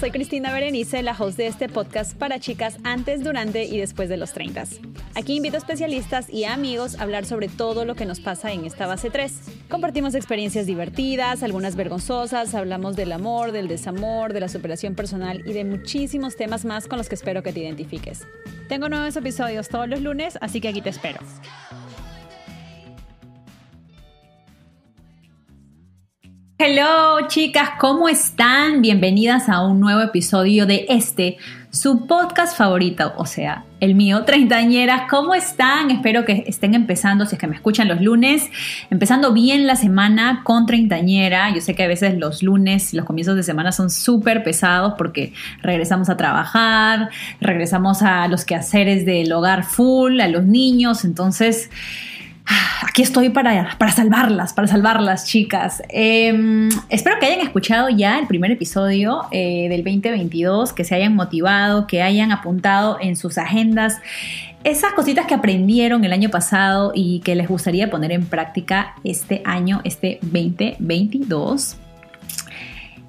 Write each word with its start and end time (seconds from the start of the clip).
soy 0.00 0.10
Cristina 0.10 0.50
Berenice, 0.50 1.02
la 1.02 1.12
host 1.12 1.36
de 1.36 1.46
este 1.46 1.68
podcast 1.68 2.16
para 2.16 2.40
chicas 2.40 2.78
antes, 2.84 3.22
durante 3.22 3.64
y 3.64 3.78
después 3.78 4.08
de 4.08 4.16
los 4.16 4.32
30. 4.32 4.64
Aquí 5.14 5.36
invito 5.36 5.56
a 5.56 5.58
especialistas 5.58 6.30
y 6.30 6.44
amigos 6.44 6.98
a 6.98 7.02
hablar 7.02 7.26
sobre 7.26 7.48
todo 7.48 7.84
lo 7.84 7.94
que 7.94 8.06
nos 8.06 8.18
pasa 8.18 8.50
en 8.52 8.64
esta 8.64 8.86
base 8.86 9.10
3. 9.10 9.32
Compartimos 9.68 10.14
experiencias 10.14 10.64
divertidas, 10.64 11.42
algunas 11.42 11.76
vergonzosas, 11.76 12.54
hablamos 12.54 12.96
del 12.96 13.12
amor, 13.12 13.52
del 13.52 13.68
desamor, 13.68 14.32
de 14.32 14.40
la 14.40 14.48
superación 14.48 14.94
personal 14.94 15.42
y 15.44 15.52
de 15.52 15.64
muchísimos 15.64 16.36
temas 16.36 16.64
más 16.64 16.88
con 16.88 16.96
los 16.96 17.10
que 17.10 17.16
espero 17.16 17.42
que 17.42 17.52
te 17.52 17.60
identifiques. 17.60 18.26
Tengo 18.68 18.88
nuevos 18.88 19.16
episodios 19.16 19.68
todos 19.68 19.88
los 19.88 20.00
lunes, 20.00 20.38
así 20.40 20.62
que 20.62 20.68
aquí 20.68 20.80
te 20.80 20.90
espero. 20.90 21.18
Hello 26.60 27.28
chicas, 27.28 27.70
¿cómo 27.78 28.08
están? 28.08 28.82
Bienvenidas 28.82 29.48
a 29.48 29.64
un 29.64 29.78
nuevo 29.78 30.00
episodio 30.00 30.66
de 30.66 30.86
este, 30.88 31.36
su 31.70 32.08
podcast 32.08 32.58
favorito, 32.58 33.12
o 33.16 33.26
sea, 33.26 33.64
el 33.78 33.94
mío, 33.94 34.24
Treintañeras. 34.24 35.02
¿Cómo 35.08 35.36
están? 35.36 35.92
Espero 35.92 36.24
que 36.24 36.42
estén 36.48 36.74
empezando, 36.74 37.26
si 37.26 37.36
es 37.36 37.40
que 37.40 37.46
me 37.46 37.54
escuchan 37.54 37.86
los 37.86 38.00
lunes, 38.00 38.50
empezando 38.90 39.32
bien 39.32 39.68
la 39.68 39.76
semana 39.76 40.40
con 40.42 40.66
Treintañera. 40.66 41.54
Yo 41.54 41.60
sé 41.60 41.76
que 41.76 41.84
a 41.84 41.86
veces 41.88 42.18
los 42.18 42.42
lunes, 42.42 42.92
los 42.92 43.04
comienzos 43.04 43.36
de 43.36 43.44
semana 43.44 43.70
son 43.70 43.88
súper 43.88 44.42
pesados 44.42 44.94
porque 44.98 45.32
regresamos 45.62 46.08
a 46.08 46.16
trabajar, 46.16 47.10
regresamos 47.40 48.02
a 48.02 48.26
los 48.26 48.44
quehaceres 48.44 49.06
del 49.06 49.30
hogar 49.32 49.62
full, 49.62 50.20
a 50.20 50.26
los 50.26 50.44
niños, 50.44 51.04
entonces 51.04 51.70
aquí 52.82 53.02
estoy 53.02 53.30
para, 53.30 53.76
para 53.78 53.92
salvarlas, 53.92 54.52
para 54.52 54.68
salvarlas, 54.68 55.26
chicas. 55.26 55.82
Em, 55.88 56.68
espero 56.88 57.18
que 57.18 57.26
hayan 57.26 57.40
escuchado 57.40 57.88
ya 57.88 58.18
el 58.18 58.26
primer 58.26 58.50
episodio 58.50 59.22
eh, 59.30 59.68
del 59.68 59.84
2022, 59.84 60.72
que 60.72 60.84
se 60.84 60.94
hayan 60.94 61.14
motivado, 61.14 61.86
que 61.86 62.02
hayan 62.02 62.32
apuntado 62.32 62.98
en 63.00 63.16
sus 63.16 63.38
agendas 63.38 63.98
esas 64.64 64.92
cositas 64.92 65.26
que 65.26 65.34
aprendieron 65.34 66.04
el 66.04 66.12
año 66.12 66.30
pasado 66.30 66.92
y 66.94 67.20
que 67.20 67.34
les 67.34 67.48
gustaría 67.48 67.90
poner 67.90 68.12
en 68.12 68.26
práctica 68.26 68.94
este 69.04 69.42
año, 69.44 69.80
este 69.84 70.18
2022. 70.22 71.76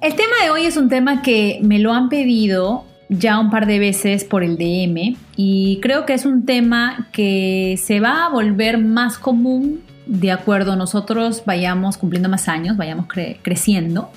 El 0.00 0.14
tema 0.14 0.32
de 0.42 0.50
hoy 0.50 0.64
es 0.64 0.76
un 0.76 0.88
tema 0.88 1.22
que 1.22 1.58
me 1.62 1.78
lo 1.78 1.92
han 1.92 2.08
pedido 2.08 2.84
ya 3.10 3.38
un 3.38 3.50
par 3.50 3.66
de 3.66 3.78
veces 3.78 4.24
por 4.24 4.42
el 4.42 4.56
DM 4.56 5.16
y 5.36 5.80
creo 5.82 6.06
que 6.06 6.14
es 6.14 6.24
un 6.24 6.46
tema 6.46 7.08
que 7.12 7.78
se 7.82 8.00
va 8.00 8.24
a 8.24 8.28
volver 8.30 8.78
más 8.78 9.18
común 9.18 9.80
de 10.06 10.32
acuerdo 10.32 10.72
a 10.72 10.76
nosotros 10.76 11.42
vayamos 11.44 11.96
cumpliendo 11.96 12.28
más 12.28 12.48
años, 12.48 12.76
vayamos 12.76 13.06
creciendo. 13.42 14.10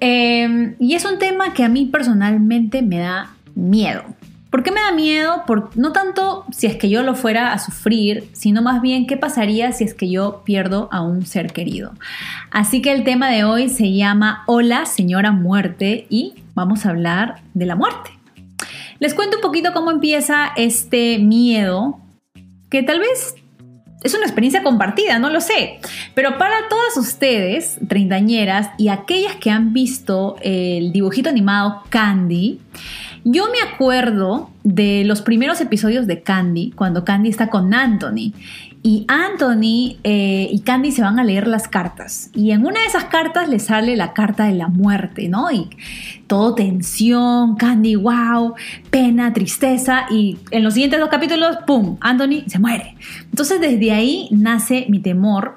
Em, 0.00 0.76
y 0.78 0.94
es 0.94 1.04
un 1.04 1.18
tema 1.18 1.54
que 1.54 1.64
a 1.64 1.68
mí 1.68 1.86
personalmente 1.86 2.82
me 2.82 2.98
da 2.98 3.30
miedo. 3.54 4.04
¿Por 4.50 4.62
qué 4.62 4.70
me 4.70 4.80
da 4.80 4.92
miedo? 4.92 5.42
Por, 5.46 5.76
no 5.76 5.92
tanto 5.92 6.44
si 6.52 6.66
es 6.66 6.76
que 6.76 6.88
yo 6.88 7.02
lo 7.02 7.14
fuera 7.14 7.52
a 7.52 7.58
sufrir, 7.58 8.28
sino 8.32 8.62
más 8.62 8.80
bien 8.80 9.06
qué 9.06 9.16
pasaría 9.16 9.72
si 9.72 9.84
es 9.84 9.92
que 9.92 10.08
yo 10.08 10.42
pierdo 10.44 10.88
a 10.90 11.02
un 11.02 11.26
ser 11.26 11.52
querido. 11.52 11.92
Así 12.50 12.80
que 12.80 12.92
el 12.92 13.04
tema 13.04 13.28
de 13.28 13.44
hoy 13.44 13.68
se 13.68 13.92
llama 13.92 14.44
Hola, 14.46 14.86
señora 14.86 15.32
muerte 15.32 16.06
y 16.08 16.34
vamos 16.58 16.84
a 16.84 16.90
hablar 16.90 17.40
de 17.54 17.66
la 17.66 17.76
muerte. 17.76 18.10
Les 18.98 19.14
cuento 19.14 19.36
un 19.36 19.42
poquito 19.42 19.72
cómo 19.72 19.90
empieza 19.90 20.52
este 20.56 21.18
miedo, 21.18 22.00
que 22.68 22.82
tal 22.82 22.98
vez 22.98 23.36
es 24.02 24.14
una 24.14 24.24
experiencia 24.24 24.62
compartida, 24.62 25.18
no 25.18 25.30
lo 25.30 25.40
sé. 25.40 25.78
Pero 26.14 26.36
para 26.36 26.68
todas 26.68 26.96
ustedes, 26.96 27.78
treintañeras, 27.88 28.70
y 28.76 28.88
aquellas 28.88 29.36
que 29.36 29.50
han 29.50 29.72
visto 29.72 30.36
el 30.42 30.92
dibujito 30.92 31.28
animado 31.28 31.82
Candy, 31.90 32.60
yo 33.24 33.46
me 33.46 33.60
acuerdo 33.72 34.50
de 34.64 35.04
los 35.04 35.22
primeros 35.22 35.60
episodios 35.60 36.06
de 36.06 36.22
Candy, 36.22 36.72
cuando 36.72 37.04
Candy 37.04 37.30
está 37.30 37.50
con 37.50 37.74
Anthony. 37.74 38.32
Y 38.82 39.04
Anthony 39.08 39.98
eh, 40.04 40.48
y 40.50 40.60
Candy 40.60 40.92
se 40.92 41.02
van 41.02 41.18
a 41.18 41.24
leer 41.24 41.48
las 41.48 41.66
cartas. 41.66 42.30
Y 42.34 42.52
en 42.52 42.64
una 42.64 42.80
de 42.80 42.86
esas 42.86 43.04
cartas 43.04 43.48
le 43.48 43.58
sale 43.58 43.96
la 43.96 44.12
carta 44.12 44.44
de 44.44 44.54
la 44.54 44.68
muerte, 44.68 45.28
¿no? 45.28 45.50
Y 45.50 45.68
todo 46.26 46.54
tensión, 46.54 47.56
Candy, 47.56 47.96
wow, 47.96 48.54
pena, 48.90 49.32
tristeza. 49.32 50.06
Y 50.10 50.38
en 50.52 50.62
los 50.62 50.74
siguientes 50.74 51.00
dos 51.00 51.08
capítulos, 51.08 51.58
¡pum! 51.66 51.96
Anthony 52.00 52.44
se 52.46 52.58
muere. 52.58 52.94
Entonces 53.24 53.60
desde 53.60 53.92
ahí 53.92 54.28
nace 54.30 54.86
mi 54.88 55.00
temor 55.00 55.56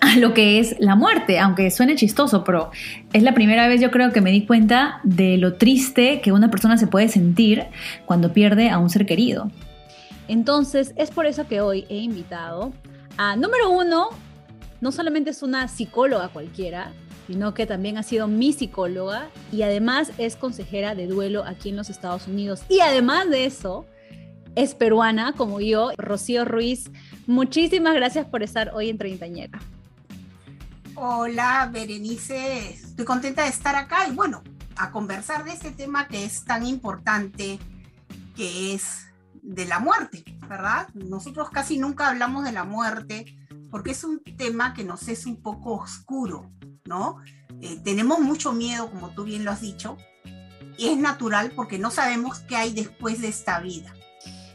a 0.00 0.16
lo 0.16 0.34
que 0.34 0.58
es 0.60 0.76
la 0.78 0.94
muerte, 0.94 1.38
aunque 1.38 1.70
suene 1.70 1.96
chistoso, 1.96 2.44
pero 2.44 2.70
es 3.12 3.22
la 3.22 3.34
primera 3.34 3.66
vez 3.68 3.80
yo 3.80 3.90
creo 3.90 4.12
que 4.12 4.20
me 4.20 4.30
di 4.30 4.44
cuenta 4.46 5.00
de 5.02 5.38
lo 5.38 5.54
triste 5.54 6.20
que 6.20 6.30
una 6.30 6.50
persona 6.50 6.76
se 6.76 6.86
puede 6.86 7.08
sentir 7.08 7.64
cuando 8.04 8.32
pierde 8.32 8.70
a 8.70 8.78
un 8.78 8.90
ser 8.90 9.06
querido. 9.06 9.50
Entonces, 10.28 10.92
es 10.96 11.10
por 11.10 11.26
eso 11.26 11.46
que 11.46 11.60
hoy 11.60 11.86
he 11.88 11.96
invitado 11.96 12.72
a, 13.16 13.36
número 13.36 13.70
uno, 13.70 14.08
no 14.80 14.92
solamente 14.92 15.30
es 15.30 15.42
una 15.42 15.68
psicóloga 15.68 16.28
cualquiera, 16.28 16.92
sino 17.26 17.54
que 17.54 17.66
también 17.66 17.98
ha 17.98 18.02
sido 18.02 18.28
mi 18.28 18.52
psicóloga 18.52 19.28
y 19.52 19.62
además 19.62 20.12
es 20.18 20.36
consejera 20.36 20.94
de 20.94 21.06
duelo 21.06 21.44
aquí 21.44 21.70
en 21.70 21.76
los 21.76 21.90
Estados 21.90 22.26
Unidos. 22.26 22.62
Y 22.68 22.80
además 22.80 23.30
de 23.30 23.46
eso, 23.46 23.86
es 24.56 24.74
peruana 24.74 25.32
como 25.32 25.60
yo, 25.60 25.90
Rocío 25.96 26.44
Ruiz. 26.44 26.90
Muchísimas 27.26 27.94
gracias 27.94 28.26
por 28.26 28.42
estar 28.42 28.72
hoy 28.74 28.90
en 28.90 28.98
Treintañera. 28.98 29.58
Hola, 30.94 31.68
Berenice. 31.72 32.70
Estoy 32.70 33.04
contenta 33.04 33.42
de 33.42 33.48
estar 33.48 33.74
acá 33.74 34.06
y 34.08 34.12
bueno, 34.12 34.42
a 34.76 34.90
conversar 34.90 35.44
de 35.44 35.52
este 35.52 35.70
tema 35.70 36.06
que 36.06 36.24
es 36.24 36.44
tan 36.44 36.64
importante, 36.66 37.58
que 38.36 38.74
es 38.74 39.06
de 39.44 39.66
la 39.66 39.78
muerte, 39.78 40.24
¿verdad? 40.48 40.88
Nosotros 40.94 41.50
casi 41.50 41.78
nunca 41.78 42.08
hablamos 42.08 42.44
de 42.44 42.52
la 42.52 42.64
muerte 42.64 43.36
porque 43.70 43.90
es 43.90 44.02
un 44.02 44.22
tema 44.22 44.72
que 44.72 44.84
nos 44.84 45.06
es 45.08 45.26
un 45.26 45.36
poco 45.42 45.74
oscuro, 45.74 46.50
¿no? 46.86 47.18
Eh, 47.60 47.78
tenemos 47.84 48.20
mucho 48.20 48.52
miedo, 48.52 48.90
como 48.90 49.10
tú 49.10 49.24
bien 49.24 49.44
lo 49.44 49.50
has 49.50 49.60
dicho, 49.60 49.96
y 50.78 50.88
es 50.88 50.96
natural 50.96 51.52
porque 51.54 51.78
no 51.78 51.90
sabemos 51.90 52.40
qué 52.40 52.56
hay 52.56 52.72
después 52.72 53.20
de 53.20 53.28
esta 53.28 53.60
vida. 53.60 53.94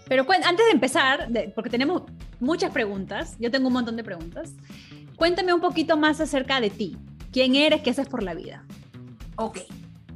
Pero 0.07 0.25
antes 0.31 0.65
de 0.65 0.71
empezar, 0.71 1.29
porque 1.53 1.69
tenemos 1.69 2.03
muchas 2.39 2.71
preguntas, 2.71 3.35
yo 3.39 3.51
tengo 3.51 3.67
un 3.67 3.73
montón 3.73 3.95
de 3.95 4.03
preguntas, 4.03 4.53
cuéntame 5.15 5.53
un 5.53 5.61
poquito 5.61 5.97
más 5.97 6.19
acerca 6.19 6.59
de 6.59 6.71
ti. 6.71 6.97
¿Quién 7.31 7.55
eres? 7.55 7.81
¿Qué 7.81 7.91
haces 7.91 8.07
por 8.07 8.23
la 8.23 8.33
vida? 8.33 8.65
Ok, 9.35 9.59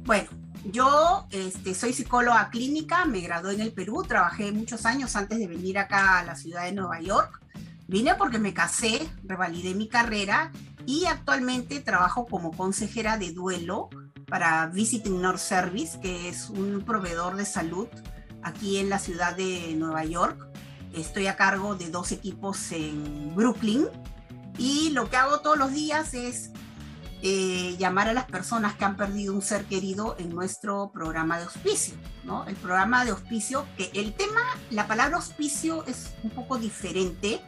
bueno, 0.04 0.28
yo 0.70 1.26
este, 1.30 1.74
soy 1.74 1.92
psicóloga 1.92 2.50
clínica, 2.50 3.04
me 3.04 3.20
gradué 3.20 3.54
en 3.54 3.60
el 3.60 3.72
Perú, 3.72 4.02
trabajé 4.06 4.52
muchos 4.52 4.86
años 4.86 5.16
antes 5.16 5.38
de 5.38 5.46
venir 5.46 5.78
acá 5.78 6.18
a 6.18 6.24
la 6.24 6.36
ciudad 6.36 6.64
de 6.64 6.72
Nueva 6.72 7.00
York. 7.00 7.40
Vine 7.86 8.14
porque 8.14 8.38
me 8.38 8.54
casé, 8.54 9.06
revalidé 9.24 9.74
mi 9.74 9.88
carrera 9.88 10.50
y 10.86 11.04
actualmente 11.06 11.80
trabajo 11.80 12.26
como 12.26 12.52
consejera 12.52 13.18
de 13.18 13.32
duelo 13.32 13.90
para 14.26 14.66
Visiting 14.66 15.20
North 15.20 15.38
Service, 15.38 16.00
que 16.00 16.28
es 16.28 16.48
un 16.48 16.82
proveedor 16.84 17.36
de 17.36 17.44
salud 17.44 17.88
aquí 18.42 18.78
en 18.78 18.88
la 18.88 18.98
ciudad 18.98 19.36
de 19.36 19.74
Nueva 19.76 20.04
York. 20.04 20.48
Estoy 20.94 21.26
a 21.26 21.36
cargo 21.36 21.74
de 21.74 21.90
dos 21.90 22.12
equipos 22.12 22.72
en 22.72 23.34
Brooklyn 23.34 23.86
y 24.56 24.90
lo 24.90 25.10
que 25.10 25.16
hago 25.16 25.40
todos 25.40 25.58
los 25.58 25.72
días 25.72 26.14
es 26.14 26.50
eh, 27.26 27.74
llamar 27.78 28.06
a 28.06 28.12
las 28.12 28.26
personas 28.26 28.74
que 28.74 28.84
han 28.84 28.98
perdido 28.98 29.32
un 29.32 29.40
ser 29.40 29.64
querido 29.64 30.14
en 30.18 30.28
nuestro 30.28 30.90
programa 30.92 31.38
de 31.38 31.46
hospicio, 31.46 31.94
¿no? 32.22 32.44
El 32.44 32.54
programa 32.54 33.06
de 33.06 33.12
hospicio, 33.12 33.64
que 33.78 33.90
el 33.94 34.12
tema, 34.12 34.42
la 34.70 34.86
palabra 34.86 35.16
hospicio 35.16 35.86
es 35.86 36.10
un 36.22 36.28
poco 36.28 36.58
diferente 36.58 37.40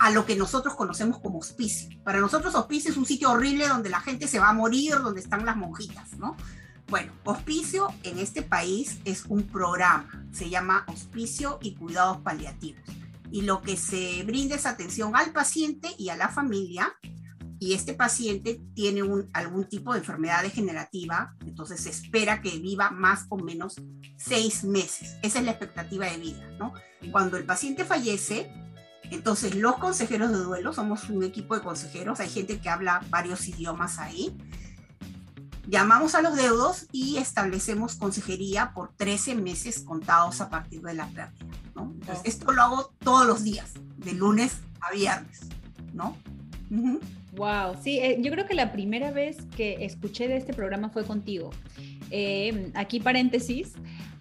a 0.00 0.10
lo 0.10 0.26
que 0.26 0.34
nosotros 0.34 0.74
conocemos 0.74 1.20
como 1.20 1.38
hospicio. 1.38 1.88
Para 2.02 2.18
nosotros 2.18 2.56
hospicio 2.56 2.90
es 2.90 2.96
un 2.96 3.06
sitio 3.06 3.30
horrible 3.30 3.68
donde 3.68 3.90
la 3.90 4.00
gente 4.00 4.26
se 4.26 4.40
va 4.40 4.48
a 4.48 4.54
morir, 4.54 4.96
donde 5.04 5.20
están 5.20 5.46
las 5.46 5.56
monjitas, 5.56 6.14
¿no? 6.14 6.36
Bueno, 6.88 7.12
hospicio 7.22 7.86
en 8.02 8.18
este 8.18 8.42
país 8.42 8.98
es 9.04 9.24
un 9.26 9.44
programa, 9.44 10.26
se 10.32 10.50
llama 10.50 10.84
Hospicio 10.88 11.60
y 11.62 11.76
Cuidados 11.76 12.22
Paliativos. 12.22 12.82
Y 13.30 13.42
lo 13.42 13.62
que 13.62 13.76
se 13.76 14.24
brinda 14.24 14.56
es 14.56 14.66
atención 14.66 15.14
al 15.14 15.30
paciente 15.30 15.90
y 15.96 16.08
a 16.08 16.16
la 16.16 16.28
familia 16.28 16.92
y 17.60 17.74
este 17.74 17.94
paciente 17.94 18.60
tiene 18.74 19.02
un, 19.02 19.28
algún 19.32 19.68
tipo 19.68 19.92
de 19.92 19.98
enfermedad 19.98 20.42
degenerativa, 20.42 21.34
entonces 21.44 21.80
se 21.80 21.90
espera 21.90 22.40
que 22.40 22.58
viva 22.58 22.90
más 22.90 23.26
o 23.30 23.36
menos 23.36 23.76
seis 24.16 24.64
meses. 24.64 25.16
Esa 25.22 25.40
es 25.40 25.44
la 25.44 25.52
expectativa 25.52 26.06
de 26.06 26.18
vida, 26.18 26.48
¿no? 26.58 26.72
Cuando 27.10 27.36
el 27.36 27.44
paciente 27.44 27.84
fallece, 27.84 28.52
entonces 29.10 29.54
los 29.54 29.76
consejeros 29.76 30.30
de 30.30 30.38
duelo, 30.38 30.72
somos 30.72 31.08
un 31.10 31.24
equipo 31.24 31.54
de 31.54 31.62
consejeros, 31.62 32.20
hay 32.20 32.28
gente 32.28 32.60
que 32.60 32.68
habla 32.68 33.02
varios 33.10 33.48
idiomas 33.48 33.98
ahí, 33.98 34.36
llamamos 35.66 36.14
a 36.14 36.22
los 36.22 36.36
deudos 36.36 36.86
y 36.92 37.16
establecemos 37.16 37.96
consejería 37.96 38.72
por 38.72 38.92
13 38.94 39.34
meses 39.34 39.80
contados 39.80 40.40
a 40.40 40.48
partir 40.48 40.82
de 40.82 40.94
la 40.94 41.06
pérdida, 41.08 41.46
¿no? 41.74 41.92
Entonces, 41.92 42.20
esto 42.24 42.52
lo 42.52 42.62
hago 42.62 42.94
todos 43.00 43.26
los 43.26 43.42
días, 43.42 43.72
de 43.96 44.12
lunes 44.12 44.58
a 44.80 44.92
viernes, 44.92 45.40
¿no? 45.92 46.16
Wow, 47.32 47.76
sí, 47.82 47.98
eh, 47.98 48.18
yo 48.20 48.30
creo 48.32 48.46
que 48.46 48.54
la 48.54 48.72
primera 48.72 49.10
vez 49.10 49.36
que 49.56 49.84
escuché 49.84 50.28
de 50.28 50.36
este 50.36 50.54
programa 50.54 50.88
fue 50.88 51.04
contigo. 51.04 51.50
Eh, 52.10 52.70
aquí 52.74 53.00
paréntesis, 53.00 53.74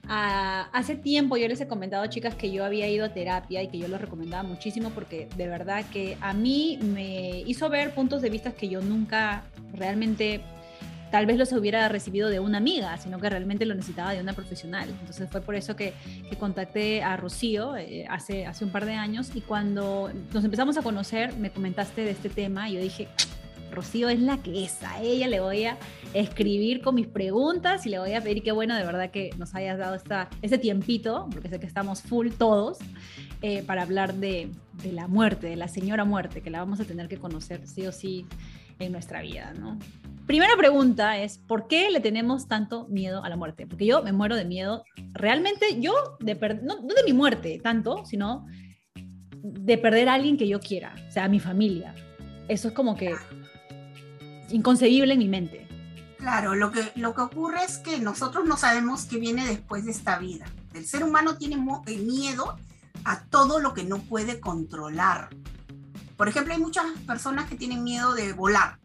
ah, 0.07 0.69
hace 0.73 0.95
tiempo 0.95 1.37
yo 1.37 1.47
les 1.47 1.61
he 1.61 1.67
comentado, 1.67 2.05
chicas, 2.07 2.35
que 2.35 2.51
yo 2.51 2.65
había 2.65 2.89
ido 2.89 3.05
a 3.05 3.13
terapia 3.13 3.63
y 3.63 3.69
que 3.69 3.77
yo 3.77 3.87
lo 3.87 3.97
recomendaba 3.97 4.43
muchísimo 4.43 4.89
porque 4.89 5.29
de 5.37 5.47
verdad 5.47 5.85
que 5.91 6.17
a 6.19 6.33
mí 6.33 6.79
me 6.81 7.41
hizo 7.41 7.69
ver 7.69 7.93
puntos 7.95 8.21
de 8.21 8.29
vista 8.29 8.51
que 8.51 8.67
yo 8.67 8.81
nunca 8.81 9.45
realmente 9.73 10.41
tal 11.11 11.25
vez 11.25 11.37
los 11.37 11.51
hubiera 11.53 11.87
recibido 11.89 12.29
de 12.29 12.39
una 12.39 12.57
amiga, 12.57 12.97
sino 12.97 13.19
que 13.19 13.29
realmente 13.29 13.65
lo 13.65 13.75
necesitaba 13.75 14.13
de 14.13 14.21
una 14.21 14.33
profesional. 14.33 14.89
Entonces 14.89 15.29
fue 15.29 15.41
por 15.41 15.55
eso 15.55 15.75
que, 15.75 15.93
contacté 16.39 17.01
a 17.01 17.17
Rocío 17.17 17.75
eh, 17.75 18.05
hace, 18.09 18.45
hace 18.45 18.63
un 18.63 18.71
par 18.71 18.85
de 18.85 18.93
años 18.93 19.31
y 19.33 19.41
cuando 19.41 20.11
nos 20.31 20.43
empezamos 20.43 20.77
a 20.77 20.83
conocer 20.83 21.35
me 21.37 21.49
comentaste 21.49 22.01
de 22.01 22.11
este 22.11 22.29
tema 22.29 22.69
y 22.69 22.75
yo 22.75 22.81
dije, 22.81 23.07
Rocío 23.71 24.09
es 24.09 24.19
la 24.19 24.37
que 24.37 24.63
es, 24.63 24.81
a 24.83 25.01
ella 25.01 25.27
le 25.27 25.39
voy 25.39 25.65
a 25.65 25.77
escribir 26.13 26.81
con 26.81 26.95
mis 26.95 27.07
preguntas 27.07 27.85
y 27.85 27.89
le 27.89 27.99
voy 27.99 28.13
a 28.13 28.21
pedir 28.21 28.43
qué 28.43 28.51
bueno 28.51 28.75
de 28.75 28.83
verdad 28.83 29.09
que 29.09 29.31
nos 29.37 29.55
hayas 29.55 29.77
dado 29.77 29.95
esta, 29.95 30.29
este 30.41 30.57
tiempito, 30.57 31.27
porque 31.31 31.49
sé 31.49 31.59
que 31.59 31.65
estamos 31.65 32.01
full 32.01 32.29
todos, 32.37 32.77
eh, 33.41 33.63
para 33.63 33.83
hablar 33.83 34.13
de, 34.13 34.49
de 34.83 34.91
la 34.93 35.07
muerte, 35.07 35.47
de 35.47 35.55
la 35.55 35.67
señora 35.67 36.05
muerte, 36.05 36.41
que 36.41 36.49
la 36.49 36.59
vamos 36.59 36.79
a 36.79 36.85
tener 36.85 37.07
que 37.07 37.17
conocer 37.17 37.67
sí 37.67 37.85
o 37.87 37.91
sí 37.91 38.25
en 38.79 38.91
nuestra 38.91 39.21
vida, 39.21 39.53
¿no? 39.59 39.77
Primera 40.27 40.57
pregunta 40.57 41.17
es, 41.17 41.37
¿por 41.37 41.69
qué 41.69 41.89
le 41.89 42.01
tenemos 42.01 42.49
tanto 42.49 42.85
miedo 42.89 43.23
a 43.23 43.29
la 43.29 43.37
muerte? 43.37 43.65
Porque 43.65 43.85
yo 43.85 44.03
me 44.03 44.11
muero 44.11 44.35
de 44.35 44.43
miedo, 44.43 44.83
realmente 45.13 45.79
yo, 45.79 45.93
de 46.19 46.35
no, 46.63 46.81
no 46.81 46.93
de 46.93 47.03
mi 47.05 47.13
muerte 47.13 47.61
tanto, 47.63 48.03
sino 48.03 48.45
de 49.41 49.77
perder 49.77 50.09
a 50.09 50.15
alguien 50.15 50.35
que 50.35 50.45
yo 50.45 50.59
quiera, 50.59 50.93
o 51.07 51.11
sea, 51.13 51.23
a 51.23 51.27
mi 51.29 51.39
familia. 51.39 51.95
Eso 52.49 52.67
es 52.67 52.73
como 52.73 52.97
que 52.97 53.15
inconcebible 54.49 55.13
en 55.13 55.19
mi 55.19 55.29
mente. 55.29 55.65
Claro, 56.17 56.55
lo 56.55 56.73
que, 56.73 56.91
lo 56.95 57.15
que 57.15 57.21
ocurre 57.21 57.63
es 57.63 57.77
que 57.77 57.97
nosotros 57.99 58.43
no 58.45 58.57
sabemos 58.57 59.05
qué 59.05 59.19
viene 59.19 59.47
después 59.47 59.85
de 59.85 59.91
esta 59.91 60.19
vida. 60.19 60.45
El 60.73 60.85
ser 60.85 61.05
humano 61.05 61.37
tiene 61.37 61.55
eh, 61.55 61.97
miedo 61.99 62.57
a 63.05 63.23
todo 63.27 63.61
lo 63.61 63.73
que 63.73 63.85
no 63.85 63.99
puede 63.99 64.41
controlar. 64.41 65.29
Por 66.17 66.27
ejemplo, 66.27 66.53
hay 66.53 66.59
muchas 66.59 66.85
personas 67.05 67.47
que 67.47 67.55
tienen 67.55 67.85
miedo 67.85 68.13
de 68.13 68.33
volar 68.33 68.77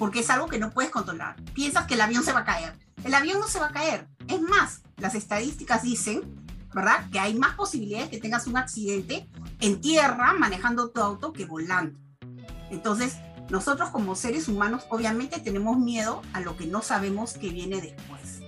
porque 0.00 0.20
es 0.20 0.30
algo 0.30 0.48
que 0.48 0.58
no 0.58 0.70
puedes 0.70 0.90
controlar. 0.90 1.36
Piensas 1.52 1.86
que 1.86 1.92
el 1.92 2.00
avión 2.00 2.24
se 2.24 2.32
va 2.32 2.40
a 2.40 2.44
caer. 2.46 2.72
El 3.04 3.12
avión 3.12 3.38
no 3.38 3.46
se 3.46 3.60
va 3.60 3.66
a 3.66 3.72
caer. 3.72 4.08
Es 4.28 4.40
más, 4.40 4.80
las 4.96 5.14
estadísticas 5.14 5.82
dicen, 5.82 6.42
¿verdad? 6.74 7.10
Que 7.10 7.20
hay 7.20 7.34
más 7.34 7.54
posibilidades 7.54 8.08
que 8.08 8.18
tengas 8.18 8.46
un 8.46 8.56
accidente 8.56 9.28
en 9.60 9.82
tierra 9.82 10.32
manejando 10.32 10.88
tu 10.88 11.02
auto 11.02 11.34
que 11.34 11.44
volando. 11.44 12.00
Entonces, 12.70 13.18
nosotros 13.50 13.90
como 13.90 14.14
seres 14.14 14.48
humanos 14.48 14.86
obviamente 14.88 15.38
tenemos 15.38 15.76
miedo 15.76 16.22
a 16.32 16.40
lo 16.40 16.56
que 16.56 16.66
no 16.66 16.80
sabemos 16.80 17.34
que 17.34 17.50
viene 17.50 17.82
después. 17.82 18.40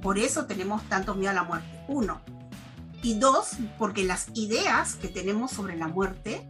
Por 0.00 0.18
eso 0.18 0.46
tenemos 0.46 0.88
tanto 0.88 1.16
miedo 1.16 1.32
a 1.32 1.34
la 1.34 1.42
muerte. 1.42 1.84
Uno. 1.88 2.20
Y 3.02 3.18
dos, 3.18 3.56
porque 3.76 4.04
las 4.04 4.28
ideas 4.34 4.94
que 4.94 5.08
tenemos 5.08 5.50
sobre 5.50 5.76
la 5.76 5.88
muerte, 5.88 6.48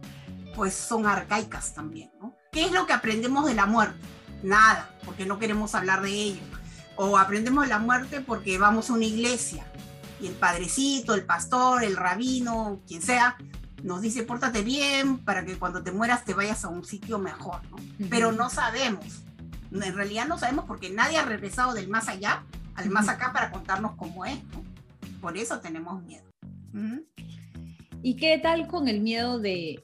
pues 0.55 0.75
son 0.75 1.07
arcaicas 1.07 1.73
también, 1.73 2.11
¿no? 2.21 2.35
¿Qué 2.55 2.63
es 2.63 2.71
lo 2.71 2.87
que 2.87 2.93
aprendemos 2.93 3.45
de 3.45 3.53
la 3.53 3.65
muerte? 3.65 3.99
Nada, 4.41 4.89
porque 5.03 5.25
no 5.25 5.39
queremos 5.39 5.75
hablar 5.75 6.01
de 6.01 6.13
ello. 6.13 6.41
O 6.95 7.17
aprendemos 7.17 7.65
de 7.65 7.69
la 7.69 7.79
muerte 7.79 8.21
porque 8.21 8.57
vamos 8.57 8.89
a 8.89 8.93
una 8.93 9.03
iglesia 9.03 9.65
y 10.21 10.27
el 10.27 10.35
padrecito, 10.35 11.15
el 11.15 11.25
pastor, 11.25 11.83
el 11.83 11.97
rabino, 11.97 12.79
quien 12.87 13.01
sea, 13.01 13.35
nos 13.83 14.01
dice 14.01 14.23
pórtate 14.23 14.63
bien 14.63 15.17
para 15.17 15.43
que 15.43 15.59
cuando 15.59 15.83
te 15.83 15.91
mueras 15.91 16.23
te 16.23 16.33
vayas 16.33 16.63
a 16.63 16.69
un 16.69 16.85
sitio 16.85 17.19
mejor, 17.19 17.59
¿no? 17.69 17.75
Pero 18.09 18.31
no 18.31 18.49
sabemos. 18.49 19.03
En 19.73 19.93
realidad 19.93 20.25
no 20.25 20.37
sabemos 20.37 20.63
porque 20.63 20.89
nadie 20.89 21.17
ha 21.17 21.25
regresado 21.25 21.73
del 21.73 21.89
más 21.89 22.07
allá 22.07 22.45
al 22.75 22.89
más 22.89 23.09
acá 23.09 23.33
para 23.33 23.51
contarnos 23.51 23.97
cómo 23.97 24.23
es, 24.23 24.41
¿no? 24.45 24.63
Por 25.19 25.35
eso 25.35 25.59
tenemos 25.59 26.01
miedo. 26.03 26.23
¿Y 28.01 28.15
qué 28.15 28.39
tal 28.41 28.67
con 28.67 28.87
el 28.87 29.01
miedo 29.01 29.39
de 29.39 29.83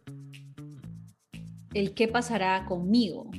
el 1.74 1.94
qué 1.94 2.08
pasará 2.08 2.66
conmigo 2.66 3.30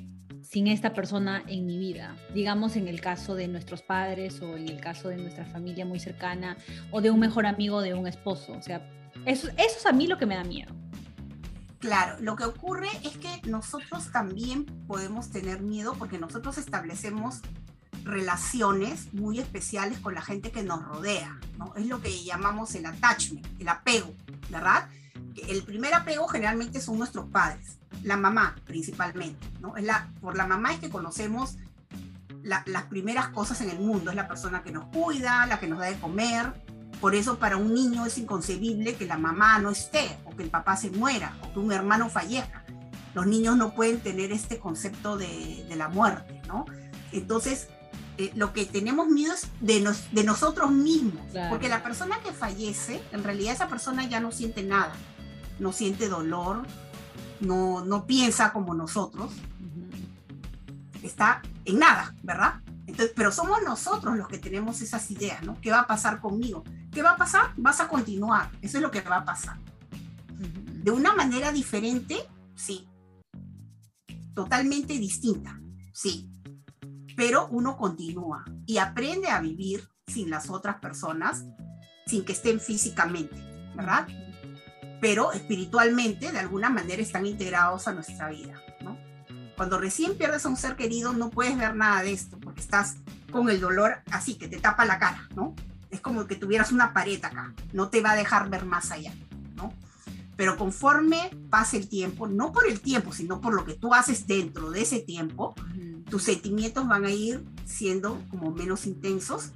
sin 0.42 0.66
esta 0.66 0.92
persona 0.92 1.42
en 1.46 1.66
mi 1.66 1.78
vida. 1.78 2.16
Digamos 2.34 2.76
en 2.76 2.88
el 2.88 3.00
caso 3.00 3.34
de 3.34 3.48
nuestros 3.48 3.82
padres 3.82 4.40
o 4.42 4.56
en 4.56 4.68
el 4.68 4.80
caso 4.80 5.08
de 5.08 5.16
nuestra 5.16 5.46
familia 5.46 5.86
muy 5.86 5.98
cercana 5.98 6.56
o 6.90 7.00
de 7.00 7.10
un 7.10 7.20
mejor 7.20 7.46
amigo 7.46 7.80
de 7.80 7.94
un 7.94 8.06
esposo. 8.06 8.52
O 8.52 8.62
sea, 8.62 8.86
eso, 9.24 9.48
es 9.56 9.86
a 9.86 9.92
mí 9.92 10.06
lo 10.06 10.18
que 10.18 10.26
me 10.26 10.34
da 10.34 10.44
miedo. 10.44 10.74
Claro, 11.78 12.16
lo 12.20 12.36
que 12.36 12.44
ocurre 12.44 12.88
es 13.02 13.16
que 13.16 13.48
nosotros 13.48 14.12
también 14.12 14.66
podemos 14.86 15.30
tener 15.30 15.62
miedo 15.62 15.94
porque 15.98 16.18
nosotros 16.18 16.58
establecemos 16.58 17.40
relaciones 18.04 19.12
muy 19.14 19.38
especiales 19.38 19.98
con 19.98 20.14
la 20.14 20.22
gente 20.22 20.50
que 20.50 20.62
nos 20.62 20.84
rodea, 20.84 21.38
¿no? 21.58 21.74
Es 21.76 21.86
lo 21.86 22.00
que 22.00 22.24
llamamos 22.24 22.74
el 22.74 22.86
attachment, 22.86 23.46
el 23.60 23.68
apego, 23.68 24.12
¿verdad? 24.50 24.88
El 25.48 25.62
primer 25.62 25.94
apego 25.94 26.28
generalmente 26.28 26.80
son 26.80 26.98
nuestros 26.98 27.26
padres 27.26 27.78
la 28.02 28.16
mamá 28.16 28.56
principalmente, 28.66 29.46
¿no? 29.60 29.76
Es 29.76 29.84
la, 29.84 30.08
por 30.20 30.36
la 30.36 30.46
mamá 30.46 30.72
es 30.72 30.80
que 30.80 30.90
conocemos 30.90 31.56
las 32.42 32.84
primeras 32.84 33.28
cosas 33.28 33.60
en 33.60 33.70
el 33.70 33.78
mundo, 33.78 34.10
es 34.10 34.16
la 34.16 34.26
persona 34.26 34.64
que 34.64 34.72
nos 34.72 34.86
cuida, 34.86 35.46
la 35.46 35.60
que 35.60 35.68
nos 35.68 35.78
da 35.78 35.86
de 35.86 36.00
comer, 36.00 36.52
por 37.00 37.14
eso 37.14 37.38
para 37.38 37.56
un 37.56 37.72
niño 37.72 38.04
es 38.04 38.18
inconcebible 38.18 38.96
que 38.96 39.06
la 39.06 39.16
mamá 39.16 39.60
no 39.60 39.70
esté, 39.70 40.18
o 40.24 40.34
que 40.34 40.42
el 40.42 40.50
papá 40.50 40.76
se 40.76 40.90
muera, 40.90 41.36
o 41.42 41.52
que 41.52 41.60
un 41.60 41.70
hermano 41.70 42.10
fallezca. 42.10 42.64
Los 43.14 43.26
niños 43.26 43.56
no 43.56 43.74
pueden 43.74 44.00
tener 44.00 44.32
este 44.32 44.58
concepto 44.58 45.16
de, 45.16 45.66
la 45.76 45.88
muerte, 45.88 46.42
¿no? 46.48 46.64
Entonces, 47.12 47.68
eh, 48.18 48.32
lo 48.34 48.52
que 48.52 48.66
tenemos 48.66 49.06
miedo 49.06 49.34
es 49.34 49.46
de, 49.60 49.88
de 50.10 50.24
nosotros 50.24 50.72
mismos, 50.72 51.22
porque 51.48 51.68
la 51.68 51.84
persona 51.84 52.18
que 52.24 52.32
fallece, 52.32 53.00
en 53.12 53.22
realidad 53.22 53.54
esa 53.54 53.68
persona 53.68 54.08
ya 54.08 54.18
no 54.18 54.32
siente 54.32 54.64
nada, 54.64 54.92
no 55.62 55.72
siente 55.72 56.08
dolor, 56.08 56.66
no, 57.40 57.84
no 57.84 58.06
piensa 58.06 58.52
como 58.52 58.74
nosotros, 58.74 59.32
está 61.02 61.42
en 61.64 61.78
nada, 61.78 62.14
¿verdad? 62.22 62.60
Entonces, 62.86 63.12
pero 63.16 63.32
somos 63.32 63.62
nosotros 63.64 64.16
los 64.16 64.28
que 64.28 64.38
tenemos 64.38 64.82
esas 64.82 65.10
ideas, 65.10 65.42
¿no? 65.42 65.58
¿Qué 65.60 65.70
va 65.70 65.80
a 65.80 65.86
pasar 65.86 66.20
conmigo? 66.20 66.64
¿Qué 66.90 67.02
va 67.02 67.12
a 67.12 67.16
pasar? 67.16 67.52
Vas 67.56 67.80
a 67.80 67.88
continuar, 67.88 68.50
eso 68.60 68.78
es 68.78 68.82
lo 68.82 68.90
que 68.90 69.00
va 69.00 69.18
a 69.18 69.24
pasar. 69.24 69.58
De 70.82 70.90
una 70.90 71.14
manera 71.14 71.52
diferente, 71.52 72.16
sí. 72.56 72.88
Totalmente 74.34 74.98
distinta, 74.98 75.60
sí. 75.92 76.28
Pero 77.16 77.46
uno 77.48 77.76
continúa 77.76 78.44
y 78.66 78.78
aprende 78.78 79.28
a 79.28 79.40
vivir 79.40 79.88
sin 80.06 80.28
las 80.28 80.50
otras 80.50 80.80
personas, 80.80 81.44
sin 82.06 82.24
que 82.24 82.32
estén 82.32 82.58
físicamente, 82.58 83.36
¿verdad? 83.76 84.08
Pero 85.02 85.32
espiritualmente 85.32 86.30
de 86.30 86.38
alguna 86.38 86.70
manera 86.70 87.02
están 87.02 87.26
integrados 87.26 87.88
a 87.88 87.92
nuestra 87.92 88.30
vida. 88.30 88.54
¿no? 88.82 88.96
Cuando 89.56 89.80
recién 89.80 90.16
pierdes 90.16 90.46
a 90.46 90.48
un 90.48 90.56
ser 90.56 90.76
querido 90.76 91.12
no 91.12 91.28
puedes 91.28 91.58
ver 91.58 91.74
nada 91.74 92.04
de 92.04 92.12
esto 92.12 92.38
porque 92.38 92.60
estás 92.60 92.98
con 93.32 93.50
el 93.50 93.60
dolor 93.60 93.96
así 94.12 94.36
que 94.36 94.46
te 94.46 94.60
tapa 94.60 94.84
la 94.84 95.00
cara, 95.00 95.28
¿no? 95.34 95.56
Es 95.90 96.00
como 96.00 96.24
que 96.28 96.36
tuvieras 96.36 96.70
una 96.70 96.92
pared 96.92 97.22
acá, 97.24 97.52
no 97.72 97.88
te 97.88 98.00
va 98.00 98.12
a 98.12 98.16
dejar 98.16 98.48
ver 98.48 98.64
más 98.64 98.92
allá, 98.92 99.12
¿no? 99.56 99.74
Pero 100.36 100.56
conforme 100.56 101.30
pase 101.50 101.78
el 101.78 101.88
tiempo, 101.88 102.28
no 102.28 102.52
por 102.52 102.68
el 102.68 102.80
tiempo, 102.80 103.12
sino 103.12 103.40
por 103.40 103.54
lo 103.54 103.64
que 103.64 103.74
tú 103.74 103.92
haces 103.94 104.28
dentro 104.28 104.70
de 104.70 104.82
ese 104.82 105.00
tiempo, 105.00 105.56
tus 106.10 106.22
sentimientos 106.22 106.86
van 106.86 107.06
a 107.06 107.10
ir 107.10 107.44
siendo 107.64 108.22
como 108.30 108.52
menos 108.52 108.86
intensos 108.86 109.50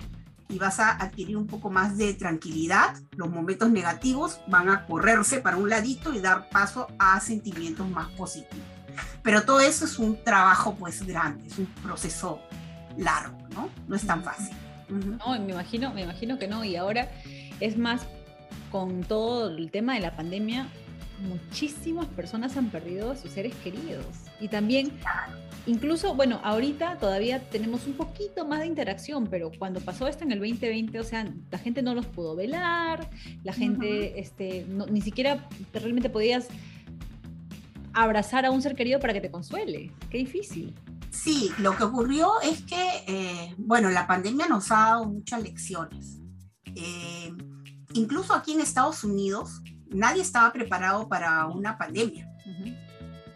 y 0.48 0.58
vas 0.58 0.80
a 0.80 0.90
adquirir 0.90 1.36
un 1.36 1.46
poco 1.46 1.70
más 1.70 1.96
de 1.96 2.14
tranquilidad. 2.14 2.94
Los 3.16 3.30
momentos 3.30 3.70
negativos 3.70 4.40
van 4.48 4.68
a 4.68 4.86
correrse 4.86 5.40
para 5.40 5.56
un 5.56 5.68
ladito 5.68 6.12
y 6.12 6.20
dar 6.20 6.48
paso 6.50 6.86
a 6.98 7.18
sentimientos 7.20 7.88
más 7.88 8.08
positivos. 8.12 8.64
Pero 9.22 9.42
todo 9.42 9.60
eso 9.60 9.84
es 9.84 9.98
un 9.98 10.22
trabajo 10.22 10.74
pues 10.76 11.04
grande, 11.06 11.46
es 11.46 11.58
un 11.58 11.66
proceso 11.66 12.40
largo, 12.96 13.36
¿no? 13.50 13.68
No 13.88 13.96
es 13.96 14.06
tan 14.06 14.22
fácil. 14.22 14.54
No, 14.88 15.38
me 15.38 15.52
imagino, 15.52 15.92
me 15.92 16.02
imagino 16.02 16.38
que 16.38 16.46
no. 16.46 16.64
Y 16.64 16.76
ahora 16.76 17.10
es 17.60 17.76
más 17.76 18.02
con 18.70 19.02
todo 19.02 19.48
el 19.48 19.70
tema 19.70 19.94
de 19.94 20.00
la 20.00 20.16
pandemia, 20.16 20.68
muchísimas 21.20 22.06
personas 22.06 22.56
han 22.56 22.70
perdido 22.70 23.12
a 23.12 23.16
sus 23.16 23.30
seres 23.32 23.54
queridos. 23.56 24.06
Y 24.40 24.48
también, 24.48 24.92
incluso, 25.66 26.14
bueno, 26.14 26.40
ahorita 26.42 26.98
todavía 26.98 27.40
tenemos 27.50 27.86
un 27.86 27.94
poquito 27.94 28.46
más 28.46 28.60
de 28.60 28.66
interacción, 28.66 29.26
pero 29.26 29.50
cuando 29.58 29.80
pasó 29.80 30.06
esto 30.08 30.24
en 30.24 30.32
el 30.32 30.38
2020, 30.38 30.98
o 31.00 31.04
sea, 31.04 31.26
la 31.50 31.58
gente 31.58 31.82
no 31.82 31.94
los 31.94 32.06
pudo 32.06 32.36
velar, 32.36 33.08
la 33.44 33.52
gente, 33.52 34.18
este, 34.18 34.66
ni 34.90 35.00
siquiera 35.00 35.48
realmente 35.72 36.08
podías 36.08 36.48
abrazar 37.92 38.44
a 38.44 38.50
un 38.50 38.62
ser 38.62 38.74
querido 38.74 39.00
para 39.00 39.12
que 39.12 39.20
te 39.20 39.30
consuele. 39.30 39.90
Qué 40.10 40.18
difícil. 40.18 40.74
Sí, 41.10 41.50
lo 41.58 41.74
que 41.76 41.84
ocurrió 41.84 42.40
es 42.42 42.62
que, 42.62 43.04
eh, 43.06 43.54
bueno, 43.56 43.88
la 43.90 44.06
pandemia 44.06 44.46
nos 44.48 44.70
ha 44.70 44.76
dado 44.76 45.06
muchas 45.06 45.42
lecciones. 45.42 46.18
Eh, 46.74 47.32
incluso 47.94 48.34
aquí 48.34 48.52
en 48.52 48.60
Estados 48.60 49.02
Unidos, 49.02 49.62
nadie 49.88 50.20
estaba 50.20 50.52
preparado 50.52 51.08
para 51.08 51.46
una 51.46 51.78
pandemia. 51.78 52.30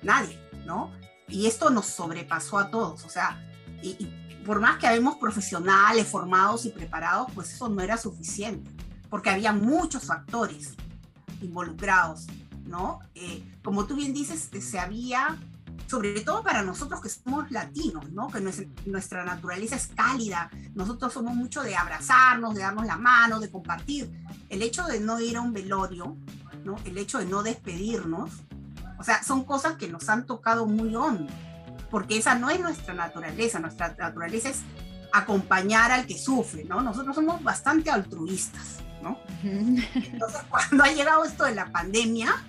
Nadie, 0.02 0.38
¿no? 0.66 0.92
Y 1.30 1.46
esto 1.46 1.70
nos 1.70 1.86
sobrepasó 1.86 2.58
a 2.58 2.70
todos, 2.70 3.04
o 3.04 3.08
sea, 3.08 3.40
y, 3.82 3.94
por 4.44 4.60
más 4.60 4.78
que 4.78 4.86
habemos 4.86 5.16
profesionales 5.16 6.06
formados 6.06 6.64
y 6.64 6.70
preparados, 6.70 7.28
pues 7.34 7.52
eso 7.52 7.68
no 7.68 7.82
era 7.82 7.96
suficiente, 7.96 8.70
porque 9.08 9.30
había 9.30 9.52
muchos 9.52 10.04
factores 10.04 10.74
involucrados, 11.42 12.26
¿no? 12.64 13.00
Eh, 13.14 13.44
como 13.62 13.86
tú 13.86 13.96
bien 13.96 14.12
dices, 14.12 14.48
se 14.60 14.78
había, 14.78 15.38
sobre 15.86 16.20
todo 16.20 16.42
para 16.42 16.62
nosotros 16.62 17.00
que 17.00 17.08
somos 17.08 17.50
latinos, 17.50 18.10
¿no? 18.10 18.28
Que 18.28 18.40
nuestra, 18.40 18.66
nuestra 18.86 19.24
naturaleza 19.24 19.76
es 19.76 19.88
cálida, 19.88 20.50
nosotros 20.74 21.12
somos 21.12 21.34
mucho 21.34 21.62
de 21.62 21.76
abrazarnos, 21.76 22.54
de 22.54 22.62
darnos 22.62 22.86
la 22.86 22.96
mano, 22.96 23.40
de 23.40 23.50
compartir. 23.50 24.10
El 24.48 24.62
hecho 24.62 24.84
de 24.86 25.00
no 25.00 25.20
ir 25.20 25.36
a 25.36 25.42
un 25.42 25.52
velorio, 25.52 26.16
¿no? 26.64 26.76
El 26.84 26.98
hecho 26.98 27.18
de 27.18 27.26
no 27.26 27.42
despedirnos, 27.42 28.30
o 29.00 29.02
sea, 29.02 29.22
son 29.22 29.44
cosas 29.44 29.76
que 29.76 29.88
nos 29.88 30.10
han 30.10 30.26
tocado 30.26 30.66
muy 30.66 30.94
hondo, 30.94 31.32
porque 31.90 32.18
esa 32.18 32.34
no 32.34 32.50
es 32.50 32.60
nuestra 32.60 32.92
naturaleza, 32.92 33.58
nuestra 33.58 33.96
naturaleza 33.98 34.50
es 34.50 34.58
acompañar 35.10 35.90
al 35.90 36.06
que 36.06 36.18
sufre, 36.18 36.64
¿no? 36.64 36.82
Nosotros 36.82 37.16
somos 37.16 37.42
bastante 37.42 37.90
altruistas, 37.90 38.80
¿no? 39.02 39.18
Entonces, 39.42 40.42
cuando 40.50 40.84
ha 40.84 40.92
llegado 40.92 41.24
esto 41.24 41.44
de 41.44 41.54
la 41.54 41.72
pandemia 41.72 42.44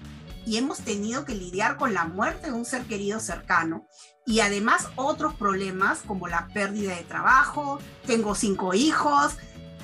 y 0.45 0.57
hemos 0.57 0.79
tenido 0.79 1.23
que 1.23 1.35
lidiar 1.35 1.77
con 1.77 1.93
la 1.93 2.03
muerte 2.03 2.47
de 2.47 2.53
un 2.53 2.65
ser 2.65 2.83
querido 2.83 3.21
cercano 3.21 3.87
y 4.25 4.41
además 4.41 4.89
otros 4.97 5.33
problemas 5.35 5.99
como 5.99 6.27
la 6.27 6.49
pérdida 6.49 6.97
de 6.97 7.03
trabajo, 7.03 7.79
tengo 8.05 8.35
cinco 8.35 8.73
hijos 8.73 9.37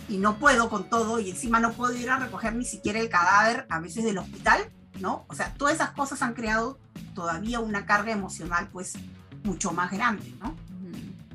y 0.09 0.17
no 0.17 0.38
puedo 0.38 0.69
con 0.69 0.89
todo 0.89 1.21
y 1.21 1.29
encima 1.29 1.62
no 1.62 1.71
puedo 1.71 1.93
ir 1.93 2.09
a 2.09 2.19
recoger 2.19 2.55
ni 2.55 2.65
siquiera 2.65 3.00
el 3.00 3.07
cadáver 3.07 3.65
a 3.69 3.79
veces 3.79 4.03
del 4.03 4.17
hospital, 4.17 4.69
¿no? 5.00 5.25
O 5.27 5.36
sea, 5.36 5.54
todas 5.54 5.75
esas 5.75 5.92
cosas 5.92 6.22
han 6.22 6.34
creado 6.34 6.80
todavía 7.13 7.60
una 7.60 7.86
carga 7.86 8.12
emocional 8.12 8.70
pues 8.72 8.94
mucho 9.44 9.72
más 9.72 9.92
grande, 9.92 10.34
¿no? 10.39 10.56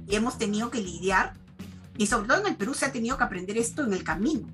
Y 0.07 0.17
hemos 0.17 0.39
tenido 0.39 0.71
que 0.71 0.81
lidiar, 0.81 1.35
y 1.97 2.07
sobre 2.07 2.29
todo 2.29 2.41
en 2.41 2.47
el 2.47 2.57
Perú 2.57 2.75
se 2.75 2.87
ha 2.87 2.93
tenido 2.93 3.17
que 3.17 3.25
aprender 3.25 3.57
esto 3.57 3.85
en 3.85 3.93
el 3.93 4.05
camino, 4.05 4.49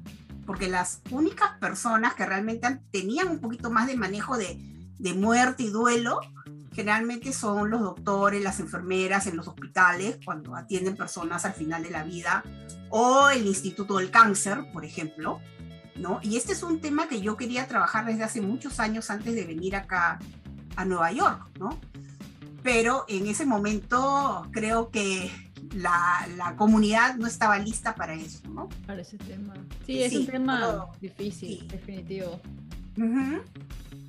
porque 0.47 0.69
las 0.69 1.01
únicas 1.11 1.59
personas 1.59 2.15
que 2.15 2.27
realmente 2.27 2.81
tenían 2.91 3.29
un 3.29 3.41
poquito 3.41 3.71
más 3.71 3.87
de 3.87 3.97
manejo 3.97 4.37
de, 4.37 4.59
de 4.99 5.15
muerte 5.15 5.65
y 5.65 5.71
duelo, 5.71 6.21
generalmente 6.73 7.33
son 7.33 7.71
los 7.71 7.81
doctores, 7.81 8.43
las 8.43 8.61
enfermeras 8.61 9.27
en 9.27 9.37
los 9.37 9.49
hospitales, 9.49 10.19
cuando 10.25 10.55
atienden 10.55 10.97
personas 10.97 11.45
al 11.45 11.55
final 11.55 11.83
de 11.83 11.91
la 11.91 12.05
vida, 12.05 12.45
o 12.91 13.29
el 13.31 13.47
Instituto 13.47 13.99
del 13.99 14.11
Cáncer, 14.11 14.71
por 14.73 14.85
ejemplo, 14.85 15.41
¿no? 15.99 16.21
Y 16.23 16.37
este 16.37 16.53
es 16.53 16.63
un 16.63 16.81
tema 16.81 17.09
que 17.09 17.21
yo 17.21 17.37
quería 17.37 17.67
trabajar 17.67 18.07
desde 18.07 18.25
hace 18.25 18.41
muchos 18.41 18.81
años 18.81 19.11
antes 19.11 19.35
de 19.35 19.45
venir 19.45 19.77
acá 19.77 20.19
a 20.77 20.85
Nueva 20.85 21.13
York, 21.13 21.49
¿no? 21.59 21.79
Pero 22.63 23.05
en 23.09 23.27
ese 23.27 23.47
momento 23.47 24.47
creo 24.53 24.91
que 24.91 25.31
la, 25.75 26.27
la, 26.37 26.57
comunidad 26.57 27.17
no 27.17 27.27
estaba 27.27 27.59
lista 27.59 27.95
para 27.95 28.15
eso, 28.15 28.49
¿no? 28.49 28.69
Para 28.87 29.03
ese 29.03 29.19
tema. 29.19 29.55
Sí, 29.87 30.03
es 30.03 30.13
sí, 30.13 30.19
un 30.19 30.27
tema 30.27 30.61
todo, 30.61 30.91
difícil, 31.01 31.61
sí. 31.61 31.69
definitivo. 31.69 32.41
Uh 32.97 33.03
-huh. 33.03 33.43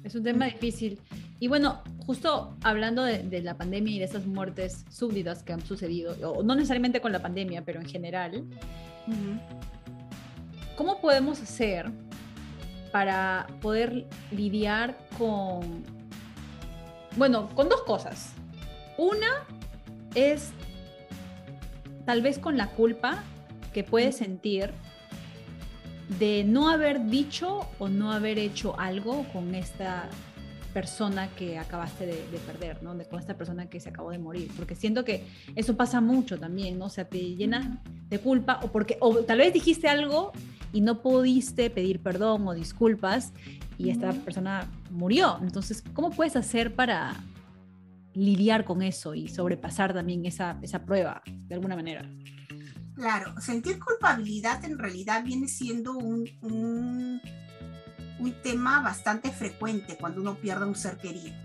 Es 0.03 0.15
un 0.15 0.23
tema 0.23 0.45
difícil. 0.45 0.99
Y 1.39 1.47
bueno, 1.47 1.81
justo 2.05 2.55
hablando 2.63 3.03
de, 3.03 3.23
de, 3.23 3.41
la 3.41 3.55
pandemia 3.55 3.95
y 3.95 3.99
de 3.99 4.05
esas 4.05 4.25
muertes 4.25 4.85
súbditas 4.89 5.43
que 5.43 5.53
han 5.53 5.65
sucedido, 5.65 6.15
o 6.29 6.43
no 6.43 6.55
necesariamente 6.55 7.01
con 7.01 7.11
la 7.11 7.21
pandemia, 7.21 7.63
pero 7.63 7.79
en 7.79 7.87
general, 7.87 8.43
uh 9.07 9.11
-huh. 9.11 9.39
¿Cómo 10.79 11.01
podemos 11.01 11.41
hacer 11.41 11.91
para 12.93 13.47
poder 13.59 14.07
lidiar 14.31 14.97
con, 15.17 15.83
bueno, 17.17 17.49
con 17.53 17.67
dos 17.67 17.81
cosas? 17.81 18.31
Una 18.97 19.45
es 20.15 20.51
tal 22.05 22.21
vez 22.21 22.39
con 22.39 22.55
la 22.55 22.67
culpa 22.67 23.21
que 23.73 23.83
puedes 23.83 24.15
sentir 24.15 24.71
de 26.17 26.45
no 26.45 26.69
haber 26.69 27.07
dicho 27.07 27.67
o 27.77 27.89
no 27.89 28.13
haber 28.13 28.39
hecho 28.39 28.79
algo 28.79 29.25
con 29.33 29.55
esta 29.55 30.07
persona 30.73 31.29
que 31.35 31.57
acabaste 31.57 32.05
de, 32.05 32.27
de 32.29 32.37
perder, 32.39 32.83
¿no? 32.83 32.95
De, 32.95 33.05
con 33.05 33.19
esta 33.19 33.35
persona 33.35 33.69
que 33.69 33.79
se 33.79 33.89
acabó 33.89 34.11
de 34.11 34.19
morir, 34.19 34.51
porque 34.55 34.75
siento 34.75 35.03
que 35.03 35.25
eso 35.55 35.75
pasa 35.75 36.01
mucho 36.01 36.37
también, 36.37 36.77
¿no? 36.77 36.85
O 36.85 36.89
sea, 36.89 37.05
te 37.05 37.35
llenas 37.35 37.67
de 38.07 38.19
culpa 38.19 38.59
o 38.63 38.71
porque 38.71 38.97
o 39.01 39.19
tal 39.19 39.39
vez 39.39 39.53
dijiste 39.53 39.87
algo 39.87 40.31
y 40.71 40.81
no 40.81 41.01
pudiste 41.01 41.69
pedir 41.69 42.01
perdón 42.01 42.47
o 42.47 42.53
disculpas 42.53 43.33
y 43.77 43.89
esta 43.89 44.11
persona 44.11 44.69
murió. 44.91 45.39
Entonces, 45.41 45.83
¿cómo 45.93 46.11
puedes 46.11 46.35
hacer 46.35 46.75
para 46.75 47.15
lidiar 48.13 48.65
con 48.65 48.81
eso 48.81 49.15
y 49.15 49.27
sobrepasar 49.27 49.93
también 49.93 50.25
esa, 50.25 50.57
esa 50.61 50.85
prueba 50.85 51.21
de 51.25 51.55
alguna 51.55 51.75
manera? 51.75 52.09
Claro, 52.95 53.39
sentir 53.39 53.79
culpabilidad 53.79 54.63
en 54.65 54.77
realidad 54.77 55.23
viene 55.23 55.47
siendo 55.47 55.93
un, 55.93 56.29
un, 56.41 57.21
un, 58.19 58.33
tema 58.41 58.81
bastante 58.81 59.31
frecuente 59.31 59.97
cuando 59.99 60.21
uno 60.21 60.35
pierde 60.35 60.65
un 60.65 60.75
ser 60.75 60.97
querido, 60.97 61.35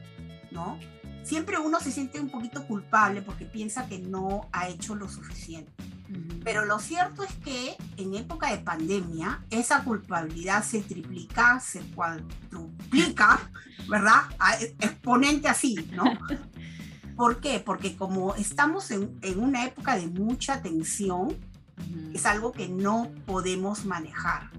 ¿no? 0.50 0.78
Siempre 1.22 1.58
uno 1.58 1.80
se 1.80 1.90
siente 1.90 2.20
un 2.20 2.30
poquito 2.30 2.66
culpable 2.66 3.22
porque 3.22 3.46
piensa 3.46 3.86
que 3.86 3.98
no 3.98 4.48
ha 4.52 4.68
hecho 4.68 4.94
lo 4.94 5.08
suficiente. 5.08 5.72
Uh 6.10 6.12
-huh. 6.12 6.42
Pero 6.44 6.66
lo 6.66 6.78
cierto 6.78 7.22
es 7.22 7.32
que 7.36 7.76
en 7.96 8.14
época 8.14 8.50
de 8.50 8.58
pandemia 8.58 9.42
esa 9.50 9.82
culpabilidad 9.84 10.62
se 10.62 10.82
triplica, 10.82 11.60
se 11.60 11.80
cuadruplica, 11.94 13.40
¿verdad? 13.88 14.22
A 14.38 14.56
exponente 14.60 15.48
así, 15.48 15.76
¿no? 15.92 16.04
¿Por 17.16 17.40
qué? 17.40 17.58
Porque 17.64 17.96
como 17.96 18.34
estamos 18.34 18.90
en, 18.90 19.18
en 19.22 19.38
una 19.38 19.64
época 19.64 19.96
de 19.96 20.08
mucha 20.08 20.60
tensión, 20.60 21.28
uh 21.28 21.34
-huh. 21.34 22.14
es 22.14 22.26
algo 22.26 22.52
que 22.52 22.68
no 22.68 23.08
podemos 23.24 23.86
manejar. 23.86 24.50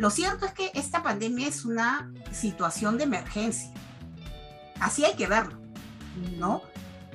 Lo 0.00 0.08
cierto 0.08 0.46
es 0.46 0.54
que 0.54 0.70
esta 0.72 1.02
pandemia 1.02 1.46
es 1.46 1.66
una 1.66 2.10
situación 2.32 2.96
de 2.96 3.04
emergencia. 3.04 3.70
Así 4.80 5.04
hay 5.04 5.14
que 5.14 5.26
verlo, 5.26 5.60
¿no? 6.38 6.62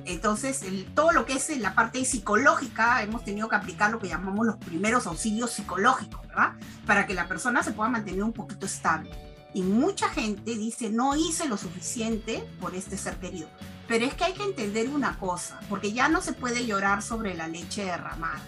Entonces, 0.04 0.64
todo 0.94 1.10
lo 1.10 1.26
que 1.26 1.32
es 1.32 1.58
la 1.58 1.74
parte 1.74 2.04
psicológica, 2.04 3.02
hemos 3.02 3.24
tenido 3.24 3.48
que 3.48 3.56
aplicar 3.56 3.90
lo 3.90 3.98
que 3.98 4.06
llamamos 4.06 4.46
los 4.46 4.58
primeros 4.58 5.08
auxilios 5.08 5.50
psicológicos, 5.50 6.28
¿verdad? 6.28 6.52
Para 6.86 7.08
que 7.08 7.14
la 7.14 7.26
persona 7.26 7.64
se 7.64 7.72
pueda 7.72 7.90
mantener 7.90 8.22
un 8.22 8.32
poquito 8.32 8.66
estable. 8.66 9.10
Y 9.52 9.62
mucha 9.62 10.08
gente 10.08 10.54
dice, 10.54 10.88
no 10.88 11.16
hice 11.16 11.48
lo 11.48 11.56
suficiente 11.56 12.48
por 12.60 12.76
este 12.76 12.96
ser 12.96 13.16
querido. 13.16 13.48
Pero 13.88 14.04
es 14.04 14.14
que 14.14 14.26
hay 14.26 14.34
que 14.34 14.44
entender 14.44 14.90
una 14.90 15.18
cosa, 15.18 15.58
porque 15.68 15.92
ya 15.92 16.08
no 16.08 16.20
se 16.20 16.34
puede 16.34 16.64
llorar 16.66 17.02
sobre 17.02 17.34
la 17.34 17.48
leche 17.48 17.84
derramada, 17.84 18.44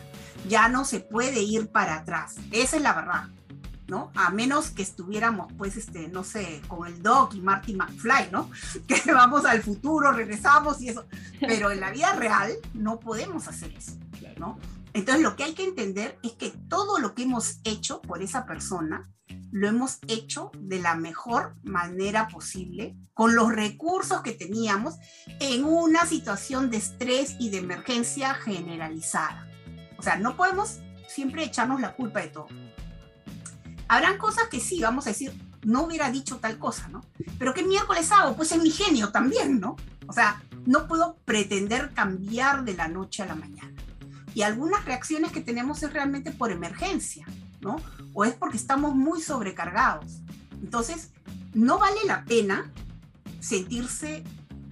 ya 0.48 0.68
no 0.68 0.84
se 0.84 1.00
puede 1.00 1.40
ir 1.40 1.70
para 1.72 1.96
atrás, 1.96 2.36
esa 2.52 2.76
es 2.76 2.82
la 2.82 2.92
verdad, 2.92 3.28
¿no? 3.88 4.12
A 4.14 4.30
menos 4.30 4.70
que 4.70 4.82
estuviéramos, 4.82 5.52
pues, 5.54 5.76
este, 5.76 6.08
no 6.08 6.22
sé, 6.22 6.62
con 6.68 6.86
el 6.86 7.02
Doc 7.02 7.34
y 7.34 7.40
Marty 7.40 7.74
McFly, 7.74 8.30
¿no? 8.30 8.50
Que 8.86 9.12
vamos 9.12 9.44
al 9.44 9.62
futuro, 9.62 10.12
regresamos 10.12 10.80
y 10.80 10.90
eso, 10.90 11.06
pero 11.40 11.70
en 11.70 11.80
la 11.80 11.90
vida 11.90 12.12
real 12.14 12.52
no 12.74 13.00
podemos 13.00 13.48
hacer 13.48 13.72
eso, 13.76 13.92
¿no? 14.38 14.58
Entonces 14.92 15.22
lo 15.22 15.36
que 15.36 15.44
hay 15.44 15.54
que 15.54 15.64
entender 15.64 16.18
es 16.22 16.32
que 16.32 16.50
todo 16.68 16.98
lo 16.98 17.14
que 17.14 17.22
hemos 17.22 17.60
hecho 17.64 18.00
por 18.02 18.22
esa 18.22 18.46
persona 18.46 19.10
lo 19.50 19.68
hemos 19.68 19.98
hecho 20.08 20.50
de 20.58 20.78
la 20.80 20.94
mejor 20.94 21.54
manera 21.62 22.28
posible, 22.28 22.96
con 23.14 23.34
los 23.34 23.52
recursos 23.52 24.22
que 24.22 24.32
teníamos, 24.32 24.96
en 25.40 25.64
una 25.64 26.06
situación 26.06 26.70
de 26.70 26.78
estrés 26.78 27.36
y 27.38 27.50
de 27.50 27.58
emergencia 27.58 28.34
generalizada. 28.34 29.48
O 29.98 30.02
sea, 30.02 30.16
no 30.16 30.36
podemos 30.36 30.80
siempre 31.08 31.44
echarnos 31.44 31.80
la 31.80 31.94
culpa 31.94 32.20
de 32.20 32.28
todo. 32.28 32.48
Habrán 33.88 34.18
cosas 34.18 34.48
que 34.48 34.60
sí, 34.60 34.80
vamos 34.80 35.06
a 35.06 35.10
decir, 35.10 35.32
no 35.64 35.82
hubiera 35.84 36.10
dicho 36.10 36.36
tal 36.36 36.58
cosa, 36.58 36.88
¿no? 36.88 37.02
Pero 37.38 37.54
¿qué 37.54 37.62
miércoles 37.62 38.12
hago? 38.12 38.36
Pues 38.36 38.52
es 38.52 38.62
mi 38.62 38.70
genio 38.70 39.10
también, 39.10 39.60
¿no? 39.60 39.76
O 40.06 40.12
sea, 40.12 40.42
no 40.66 40.86
puedo 40.86 41.16
pretender 41.24 41.92
cambiar 41.94 42.64
de 42.64 42.74
la 42.74 42.88
noche 42.88 43.22
a 43.22 43.26
la 43.26 43.34
mañana. 43.34 43.72
Y 44.34 44.42
algunas 44.42 44.84
reacciones 44.84 45.32
que 45.32 45.40
tenemos 45.40 45.82
es 45.82 45.92
realmente 45.92 46.30
por 46.30 46.52
emergencia, 46.52 47.26
¿no? 47.60 47.76
O 48.14 48.24
es 48.24 48.34
porque 48.34 48.56
estamos 48.56 48.94
muy 48.94 49.20
sobrecargados. 49.20 50.20
Entonces, 50.62 51.10
no 51.54 51.78
vale 51.78 51.98
la 52.06 52.24
pena 52.24 52.70
sentirse 53.40 54.22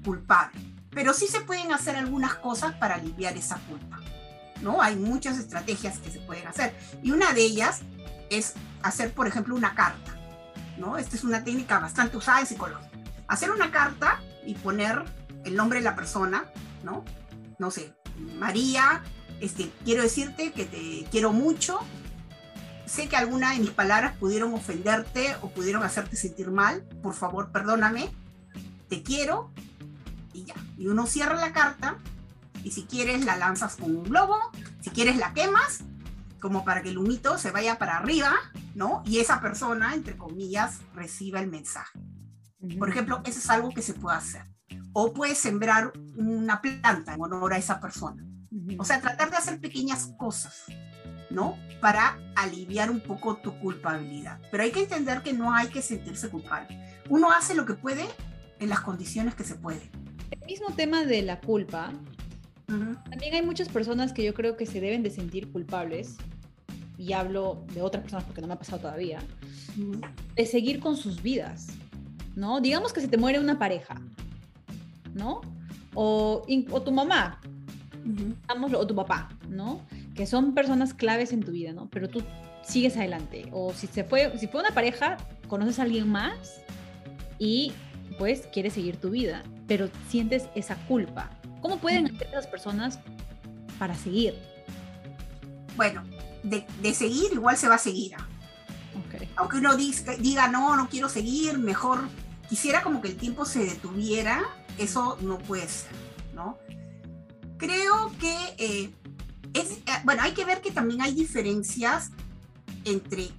culpable, 0.04 0.60
pero 0.90 1.12
sí 1.12 1.26
se 1.26 1.40
pueden 1.40 1.72
hacer 1.72 1.96
algunas 1.96 2.34
cosas 2.36 2.74
para 2.74 2.96
aliviar 2.96 3.36
esa 3.36 3.58
culpa, 3.60 4.00
¿no? 4.62 4.82
Hay 4.82 4.96
muchas 4.96 5.38
estrategias 5.38 5.98
que 5.98 6.10
se 6.10 6.20
pueden 6.20 6.46
hacer 6.46 6.76
y 7.02 7.10
una 7.10 7.32
de 7.32 7.42
ellas 7.42 7.80
es 8.30 8.54
hacer, 8.82 9.12
por 9.12 9.26
ejemplo, 9.26 9.54
una 9.54 9.74
carta, 9.74 10.16
¿no? 10.78 10.98
Esta 10.98 11.16
es 11.16 11.24
una 11.24 11.44
técnica 11.44 11.78
bastante 11.78 12.16
usada 12.16 12.40
en 12.40 12.46
psicología. 12.46 12.90
Hacer 13.28 13.50
una 13.50 13.70
carta 13.70 14.20
y 14.44 14.54
poner 14.54 15.04
el 15.44 15.56
nombre 15.56 15.78
de 15.78 15.84
la 15.84 15.96
persona, 15.96 16.44
¿no? 16.82 17.04
No 17.58 17.70
sé, 17.70 17.94
María, 18.38 19.02
este, 19.40 19.70
quiero 19.84 20.02
decirte 20.02 20.52
que 20.52 20.64
te 20.64 21.06
quiero 21.10 21.32
mucho, 21.32 21.80
sé 22.86 23.08
que 23.08 23.16
alguna 23.16 23.52
de 23.52 23.58
mis 23.58 23.70
palabras 23.70 24.16
pudieron 24.16 24.54
ofenderte 24.54 25.36
o 25.42 25.50
pudieron 25.50 25.82
hacerte 25.82 26.16
sentir 26.16 26.50
mal, 26.50 26.82
por 27.02 27.14
favor, 27.14 27.50
perdóname, 27.50 28.10
te 28.88 29.02
quiero 29.02 29.50
y 30.32 30.44
ya. 30.44 30.54
Y 30.78 30.88
uno 30.88 31.06
cierra 31.06 31.34
la 31.34 31.52
carta 31.52 31.98
y 32.62 32.70
si 32.70 32.84
quieres 32.84 33.24
la 33.24 33.36
lanzas 33.36 33.76
con 33.76 33.96
un 33.96 34.04
globo, 34.04 34.38
si 34.80 34.90
quieres 34.90 35.16
la 35.16 35.32
quemas, 35.32 35.80
como 36.46 36.64
para 36.64 36.80
que 36.80 36.90
el 36.90 36.98
humito 36.98 37.38
se 37.38 37.50
vaya 37.50 37.76
para 37.76 37.96
arriba, 37.96 38.32
¿no? 38.76 39.02
Y 39.04 39.18
esa 39.18 39.40
persona, 39.40 39.94
entre 39.94 40.16
comillas, 40.16 40.78
reciba 40.94 41.40
el 41.40 41.50
mensaje. 41.50 41.98
Por 42.78 42.88
ejemplo, 42.88 43.20
eso 43.24 43.40
es 43.40 43.50
algo 43.50 43.70
que 43.70 43.82
se 43.82 43.94
puede 43.94 44.16
hacer. 44.16 44.42
O 44.92 45.12
puedes 45.12 45.38
sembrar 45.38 45.92
una 46.14 46.62
planta 46.62 47.14
en 47.14 47.20
honor 47.20 47.52
a 47.52 47.58
esa 47.58 47.80
persona. 47.80 48.24
O 48.78 48.84
sea, 48.84 49.00
tratar 49.00 49.28
de 49.28 49.38
hacer 49.38 49.60
pequeñas 49.60 50.14
cosas, 50.16 50.62
¿no? 51.30 51.58
Para 51.80 52.16
aliviar 52.36 52.92
un 52.92 53.00
poco 53.00 53.38
tu 53.38 53.58
culpabilidad. 53.58 54.40
Pero 54.52 54.62
hay 54.62 54.70
que 54.70 54.84
entender 54.84 55.22
que 55.22 55.32
no 55.32 55.52
hay 55.52 55.66
que 55.66 55.82
sentirse 55.82 56.28
culpable. 56.28 56.80
Uno 57.08 57.32
hace 57.32 57.56
lo 57.56 57.66
que 57.66 57.74
puede 57.74 58.06
en 58.60 58.68
las 58.68 58.82
condiciones 58.82 59.34
que 59.34 59.42
se 59.42 59.56
puede. 59.56 59.90
El 60.30 60.46
mismo 60.46 60.68
tema 60.76 61.04
de 61.04 61.22
la 61.22 61.40
culpa, 61.40 61.92
también 62.66 63.34
hay 63.34 63.42
muchas 63.42 63.68
personas 63.68 64.12
que 64.12 64.24
yo 64.24 64.32
creo 64.32 64.56
que 64.56 64.66
se 64.66 64.80
deben 64.80 65.02
de 65.02 65.10
sentir 65.10 65.50
culpables, 65.50 66.16
y 66.98 67.12
hablo 67.12 67.64
de 67.74 67.82
otras 67.82 68.02
personas 68.02 68.24
porque 68.24 68.40
no 68.40 68.46
me 68.46 68.54
ha 68.54 68.58
pasado 68.58 68.80
todavía, 68.80 69.20
de 70.34 70.46
seguir 70.46 70.80
con 70.80 70.96
sus 70.96 71.22
vidas, 71.22 71.68
¿no? 72.34 72.60
Digamos 72.60 72.92
que 72.92 73.00
se 73.00 73.08
te 73.08 73.18
muere 73.18 73.38
una 73.38 73.58
pareja, 73.58 74.00
¿no? 75.14 75.40
O, 75.94 76.44
o 76.70 76.82
tu 76.82 76.92
mamá, 76.92 77.40
o 78.74 78.86
tu 78.86 78.94
papá, 78.94 79.28
¿no? 79.48 79.80
Que 80.14 80.26
son 80.26 80.54
personas 80.54 80.94
claves 80.94 81.32
en 81.32 81.40
tu 81.40 81.52
vida, 81.52 81.72
¿no? 81.72 81.88
Pero 81.90 82.08
tú 82.08 82.22
sigues 82.62 82.96
adelante. 82.96 83.48
O 83.52 83.72
si 83.72 83.86
se 83.86 84.04
fue, 84.04 84.36
si 84.38 84.46
fue 84.46 84.60
una 84.60 84.70
pareja, 84.70 85.16
conoces 85.48 85.78
a 85.78 85.82
alguien 85.82 86.08
más 86.08 86.62
y 87.38 87.72
pues 88.18 88.48
quieres 88.52 88.72
seguir 88.72 88.96
tu 88.96 89.10
vida, 89.10 89.42
pero 89.66 89.88
sientes 90.08 90.48
esa 90.54 90.76
culpa. 90.86 91.30
¿Cómo 91.60 91.78
pueden 91.78 92.06
hacer 92.06 92.28
esas 92.28 92.46
personas 92.46 92.98
para 93.78 93.94
seguir? 93.94 94.34
Bueno, 95.76 96.02
de, 96.46 96.94
seguir 96.94 97.32
igual 97.32 97.56
se 97.56 97.68
va 97.68 97.74
a 97.74 97.78
seguir. 97.78 98.14
¿ah? 98.14 98.26
Aunque 99.36 99.58
uno 99.58 99.76
diga, 99.76 100.48
no, 100.48 100.76
no 100.76 100.88
quiero 100.88 101.08
seguir, 101.08 101.58
mejor 101.58 102.08
quisiera 102.48 102.82
como 102.82 103.00
que 103.00 103.08
el 103.08 103.16
tiempo 103.16 103.44
se 103.44 103.64
detuviera, 103.64 104.42
eso 104.78 105.18
no 105.20 105.38
puede 105.38 105.68
ser, 105.68 105.90
¿no? 106.34 106.58
Creo 107.58 108.12
que 108.18 108.34
eh, 108.58 108.94
es, 109.54 109.70
eh, 109.72 109.82
bueno, 110.04 110.22
hay 110.22 110.32
que 110.32 110.44
ver 110.44 110.60
que 110.60 110.70
también 110.70 111.02
hay 111.02 111.14
diferencias 111.14 112.10
entre 112.84 113.30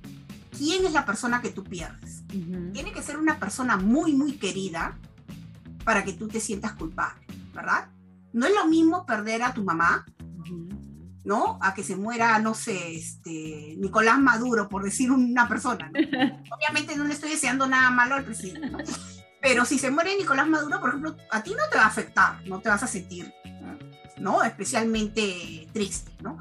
quién 0.55 0.85
es 0.85 0.91
la 0.91 1.05
persona 1.05 1.41
que 1.41 1.49
tú 1.49 1.63
pierdes. 1.63 2.23
Tiene 2.27 2.91
que 2.91 3.01
ser 3.01 3.17
una 3.17 3.39
persona 3.39 3.77
muy, 3.77 4.13
muy 4.13 4.33
querida 4.33 4.97
para 5.83 6.03
que 6.03 6.13
tú 6.13 6.27
te 6.27 6.39
sientas 6.39 6.73
culpable, 6.73 7.25
¿verdad? 7.53 7.89
No 8.33 8.45
es 8.45 8.53
lo 8.53 8.67
mismo 8.67 9.05
perder 9.05 9.43
a 9.43 9.53
tu 9.53 9.63
mamá, 9.63 10.05
¿no? 11.27 11.59
A 11.61 11.73
que 11.73 11.83
se 11.83 11.97
muera, 11.97 12.39
no 12.39 12.53
sé, 12.53 12.95
este, 12.95 13.75
Nicolás 13.77 14.17
Maduro, 14.17 14.69
por 14.69 14.81
decir 14.81 15.11
una 15.11 15.45
persona. 15.49 15.91
Obviamente 15.93 16.95
no 16.95 17.03
le 17.03 17.13
estoy 17.13 17.31
deseando 17.31 17.67
nada 17.67 17.91
malo 17.91 18.15
al 18.15 18.23
presidente, 18.23 18.85
pero 19.41 19.65
si 19.65 19.77
se 19.77 19.91
muere 19.91 20.15
Nicolás 20.15 20.47
Maduro, 20.47 20.79
por 20.79 20.89
ejemplo, 20.89 21.17
a 21.29 21.43
ti 21.43 21.51
no 21.51 21.63
te 21.69 21.75
va 21.75 21.83
a 21.83 21.87
afectar, 21.87 22.47
no 22.47 22.61
te 22.61 22.69
vas 22.69 22.81
a 22.81 22.87
sentir 22.87 23.33
¿no? 24.19 24.41
Especialmente 24.41 25.67
triste, 25.73 26.11
¿no? 26.21 26.39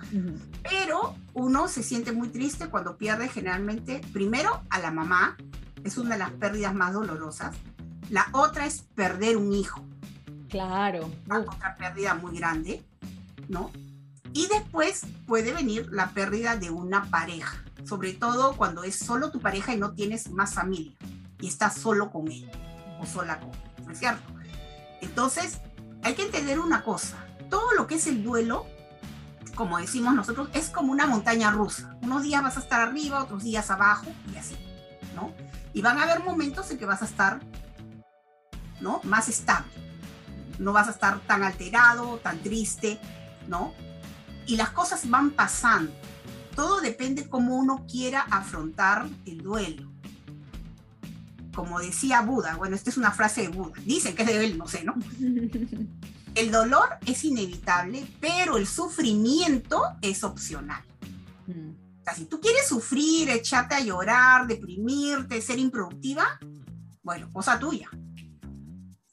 Pero 0.63 1.15
uno 1.35 1.69
se 1.69 1.83
siente 1.83 2.13
muy 2.13 2.29
triste 2.29 2.69
cuando 2.69 2.97
pierde 2.97 3.29
generalmente, 3.29 4.01
primero, 4.13 4.63
a 4.71 4.79
la 4.79 4.91
mamá, 4.91 5.37
es 5.85 5.99
una 5.99 6.15
de 6.15 6.21
las 6.21 6.31
pérdidas 6.31 6.75
más 6.75 6.95
dolorosas. 6.95 7.55
La 8.09 8.29
otra 8.33 8.65
es 8.65 8.83
perder 8.95 9.37
un 9.37 9.53
hijo. 9.53 9.85
Claro. 10.49 11.11
Otra 11.29 11.77
pérdida 11.77 12.15
muy 12.15 12.39
grande, 12.39 12.83
¿no? 13.49 13.71
Y 14.37 14.49
después 14.49 15.07
puede 15.27 15.55
venir 15.55 15.89
la 15.91 16.11
pérdida 16.11 16.57
de 16.57 16.69
una 16.69 17.09
pareja, 17.09 17.65
sobre 17.87 18.13
todo 18.13 18.55
cuando 18.55 18.85
es 18.85 18.95
solo 18.99 19.31
tu 19.31 19.41
pareja 19.41 19.73
y 19.73 19.79
no 19.79 19.95
tienes 19.95 20.31
más 20.31 20.53
familia 20.53 20.95
y 21.41 21.49
estás 21.49 21.77
solo 21.77 22.11
con 22.11 22.31
él 22.31 22.51
o 23.01 23.07
sola 23.07 23.41
con 23.41 23.55
él, 23.55 23.87
¿no 23.87 23.93
es 23.93 23.99
cierto? 23.99 24.31
Entonces, 25.01 25.63
hay 26.03 26.13
que 26.13 26.25
entender 26.25 26.59
una 26.59 26.85
cosa, 26.85 27.17
todo 27.49 27.73
lo 27.73 27.87
que 27.87 27.95
es 27.95 28.07
el 28.09 28.23
duelo, 28.23 28.67
como 29.55 29.79
decimos 29.79 30.15
nosotros, 30.15 30.51
es 30.53 30.69
como 30.69 30.93
una 30.93 31.07
montaña 31.07 31.51
rusa. 31.51 31.97
Unos 32.03 32.23
días 32.23 32.43
vas 32.43 32.59
a 32.59 32.61
estar 32.61 32.83
arriba, 32.83 33.23
otros 33.23 33.43
días 33.43 33.71
abajo 33.71 34.05
y 34.35 34.37
así, 34.37 34.55
¿no? 35.15 35.33
Y 35.73 35.81
van 35.81 35.97
a 35.97 36.03
haber 36.03 36.23
momentos 36.23 36.71
en 36.71 36.77
que 36.77 36.85
vas 36.85 37.01
a 37.01 37.07
estar, 37.07 37.41
¿no? 38.83 39.01
Más 39.03 39.31
estable. 39.31 39.73
No 40.59 40.75
vas 40.75 40.89
a 40.89 40.91
estar 40.91 41.21
tan 41.21 41.43
alterado, 41.43 42.19
tan 42.19 42.39
triste, 42.41 43.01
¿no? 43.49 43.73
Y 44.47 44.57
las 44.57 44.71
cosas 44.71 45.09
van 45.09 45.31
pasando. 45.31 45.93
Todo 46.55 46.81
depende 46.81 47.29
cómo 47.29 47.57
uno 47.57 47.85
quiera 47.91 48.23
afrontar 48.23 49.07
el 49.27 49.43
duelo. 49.43 49.93
Como 51.55 51.81
decía 51.81 52.23
Buda, 52.23 52.57
bueno, 52.57 52.77
esta 52.77 52.91
es 52.91 52.97
una 52.97 53.11
frase 53.11 53.43
de 53.43 53.49
Buda, 53.49 53.81
dicen 53.85 54.15
que 54.15 54.23
es 54.23 54.29
de 54.29 54.45
él, 54.45 54.59
no 54.59 54.69
sé, 54.69 54.85
¿no? 54.85 54.95
el 56.35 56.51
dolor 56.51 56.91
es 57.07 57.25
inevitable, 57.25 58.07
pero 58.21 58.59
el 58.59 58.67
sufrimiento 58.67 59.83
es 60.03 60.23
opcional. 60.23 60.83
Mm. 61.47 61.71
O 62.01 62.05
sea, 62.05 62.15
si 62.15 62.27
tú 62.27 62.41
quieres 62.41 62.69
sufrir, 62.69 63.31
echarte 63.31 63.75
a 63.75 63.81
llorar, 63.81 64.47
deprimirte, 64.47 65.41
ser 65.41 65.59
improductiva, 65.59 66.39
bueno, 67.03 67.33
cosa 67.33 67.59
tuya. 67.59 67.89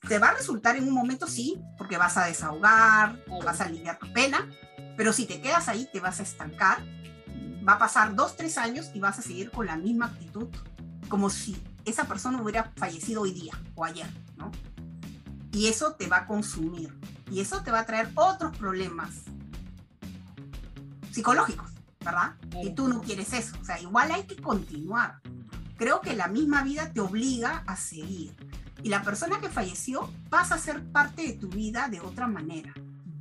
Te 0.08 0.19
va 0.19 0.30
a 0.30 0.34
resultar 0.34 0.76
en 0.76 0.88
un 0.88 0.93
momento, 0.93 1.28
sí, 1.28 1.58
porque 1.78 1.98
vas 1.98 2.17
a 2.17 2.26
desahogar, 2.26 3.24
vas 3.43 3.62
a 3.62 3.65
aliviar 3.65 3.98
tu 3.98 4.12
pena, 4.12 4.50
pero 4.95 5.13
si 5.13 5.25
te 5.25 5.41
quedas 5.41 5.67
ahí, 5.67 5.88
te 5.91 5.99
vas 5.99 6.19
a 6.19 6.23
estancar. 6.23 6.84
Va 7.67 7.73
a 7.73 7.79
pasar 7.79 8.15
dos, 8.15 8.36
tres 8.36 8.58
años 8.58 8.91
y 8.93 8.99
vas 8.99 9.19
a 9.19 9.21
seguir 9.21 9.49
con 9.49 9.65
la 9.65 9.77
misma 9.77 10.08
actitud, 10.08 10.47
como 11.08 11.29
si 11.29 11.62
esa 11.86 12.06
persona 12.06 12.41
hubiera 12.41 12.71
fallecido 12.75 13.21
hoy 13.21 13.32
día 13.32 13.53
o 13.75 13.86
ayer, 13.86 14.08
¿no? 14.38 14.51
Y 15.51 15.67
eso 15.67 15.93
te 15.93 16.08
va 16.08 16.17
a 16.17 16.25
consumir. 16.27 16.93
Y 17.32 17.39
eso 17.39 17.63
te 17.63 17.71
va 17.71 17.79
a 17.79 17.86
traer 17.86 18.10
otros 18.15 18.56
problemas 18.58 19.21
psicológicos, 21.12 21.71
¿verdad? 22.03 22.36
Y 22.62 22.71
tú 22.71 22.88
no 22.88 23.01
quieres 23.01 23.34
eso. 23.34 23.56
O 23.62 23.65
sea, 23.65 23.79
igual 23.79 24.12
hay 24.12 24.23
que 24.23 24.36
continuar. 24.36 25.21
Creo 25.77 26.01
que 26.01 26.15
la 26.15 26.27
misma 26.27 26.63
vida 26.63 26.91
te 26.91 26.99
obliga 26.99 27.63
a 27.65 27.75
seguir. 27.75 28.36
Y 28.84 28.89
la 28.89 29.03
persona 29.03 29.39
que 29.39 29.49
falleció 29.49 30.12
pasa 30.29 30.56
a 30.56 30.60
ser 30.60 30.84
parte 30.91 31.21
de 31.21 31.34
tu 31.34 31.47
vida 31.49 31.88
de 31.88 32.01
otra 32.01 32.27
manera 32.27 32.73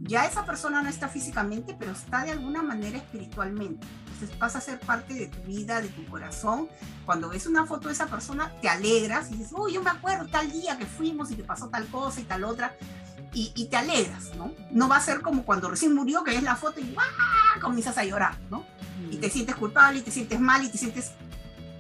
ya 0.05 0.27
esa 0.27 0.45
persona 0.45 0.83
no 0.83 0.89
está 0.89 1.09
físicamente, 1.09 1.77
pero 1.79 1.93
está 1.93 2.25
de 2.25 2.33
alguna 2.33 2.63
manera 2.63 2.99
espiritualmente. 2.99 3.87
Entonces 4.13 4.37
pasa 4.37 4.59
a 4.59 4.61
ser 4.61 4.81
parte 4.81 5.15
de 5.15 5.27
tu 5.29 5.41
vida, 5.43 5.81
de 5.81 5.89
tu 5.89 6.05
corazón. 6.07 6.69
Cuando 7.07 7.29
ves 7.29 7.47
una 7.47 7.67
foto 7.67 7.89
de 7.89 7.95
esa 7.95 8.07
persona, 8.07 8.53
te 8.61 8.69
alegras 8.69 9.31
y 9.31 9.37
dices, 9.37 9.53
oh, 9.55 9.69
yo 9.69 9.83
me 9.83 9.91
acuerdo 9.91 10.27
tal 10.29 10.51
día 10.51 10.77
que 10.77 10.87
fuimos 10.87 11.31
y 11.31 11.37
que 11.37 11.45
pasó 11.45 11.69
tal 11.69 11.87
cosa 11.87 12.21
y 12.21 12.25
tal 12.25 12.45
otra. 12.45 12.77
Y, 13.35 13.67
te 13.71 13.77
alegras, 13.79 14.37
¿no? 14.37 14.53
No 14.71 14.89
va 14.89 14.97
a 14.97 15.01
ser 15.01 15.23
como 15.23 15.45
cuando 15.45 15.71
recién 15.71 15.95
murió, 15.95 16.23
que 16.23 16.37
es 16.37 16.43
la 16.43 16.55
foto 16.55 16.81
y 16.81 16.95
¡ah! 16.99 17.59
comienzas 17.63 17.97
a 17.97 18.05
llorar, 18.05 18.37
¿no? 18.51 18.67
Y 19.11 19.17
te 19.17 19.31
sientes 19.31 19.57
culpable 19.57 20.01
y 20.01 20.03
te 20.03 20.11
sientes 20.11 20.39
mal 20.39 20.63
y 20.63 20.69
te 20.69 20.77
sientes, 20.77 21.13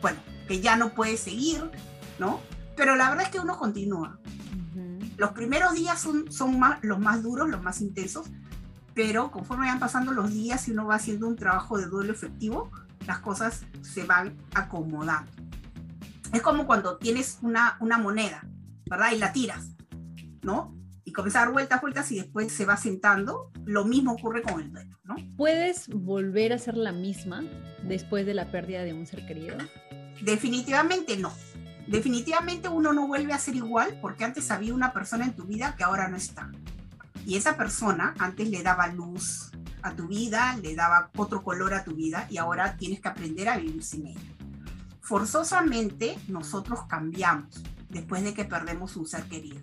bueno, 0.00 0.18
que 0.48 0.60
ya 0.60 0.76
no 0.76 0.94
puedes 0.94 1.20
seguir, 1.20 1.70
¿no? 2.18 2.40
Pero 2.74 2.96
la 2.96 3.10
verdad 3.10 3.26
es 3.26 3.30
que 3.30 3.38
uno 3.38 3.58
continúa. 3.58 4.18
Los 5.22 5.30
primeros 5.30 5.74
días 5.74 6.00
son, 6.00 6.32
son 6.32 6.58
más, 6.58 6.82
los 6.82 6.98
más 6.98 7.22
duros, 7.22 7.48
los 7.48 7.62
más 7.62 7.80
intensos, 7.80 8.26
pero 8.92 9.30
conforme 9.30 9.68
van 9.68 9.78
pasando 9.78 10.10
los 10.10 10.32
días 10.32 10.66
y 10.66 10.72
uno 10.72 10.88
va 10.88 10.96
haciendo 10.96 11.28
un 11.28 11.36
trabajo 11.36 11.78
de 11.78 11.86
duelo 11.86 12.12
efectivo, 12.12 12.72
las 13.06 13.20
cosas 13.20 13.64
se 13.82 14.02
van 14.02 14.36
acomodando. 14.52 15.30
Es 16.32 16.42
como 16.42 16.66
cuando 16.66 16.96
tienes 16.96 17.38
una, 17.40 17.76
una 17.78 17.98
moneda, 17.98 18.44
¿verdad? 18.90 19.12
Y 19.14 19.18
la 19.18 19.32
tiras, 19.32 19.76
¿no? 20.42 20.76
Y 21.04 21.12
comienza 21.12 21.42
a 21.42 21.44
dar 21.44 21.52
vueltas, 21.52 21.80
vueltas 21.80 22.10
y 22.10 22.16
después 22.16 22.52
se 22.52 22.66
va 22.66 22.76
sentando. 22.76 23.52
Lo 23.64 23.84
mismo 23.84 24.14
ocurre 24.14 24.42
con 24.42 24.60
el 24.60 24.72
duelo, 24.72 24.98
¿no? 25.04 25.14
¿Puedes 25.36 25.86
volver 25.86 26.52
a 26.52 26.58
ser 26.58 26.76
la 26.76 26.90
misma 26.90 27.44
después 27.84 28.26
de 28.26 28.34
la 28.34 28.50
pérdida 28.50 28.82
de 28.82 28.92
un 28.92 29.06
ser 29.06 29.24
querido? 29.24 29.56
Definitivamente 30.24 31.16
no 31.16 31.32
definitivamente 31.86 32.68
uno 32.68 32.92
no 32.92 33.06
vuelve 33.06 33.32
a 33.32 33.38
ser 33.38 33.56
igual 33.56 33.98
porque 34.00 34.24
antes 34.24 34.50
había 34.50 34.74
una 34.74 34.92
persona 34.92 35.24
en 35.24 35.34
tu 35.34 35.44
vida 35.44 35.74
que 35.76 35.84
ahora 35.84 36.08
no 36.08 36.16
está. 36.16 36.50
Y 37.26 37.36
esa 37.36 37.56
persona 37.56 38.14
antes 38.18 38.48
le 38.48 38.62
daba 38.62 38.88
luz 38.88 39.52
a 39.82 39.94
tu 39.94 40.08
vida, 40.08 40.56
le 40.62 40.74
daba 40.74 41.10
otro 41.16 41.42
color 41.42 41.74
a 41.74 41.84
tu 41.84 41.94
vida 41.94 42.26
y 42.30 42.38
ahora 42.38 42.76
tienes 42.76 43.00
que 43.00 43.08
aprender 43.08 43.48
a 43.48 43.56
vivir 43.56 43.82
sin 43.82 44.06
ella. 44.06 44.20
Forzosamente 45.00 46.16
nosotros 46.28 46.80
cambiamos 46.88 47.62
después 47.90 48.22
de 48.24 48.34
que 48.34 48.44
perdemos 48.44 48.96
un 48.96 49.06
ser 49.06 49.24
querido 49.24 49.60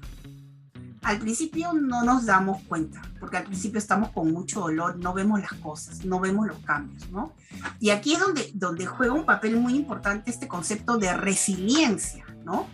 al 1.01 1.19
principio 1.19 1.73
no 1.73 2.03
nos 2.03 2.25
damos 2.25 2.61
cuenta, 2.63 3.01
porque 3.19 3.37
al 3.37 3.43
principio 3.43 3.79
estamos 3.79 4.09
con 4.09 4.31
mucho 4.31 4.61
dolor, 4.61 4.97
no 4.97 5.13
vemos 5.13 5.39
las 5.39 5.53
cosas, 5.53 6.03
no 6.05 6.19
vemos 6.19 6.47
los 6.47 6.59
cambios, 6.59 7.09
¿no? 7.09 7.33
Y 7.79 7.91
aquí 7.91 8.13
es 8.13 8.19
donde, 8.19 8.51
donde 8.53 8.85
juega 8.85 9.13
un 9.13 9.25
papel 9.25 9.55
muy 9.57 9.75
importante 9.75 10.29
este 10.29 10.47
concepto 10.47 10.97
de 10.97 11.15
resiliencia, 11.15 12.25
¿no? 12.43 12.67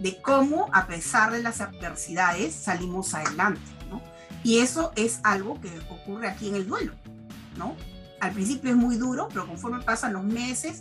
De 0.00 0.20
cómo 0.22 0.68
a 0.72 0.86
pesar 0.86 1.32
de 1.32 1.42
las 1.42 1.60
adversidades 1.60 2.54
salimos 2.54 3.14
adelante, 3.14 3.60
Y 4.42 4.58
eso 4.58 4.92
es 4.94 5.18
algo 5.24 5.60
que 5.60 5.70
ocurre 5.90 6.28
aquí 6.28 6.48
en 6.48 6.54
el 6.54 6.68
duelo, 6.68 6.92
¿no? 7.58 7.74
Al 8.20 8.32
principio 8.32 8.70
es 8.70 8.76
muy 8.76 8.96
duro, 8.96 9.26
pero 9.28 9.46
conforme 9.46 9.82
pasan 9.82 10.12
los 10.12 10.22
meses, 10.22 10.80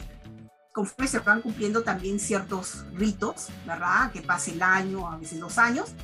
conforme 0.71 1.08
se 1.08 1.19
van 1.19 1.41
cumpliendo 1.41 1.81
también 1.81 2.19
ciertos 2.19 2.86
ritos, 2.93 3.47
¿verdad? 3.65 4.12
Que 4.12 4.21
pase 4.21 4.51
el 4.51 4.62
año, 4.62 5.10
a 5.10 5.17
veces 5.17 5.39
dos 5.39 5.58
años, 5.58 5.95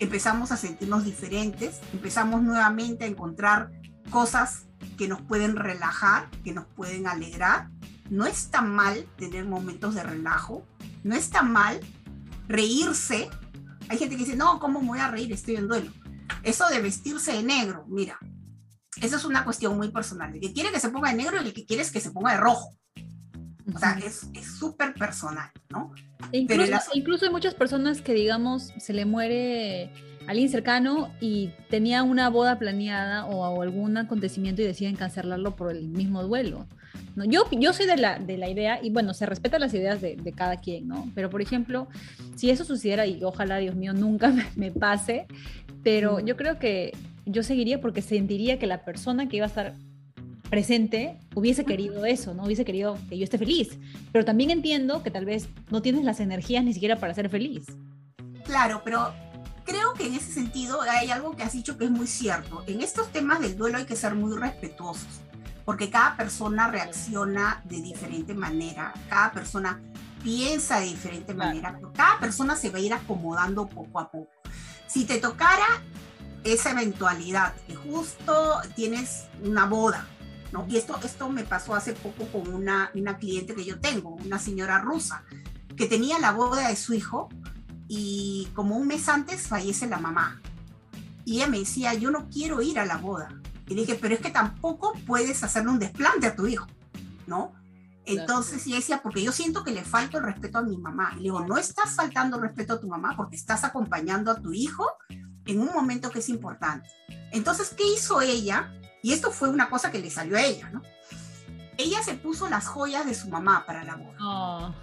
empezamos 0.00 0.52
a 0.52 0.56
sentirnos 0.56 1.04
diferentes, 1.04 1.80
empezamos 1.92 2.42
nuevamente 2.42 3.04
a 3.04 3.08
encontrar 3.08 3.70
cosas 4.10 4.66
que 4.96 5.08
nos 5.08 5.20
pueden 5.22 5.56
relajar, 5.56 6.30
que 6.44 6.52
nos 6.52 6.66
pueden 6.66 7.06
alegrar. 7.06 7.70
No 8.10 8.26
está 8.26 8.62
mal 8.62 9.06
tener 9.16 9.44
momentos 9.44 9.94
de 9.94 10.02
relajo, 10.02 10.66
no 11.04 11.14
está 11.14 11.42
mal 11.42 11.80
reírse. 12.48 13.28
Hay 13.88 13.98
gente 13.98 14.16
que 14.16 14.24
dice, 14.24 14.36
no, 14.36 14.58
¿cómo 14.58 14.80
me 14.80 14.88
voy 14.88 14.98
a 14.98 15.10
reír? 15.10 15.32
Estoy 15.32 15.56
en 15.56 15.68
duelo. 15.68 15.92
Eso 16.42 16.66
de 16.68 16.80
vestirse 16.80 17.32
de 17.32 17.42
negro, 17.42 17.84
mira, 17.88 18.18
eso 19.00 19.16
es 19.16 19.24
una 19.24 19.44
cuestión 19.44 19.76
muy 19.76 19.90
personal. 19.90 20.34
El 20.34 20.40
que 20.40 20.52
quiere 20.52 20.72
que 20.72 20.80
se 20.80 20.90
ponga 20.90 21.10
de 21.10 21.16
negro 21.16 21.36
y 21.36 21.46
el 21.46 21.52
que 21.52 21.66
quiere 21.66 21.82
es 21.82 21.90
que 21.90 22.00
se 22.00 22.10
ponga 22.10 22.32
de 22.32 22.38
rojo. 22.38 22.77
O 23.74 23.78
sea, 23.78 23.98
es 23.98 24.28
súper 24.58 24.94
personal, 24.94 25.50
¿no? 25.70 25.92
E 26.32 26.38
incluso, 26.38 26.72
incluso, 26.94 27.24
hay 27.26 27.30
muchas 27.30 27.54
personas 27.54 28.00
que, 28.00 28.14
digamos, 28.14 28.72
se 28.78 28.92
le 28.92 29.04
muere 29.04 29.90
alguien 30.26 30.50
cercano 30.50 31.10
y 31.20 31.50
tenía 31.70 32.02
una 32.02 32.28
boda 32.28 32.58
planeada 32.58 33.24
o, 33.26 33.62
algún 33.62 33.96
acontecimiento 33.96 34.60
y 34.60 34.66
deciden 34.66 34.96
cancelarlo 34.96 35.56
por 35.56 35.70
el 35.70 35.88
mismo 35.88 36.22
duelo. 36.22 36.66
¿no? 37.16 37.24
Yo, 37.24 37.44
yo 37.50 37.72
soy 37.72 37.86
de 37.86 37.96
la, 37.96 38.18
de 38.18 38.36
la 38.36 38.48
idea, 38.48 38.78
y 38.82 38.90
bueno, 38.90 39.14
se 39.14 39.26
respetan 39.26 39.60
las 39.60 39.72
ideas 39.74 40.00
de, 40.00 40.16
de, 40.16 40.32
cada 40.32 40.56
quien, 40.56 40.86
¿no? 40.86 41.10
Pero, 41.14 41.30
por 41.30 41.40
ejemplo, 41.40 41.88
si 42.36 42.50
eso 42.50 42.64
sucediera, 42.64 43.06
y 43.06 43.24
ojalá, 43.24 43.56
Dios 43.56 43.74
mío, 43.74 43.94
nunca 43.94 44.28
me, 44.30 44.46
me 44.54 44.70
pase, 44.70 45.26
pero 45.82 46.20
yo 46.20 46.36
creo 46.36 46.58
que 46.58 46.92
yo 47.24 47.42
seguiría 47.42 47.80
porque 47.80 48.02
sentiría 48.02 48.58
que 48.58 48.66
la 48.66 48.84
persona 48.84 49.28
que 49.28 49.36
iba 49.36 49.46
a 49.46 49.48
estar 49.48 49.74
presente 50.48 51.18
hubiese 51.34 51.64
querido 51.64 52.04
eso, 52.04 52.34
¿no? 52.34 52.44
Hubiese 52.44 52.64
querido 52.64 52.98
que 53.08 53.18
yo 53.18 53.24
esté 53.24 53.38
feliz. 53.38 53.78
Pero 54.12 54.24
también 54.24 54.50
entiendo 54.50 55.02
que 55.02 55.10
tal 55.10 55.24
vez 55.24 55.48
no 55.70 55.82
tienes 55.82 56.04
las 56.04 56.20
energías 56.20 56.64
ni 56.64 56.72
siquiera 56.72 56.96
para 56.96 57.14
ser 57.14 57.28
feliz. 57.28 57.66
Claro, 58.44 58.82
pero 58.84 59.12
creo 59.64 59.92
que 59.94 60.06
en 60.06 60.14
ese 60.14 60.32
sentido 60.32 60.80
hay 60.80 61.10
algo 61.10 61.36
que 61.36 61.42
has 61.42 61.52
dicho 61.52 61.76
que 61.76 61.84
es 61.84 61.90
muy 61.90 62.06
cierto. 62.06 62.64
En 62.66 62.80
estos 62.80 63.12
temas 63.12 63.40
del 63.40 63.56
duelo 63.56 63.78
hay 63.78 63.84
que 63.84 63.96
ser 63.96 64.14
muy 64.14 64.36
respetuosos, 64.36 65.20
porque 65.64 65.90
cada 65.90 66.16
persona 66.16 66.68
reacciona 66.68 67.62
de 67.64 67.82
diferente 67.82 68.32
manera, 68.32 68.94
cada 69.10 69.30
persona 69.32 69.82
piensa 70.22 70.80
de 70.80 70.86
diferente 70.86 71.34
manera, 71.34 71.74
pero 71.76 71.92
cada 71.92 72.18
persona 72.18 72.56
se 72.56 72.70
va 72.70 72.78
a 72.78 72.80
ir 72.80 72.92
acomodando 72.94 73.68
poco 73.68 74.00
a 74.00 74.10
poco. 74.10 74.32
Si 74.86 75.04
te 75.04 75.18
tocara 75.18 75.66
esa 76.44 76.70
eventualidad, 76.70 77.54
que 77.66 77.74
justo 77.74 78.60
tienes 78.74 79.26
una 79.44 79.66
boda, 79.66 80.08
¿no? 80.52 80.66
Y 80.68 80.76
esto, 80.76 80.98
esto 81.04 81.28
me 81.28 81.44
pasó 81.44 81.74
hace 81.74 81.92
poco 81.92 82.26
con 82.26 82.52
una, 82.52 82.90
una 82.94 83.18
cliente 83.18 83.54
que 83.54 83.64
yo 83.64 83.80
tengo, 83.80 84.10
una 84.10 84.38
señora 84.38 84.80
rusa, 84.80 85.24
que 85.76 85.86
tenía 85.86 86.18
la 86.18 86.32
boda 86.32 86.68
de 86.68 86.76
su 86.76 86.94
hijo 86.94 87.28
y 87.88 88.48
como 88.54 88.76
un 88.76 88.86
mes 88.86 89.08
antes 89.08 89.46
fallece 89.46 89.86
la 89.86 89.98
mamá. 89.98 90.40
Y 91.24 91.36
ella 91.36 91.46
me 91.46 91.58
decía, 91.58 91.94
yo 91.94 92.10
no 92.10 92.28
quiero 92.28 92.62
ir 92.62 92.78
a 92.78 92.86
la 92.86 92.96
boda. 92.96 93.28
Y 93.66 93.74
dije, 93.74 93.98
pero 94.00 94.14
es 94.14 94.20
que 94.20 94.30
tampoco 94.30 94.94
puedes 95.06 95.42
hacerle 95.44 95.70
un 95.70 95.78
desplante 95.78 96.26
a 96.26 96.34
tu 96.34 96.46
hijo, 96.46 96.66
¿no? 97.26 97.52
Entonces 98.06 98.66
ella 98.66 98.76
decía, 98.76 99.02
porque 99.02 99.22
yo 99.22 99.32
siento 99.32 99.62
que 99.62 99.72
le 99.72 99.84
falta 99.84 100.16
el 100.16 100.24
respeto 100.24 100.58
a 100.58 100.62
mi 100.62 100.78
mamá. 100.78 101.10
Y 101.14 101.16
le 101.16 101.22
digo, 101.24 101.40
no 101.40 101.58
estás 101.58 101.94
faltando 101.94 102.36
el 102.36 102.42
respeto 102.42 102.74
a 102.74 102.80
tu 102.80 102.88
mamá 102.88 103.14
porque 103.14 103.36
estás 103.36 103.64
acompañando 103.64 104.30
a 104.30 104.40
tu 104.40 104.52
hijo 104.52 104.86
en 105.44 105.60
un 105.60 105.72
momento 105.74 106.10
que 106.10 106.20
es 106.20 106.28
importante. 106.30 106.88
Entonces, 107.32 107.74
¿qué 107.76 107.84
hizo 107.86 108.22
ella? 108.22 108.72
Y 109.08 109.14
esto 109.14 109.32
fue 109.32 109.48
una 109.48 109.70
cosa 109.70 109.90
que 109.90 110.00
le 110.00 110.10
salió 110.10 110.36
a 110.36 110.42
ella, 110.42 110.68
¿no? 110.68 110.82
Ella 111.78 112.02
se 112.02 112.12
puso 112.12 112.46
las 112.50 112.66
joyas 112.66 113.06
de 113.06 113.14
su 113.14 113.30
mamá 113.30 113.64
para 113.64 113.82
la 113.82 113.96
boda. 113.96 114.18
Oh, 114.20 114.74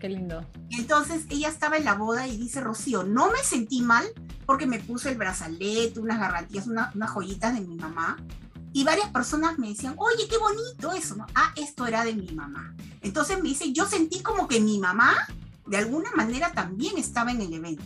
qué 0.00 0.08
lindo. 0.08 0.44
Entonces 0.70 1.26
ella 1.30 1.48
estaba 1.48 1.76
en 1.76 1.84
la 1.84 1.94
boda 1.94 2.26
y 2.26 2.36
dice, 2.36 2.60
Rocío, 2.60 3.04
no 3.04 3.30
me 3.30 3.38
sentí 3.38 3.80
mal 3.80 4.04
porque 4.46 4.66
me 4.66 4.80
puse 4.80 5.10
el 5.10 5.16
brazalete, 5.16 6.00
unas 6.00 6.18
gargantillas, 6.18 6.66
unas 6.66 7.10
joyitas 7.12 7.54
de 7.54 7.60
mi 7.60 7.76
mamá. 7.76 8.16
Y 8.72 8.82
varias 8.82 9.10
personas 9.10 9.60
me 9.60 9.68
decían, 9.68 9.94
oye, 9.96 10.26
qué 10.28 10.38
bonito 10.38 10.90
eso, 10.90 11.14
¿no? 11.14 11.26
Ah, 11.36 11.52
esto 11.54 11.86
era 11.86 12.02
de 12.02 12.14
mi 12.14 12.32
mamá. 12.32 12.74
Entonces 13.00 13.40
me 13.40 13.48
dice, 13.48 13.72
yo 13.72 13.86
sentí 13.86 14.24
como 14.24 14.48
que 14.48 14.58
mi 14.60 14.80
mamá, 14.80 15.14
de 15.68 15.76
alguna 15.76 16.10
manera, 16.16 16.50
también 16.50 16.98
estaba 16.98 17.30
en 17.30 17.42
el 17.42 17.52
evento 17.52 17.84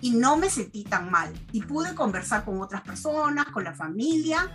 y 0.00 0.10
no 0.10 0.36
me 0.36 0.50
sentí 0.50 0.84
tan 0.84 1.10
mal. 1.10 1.32
Y 1.52 1.62
pude 1.62 1.94
conversar 1.94 2.44
con 2.44 2.60
otras 2.60 2.82
personas, 2.82 3.46
con 3.46 3.64
la 3.64 3.74
familia. 3.74 4.48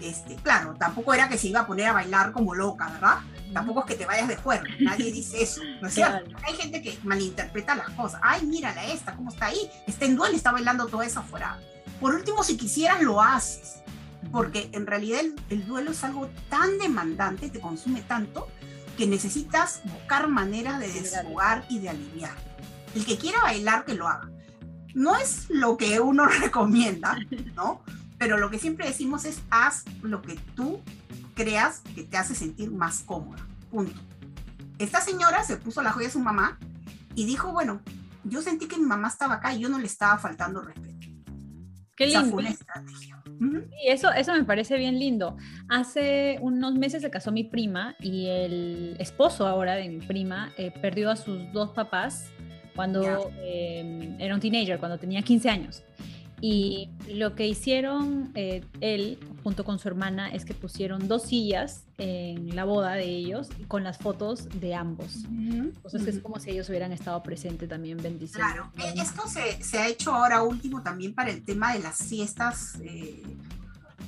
Este, 0.00 0.36
claro, 0.36 0.74
tampoco 0.78 1.14
era 1.14 1.28
que 1.28 1.38
se 1.38 1.48
iba 1.48 1.60
a 1.60 1.66
poner 1.66 1.86
a 1.86 1.92
bailar 1.92 2.32
como 2.32 2.54
loca, 2.54 2.88
¿verdad? 2.88 3.18
Tampoco 3.52 3.80
es 3.80 3.86
que 3.86 3.94
te 3.94 4.04
vayas 4.04 4.28
de 4.28 4.36
juego, 4.36 4.64
nadie 4.80 5.10
dice 5.10 5.42
eso, 5.42 5.62
¿no 5.80 5.88
es 5.88 5.94
cierto? 5.94 6.36
Hay 6.46 6.54
gente 6.54 6.82
que 6.82 6.98
malinterpreta 7.04 7.74
las 7.74 7.90
cosas. 7.90 8.20
Ay, 8.22 8.44
mírala 8.44 8.84
esta, 8.86 9.14
¿cómo 9.14 9.30
está 9.30 9.46
ahí? 9.46 9.70
Está 9.86 10.04
en 10.04 10.16
duelo, 10.16 10.36
está 10.36 10.52
bailando 10.52 10.86
todo 10.86 11.02
eso 11.02 11.20
afuera. 11.20 11.58
Por 12.00 12.14
último, 12.14 12.42
si 12.42 12.56
quisieras, 12.56 13.00
lo 13.00 13.22
haces, 13.22 13.76
porque 14.30 14.68
en 14.72 14.86
realidad 14.86 15.20
el, 15.20 15.34
el 15.48 15.66
duelo 15.66 15.92
es 15.92 16.04
algo 16.04 16.28
tan 16.50 16.78
demandante, 16.78 17.48
te 17.48 17.60
consume 17.60 18.02
tanto, 18.02 18.48
que 18.98 19.06
necesitas 19.06 19.80
buscar 19.84 20.28
maneras 20.28 20.80
de 20.80 20.92
desfogar 20.92 21.64
y 21.70 21.78
de 21.78 21.88
aliviar. 21.88 22.34
El 22.94 23.06
que 23.06 23.16
quiera 23.16 23.40
bailar, 23.42 23.84
que 23.84 23.94
lo 23.94 24.08
haga 24.08 24.28
no 24.96 25.14
es 25.14 25.50
lo 25.50 25.76
que 25.76 26.00
uno 26.00 26.26
recomienda, 26.40 27.16
¿no? 27.54 27.82
Pero 28.18 28.38
lo 28.38 28.50
que 28.50 28.58
siempre 28.58 28.86
decimos 28.86 29.24
es 29.24 29.42
haz 29.50 29.84
lo 30.02 30.22
que 30.22 30.36
tú 30.54 30.80
creas 31.34 31.82
que 31.94 32.04
te 32.04 32.16
hace 32.16 32.34
sentir 32.34 32.70
más 32.70 33.00
cómoda. 33.00 33.46
Punto. 33.70 34.00
Esta 34.78 35.00
señora 35.00 35.42
se 35.42 35.56
puso 35.56 35.82
la 35.82 35.92
joya 35.92 36.06
de 36.06 36.12
su 36.12 36.20
mamá 36.20 36.58
y 37.14 37.26
dijo, 37.26 37.52
bueno, 37.52 37.80
yo 38.24 38.42
sentí 38.42 38.66
que 38.66 38.76
mi 38.76 38.86
mamá 38.86 39.08
estaba 39.08 39.34
acá 39.34 39.54
y 39.54 39.60
yo 39.60 39.68
no 39.68 39.78
le 39.78 39.86
estaba 39.86 40.18
faltando 40.18 40.62
respeto. 40.62 40.86
Qué 41.96 42.06
lindo. 42.06 42.38
Y 43.82 43.88
eso, 43.88 44.12
eso 44.12 44.32
me 44.34 44.44
parece 44.44 44.76
bien 44.76 44.98
lindo. 44.98 45.36
Hace 45.68 46.38
unos 46.40 46.74
meses 46.74 47.02
se 47.02 47.10
casó 47.10 47.32
mi 47.32 47.44
prima 47.44 47.96
y 48.00 48.26
el 48.28 48.96
esposo 48.98 49.46
ahora 49.46 49.74
de 49.74 49.88
mi 49.88 50.06
prima 50.06 50.52
eh, 50.58 50.72
perdió 50.82 51.10
a 51.10 51.16
sus 51.16 51.50
dos 51.52 51.70
papás 51.70 52.30
cuando 52.74 53.30
em, 53.42 54.20
era 54.20 54.34
un 54.34 54.40
teenager, 54.40 54.78
cuando 54.78 54.98
tenía 54.98 55.22
15 55.22 55.48
años. 55.48 55.82
Y 56.40 56.90
lo 57.08 57.34
que 57.34 57.46
hicieron 57.46 58.30
eh, 58.34 58.64
él 58.80 59.18
junto 59.42 59.64
con 59.64 59.78
su 59.78 59.88
hermana 59.88 60.28
es 60.28 60.44
que 60.44 60.54
pusieron 60.54 61.08
dos 61.08 61.22
sillas 61.24 61.84
en 61.98 62.54
la 62.54 62.64
boda 62.64 62.92
de 62.92 63.04
ellos 63.04 63.48
con 63.68 63.84
las 63.84 63.98
fotos 63.98 64.48
de 64.60 64.74
ambos. 64.74 65.24
Entonces 65.24 66.06
es 66.06 66.18
como 66.20 66.38
si 66.40 66.50
ellos 66.50 66.68
hubieran 66.68 66.92
estado 66.92 67.22
presentes 67.22 67.68
también 67.68 67.98
bendiciendo. 67.98 68.70
Claro, 68.72 68.72
e, 68.76 69.00
esto 69.00 69.22
se, 69.28 69.62
se, 69.62 69.78
ha 69.78 69.88
hecho 69.88 70.12
ahora 70.12 70.42
último 70.42 70.82
también 70.82 71.14
para 71.14 71.30
el 71.30 71.44
tema 71.44 71.72
de 71.72 71.78
las 71.78 71.98
fiestas 71.98 72.78
eh, 72.82 73.22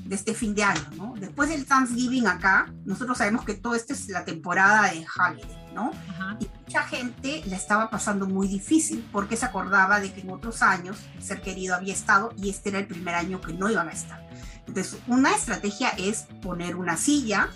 de 0.05 0.15
este 0.15 0.35
fin 0.35 0.55
de 0.55 0.63
año, 0.63 0.83
¿no? 0.97 1.15
Después 1.19 1.49
del 1.51 1.67
Thanksgiving 1.67 2.27
acá, 2.27 2.73
nosotros 2.85 3.19
sabemos 3.19 3.45
que 3.45 3.55
todo 3.55 3.75
esto 3.75 3.93
es 3.93 4.09
la 4.09 4.25
temporada 4.25 4.91
de 4.91 5.05
Holiday, 5.17 5.73
¿no? 5.75 5.93
Y 6.41 6.49
mucha 6.65 6.83
gente 6.85 7.43
la 7.47 7.57
estaba 7.57 7.91
pasando 7.91 8.27
muy 8.27 8.49
difícil 8.49 9.07
porque 9.13 9.37
se 9.37 9.47
acordaba 9.47 10.01
de 10.01 10.13
que 10.13 10.21
en 10.23 10.31
otros 10.31 10.63
años 10.63 10.99
el 11.17 11.23
ser 11.23 11.43
querido 11.43 11.75
había 11.75 11.93
estado 11.93 12.33
y 12.37 12.51
este 12.51 12.71
era 12.71 12.79
el 12.79 12.87
primer 12.87 13.15
año 13.15 13.41
que 13.41 13.53
no 13.53 13.71
iban 13.71 13.89
a 13.89 13.93
estar. 13.93 14.27
Entonces, 14.67 14.99
una 15.07 15.35
estrategia 15.35 15.91
es 15.91 16.27
poner 16.43 16.77
una 16.77 16.97
silla 16.97 17.49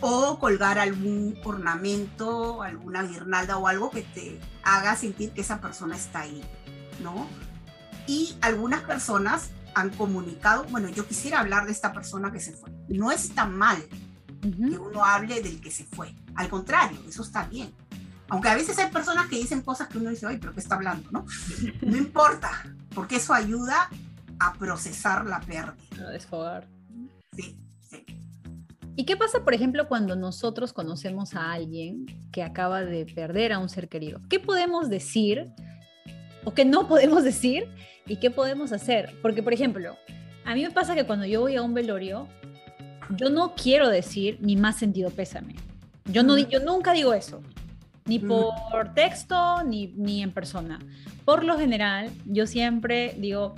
o 0.00 0.38
colgar 0.38 0.78
algún 0.78 1.36
ornamento, 1.44 2.62
alguna 2.62 3.02
guirnalda 3.02 3.56
o 3.56 3.66
algo 3.66 3.90
que 3.90 4.02
te 4.02 4.38
haga 4.62 4.94
sentir 4.96 5.32
que 5.32 5.40
esa 5.40 5.60
persona 5.60 5.96
está 5.96 6.20
ahí, 6.20 6.42
¿no? 7.02 7.26
Y 8.06 8.36
algunas 8.40 8.82
personas 8.82 9.50
han 9.80 9.90
comunicado, 9.90 10.64
bueno, 10.64 10.88
yo 10.88 11.06
quisiera 11.06 11.40
hablar 11.40 11.66
de 11.66 11.72
esta 11.72 11.92
persona 11.92 12.32
que 12.32 12.40
se 12.40 12.52
fue. 12.52 12.70
No 12.88 13.10
está 13.10 13.46
mal 13.46 13.78
que 14.40 14.78
uno 14.78 15.04
hable 15.04 15.42
del 15.42 15.60
que 15.60 15.70
se 15.70 15.84
fue. 15.84 16.14
Al 16.34 16.48
contrario, 16.48 16.98
eso 17.08 17.22
está 17.22 17.46
bien. 17.46 17.72
Aunque 18.28 18.48
a 18.48 18.54
veces 18.54 18.78
hay 18.78 18.90
personas 18.90 19.26
que 19.26 19.36
dicen 19.36 19.62
cosas 19.62 19.88
que 19.88 19.98
uno 19.98 20.10
dice, 20.10 20.26
ay, 20.26 20.38
pero 20.38 20.52
¿qué 20.52 20.60
está 20.60 20.74
hablando? 20.74 21.10
No, 21.10 21.24
no 21.80 21.96
importa, 21.96 22.50
porque 22.94 23.16
eso 23.16 23.32
ayuda 23.32 23.88
a 24.38 24.52
procesar 24.54 25.26
la 25.26 25.40
pérdida. 25.40 25.74
A 26.06 26.10
desfogar. 26.10 26.68
Sí, 27.34 27.58
sí. 27.80 28.04
¿Y 28.96 29.04
qué 29.04 29.16
pasa, 29.16 29.44
por 29.44 29.54
ejemplo, 29.54 29.88
cuando 29.88 30.14
nosotros 30.14 30.72
conocemos 30.72 31.34
a 31.34 31.52
alguien 31.52 32.06
que 32.30 32.42
acaba 32.42 32.82
de 32.82 33.06
perder 33.06 33.52
a 33.52 33.58
un 33.58 33.68
ser 33.68 33.88
querido? 33.88 34.20
¿Qué 34.28 34.38
podemos 34.38 34.90
decir 34.90 35.50
o 36.44 36.54
qué 36.54 36.64
no 36.64 36.88
podemos 36.88 37.24
decir 37.24 37.68
y 38.06 38.16
qué 38.16 38.30
podemos 38.30 38.72
hacer? 38.72 39.14
Porque, 39.22 39.42
por 39.42 39.52
ejemplo, 39.52 39.96
a 40.44 40.54
mí 40.54 40.62
me 40.62 40.70
pasa 40.70 40.94
que 40.94 41.04
cuando 41.04 41.26
yo 41.26 41.40
voy 41.40 41.56
a 41.56 41.62
un 41.62 41.74
velorio, 41.74 42.28
yo 43.16 43.30
no 43.30 43.54
quiero 43.54 43.88
decir 43.88 44.38
ni 44.40 44.56
más 44.56 44.78
sentido 44.78 45.10
pésame. 45.10 45.54
Yo, 46.06 46.22
no, 46.22 46.38
yo 46.38 46.60
nunca 46.60 46.92
digo 46.92 47.12
eso 47.12 47.42
ni 48.08 48.18
por 48.18 48.94
texto 48.94 49.62
ni, 49.62 49.88
ni 49.88 50.22
en 50.22 50.32
persona. 50.32 50.78
Por 51.24 51.44
lo 51.44 51.58
general, 51.58 52.10
yo 52.24 52.46
siempre 52.46 53.14
digo, 53.18 53.54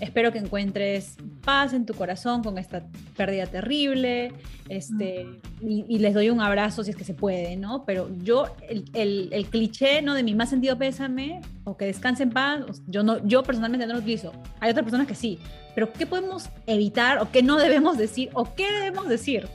espero 0.00 0.32
que 0.32 0.38
encuentres 0.38 1.16
paz 1.44 1.72
en 1.72 1.86
tu 1.86 1.94
corazón 1.94 2.42
con 2.42 2.58
esta 2.58 2.84
pérdida 3.16 3.46
terrible, 3.46 4.34
este, 4.68 5.26
y, 5.60 5.98
les 5.98 6.14
doy 6.14 6.30
un 6.30 6.40
abrazo 6.40 6.84
si 6.84 6.90
es 6.90 6.96
que 6.96 7.04
se 7.04 7.14
puede, 7.14 7.56
¿no? 7.56 7.84
Pero 7.84 8.10
yo, 8.22 8.54
el, 8.68 9.30
el, 9.32 9.46
cliché, 9.46 10.02
¿no? 10.02 10.14
De 10.14 10.22
mi 10.22 10.34
más 10.34 10.50
sentido 10.50 10.76
pésame, 10.76 11.40
o 11.64 11.76
que 11.76 11.86
descanse 11.86 12.24
en 12.24 12.30
paz, 12.30 12.82
yo, 12.86 13.02
no, 13.02 13.24
yo 13.26 13.42
personalmente 13.42 13.86
no 13.86 13.94
lo 13.94 14.00
utilizo. 14.00 14.32
Hay 14.60 14.70
otras 14.70 14.84
personas 14.84 15.06
que 15.06 15.14
sí, 15.14 15.38
pero 15.74 15.92
¿qué 15.92 16.06
podemos 16.06 16.50
evitar 16.66 17.18
o 17.18 17.30
qué 17.30 17.42
no 17.42 17.56
debemos 17.56 17.96
decir 17.96 18.30
o 18.34 18.54
qué 18.54 18.70
debemos 18.70 19.08
decir? 19.08 19.48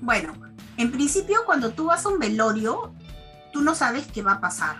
Bueno, 0.00 0.32
en 0.76 0.92
principio 0.92 1.40
cuando 1.44 1.70
tú 1.70 1.86
vas 1.86 2.06
a 2.06 2.08
un 2.08 2.18
velorio, 2.18 2.94
tú 3.52 3.62
no 3.62 3.74
sabes 3.74 4.06
qué 4.06 4.22
va 4.22 4.34
a 4.34 4.40
pasar, 4.40 4.76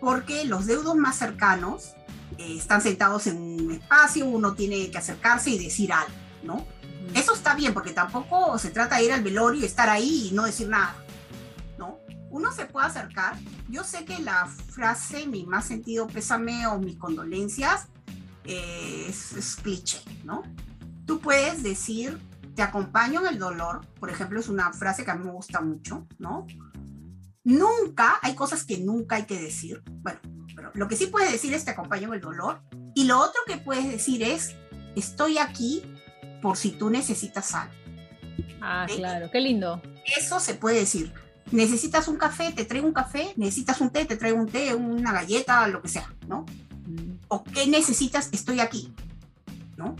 porque 0.00 0.44
los 0.44 0.66
deudos 0.66 0.96
más 0.96 1.16
cercanos 1.16 1.94
eh, 2.40 2.56
están 2.56 2.80
sentados 2.80 3.26
en 3.26 3.36
un 3.36 3.70
espacio, 3.70 4.24
uno 4.24 4.54
tiene 4.54 4.90
que 4.90 4.96
acercarse 4.96 5.50
y 5.50 5.62
decir 5.62 5.92
algo, 5.92 6.14
¿no? 6.42 6.66
Eso 7.14 7.34
está 7.34 7.54
bien, 7.54 7.74
porque 7.74 7.92
tampoco 7.92 8.58
se 8.58 8.70
trata 8.70 8.96
de 8.96 9.04
ir 9.04 9.12
al 9.12 9.22
velorio 9.22 9.60
y 9.60 9.64
estar 9.66 9.90
ahí 9.90 10.28
y 10.28 10.32
no 10.32 10.44
decir 10.44 10.68
nada, 10.68 10.94
¿no? 11.78 11.98
Uno 12.30 12.50
se 12.50 12.64
puede 12.64 12.86
acercar. 12.86 13.36
Yo 13.68 13.84
sé 13.84 14.06
que 14.06 14.18
la 14.20 14.46
frase 14.46 15.26
mi 15.26 15.44
más 15.44 15.66
sentido 15.66 16.06
pésame 16.06 16.66
o 16.66 16.78
mis 16.78 16.96
condolencias 16.96 17.88
eh, 18.44 19.06
es, 19.08 19.32
es 19.32 19.56
cliché, 19.56 20.00
¿no? 20.24 20.42
Tú 21.04 21.20
puedes 21.20 21.62
decir, 21.62 22.18
te 22.54 22.62
acompaño 22.62 23.20
en 23.20 23.34
el 23.34 23.38
dolor, 23.38 23.82
por 23.98 24.08
ejemplo, 24.08 24.40
es 24.40 24.48
una 24.48 24.72
frase 24.72 25.04
que 25.04 25.10
a 25.10 25.14
mí 25.14 25.26
me 25.26 25.32
gusta 25.32 25.60
mucho, 25.60 26.06
¿no? 26.18 26.46
Nunca, 27.44 28.18
hay 28.22 28.34
cosas 28.34 28.64
que 28.64 28.78
nunca 28.78 29.16
hay 29.16 29.24
que 29.24 29.38
decir. 29.38 29.82
Bueno, 30.02 30.20
lo 30.74 30.88
que 30.88 30.96
sí 30.96 31.06
puedes 31.06 31.30
decir 31.30 31.54
es 31.54 31.64
te 31.64 31.70
acompaño 31.70 32.08
en 32.08 32.14
el 32.14 32.20
dolor. 32.20 32.60
Y 32.94 33.04
lo 33.04 33.18
otro 33.18 33.40
que 33.46 33.56
puedes 33.56 33.90
decir 33.90 34.22
es, 34.22 34.54
estoy 34.96 35.38
aquí 35.38 35.82
por 36.42 36.56
si 36.56 36.70
tú 36.70 36.90
necesitas 36.90 37.54
algo. 37.54 37.74
Ah, 38.60 38.86
claro, 38.88 39.30
qué 39.30 39.40
lindo. 39.40 39.80
Eso 40.16 40.40
se 40.40 40.54
puede 40.54 40.80
decir. 40.80 41.12
Necesitas 41.50 42.08
un 42.08 42.16
café, 42.16 42.52
te 42.52 42.64
traigo 42.64 42.86
un 42.86 42.92
café, 42.92 43.32
necesitas 43.36 43.80
un 43.80 43.90
té, 43.90 44.04
te 44.04 44.16
traigo 44.16 44.38
un 44.38 44.46
té, 44.46 44.74
una 44.74 45.12
galleta, 45.12 45.66
lo 45.68 45.82
que 45.82 45.88
sea, 45.88 46.12
¿no? 46.28 46.46
Mm. 46.86 47.18
O 47.28 47.42
qué 47.42 47.66
necesitas, 47.66 48.28
estoy 48.32 48.60
aquí, 48.60 48.92
¿no? 49.76 49.96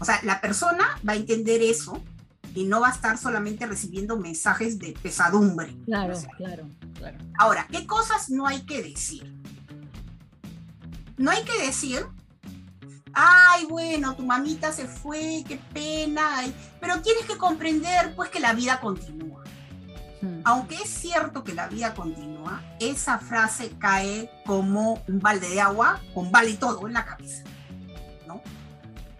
O 0.00 0.04
sea, 0.04 0.20
la 0.22 0.40
persona 0.40 0.98
va 1.06 1.12
a 1.12 1.16
entender 1.16 1.60
eso 1.60 2.02
y 2.54 2.64
no 2.64 2.80
va 2.80 2.88
a 2.88 2.92
estar 2.92 3.18
solamente 3.18 3.66
recibiendo 3.66 4.16
mensajes 4.16 4.78
de 4.78 4.94
pesadumbre. 5.02 5.76
Claro, 5.84 6.14
claro, 6.36 6.68
claro. 6.98 7.18
Ahora, 7.38 7.66
¿qué 7.70 7.86
cosas 7.86 8.28
no 8.30 8.46
hay 8.46 8.62
que 8.62 8.82
decir? 8.82 9.32
No 11.16 11.30
hay 11.30 11.42
que 11.44 11.66
decir, 11.66 12.06
ay, 13.12 13.64
bueno, 13.66 14.14
tu 14.14 14.24
mamita 14.24 14.72
se 14.72 14.86
fue, 14.86 15.44
qué 15.46 15.56
pena, 15.72 16.44
pero 16.80 17.00
tienes 17.00 17.24
que 17.24 17.36
comprender 17.36 18.14
pues 18.14 18.30
que 18.30 18.40
la 18.40 18.52
vida 18.52 18.80
continúa. 18.80 19.42
Hmm. 20.20 20.40
Aunque 20.44 20.76
es 20.76 20.90
cierto 20.90 21.44
que 21.44 21.54
la 21.54 21.68
vida 21.68 21.94
continúa, 21.94 22.62
esa 22.80 23.18
frase 23.18 23.72
cae 23.78 24.30
como 24.44 25.02
un 25.08 25.20
balde 25.20 25.48
de 25.48 25.60
agua 25.60 26.00
con 26.14 26.30
vale 26.30 26.50
y 26.50 26.54
todo 26.54 26.86
en 26.86 26.92
la 26.94 27.04
cabeza. 27.04 27.44
¿no? 28.26 28.42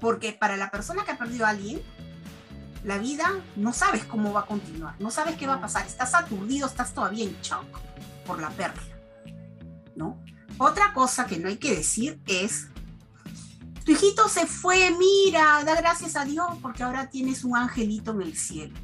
Porque 0.01 0.33
para 0.33 0.57
la 0.57 0.71
persona 0.71 1.05
que 1.05 1.13
ha 1.13 1.19
perdido 1.19 1.47
a 1.47 1.51
alguien, 1.51 1.83
la 2.85 2.99
vida 2.99 3.31
no 3.57 3.73
sabes 3.73 4.05
cómo 4.05 4.33
va 4.33 4.41
a 4.41 4.47
continuar, 4.47 4.95
no 5.01 5.11
sabes 5.11 5.37
qué 5.37 5.47
va 5.47 5.55
a 5.55 5.61
pasar, 5.61 5.87
estás 5.87 6.15
aturdido, 6.15 6.67
estás 6.67 6.95
todavía 6.95 7.25
en 7.25 7.37
shock 7.41 7.81
por 8.27 8.41
la 8.41 8.51
pérdida, 8.51 8.99
¿no? 9.97 10.23
Otra 10.59 10.93
cosa 10.93 11.27
que 11.27 11.39
no 11.39 11.49
hay 11.49 11.57
que 11.57 11.75
decir 11.75 12.21
es, 12.27 12.69
tu 13.85 13.93
hijito 13.93 14.29
se 14.29 14.47
fue, 14.47 14.91
mira, 14.91 15.63
da 15.65 15.75
gracias 15.77 16.17
a 16.17 16.25
Dios 16.25 16.47
porque 16.61 16.83
ahora 16.83 17.09
tienes 17.09 17.45
un 17.45 17.57
angelito 17.57 18.13
en 18.13 18.23
el 18.23 18.37
cielo, 18.37 18.75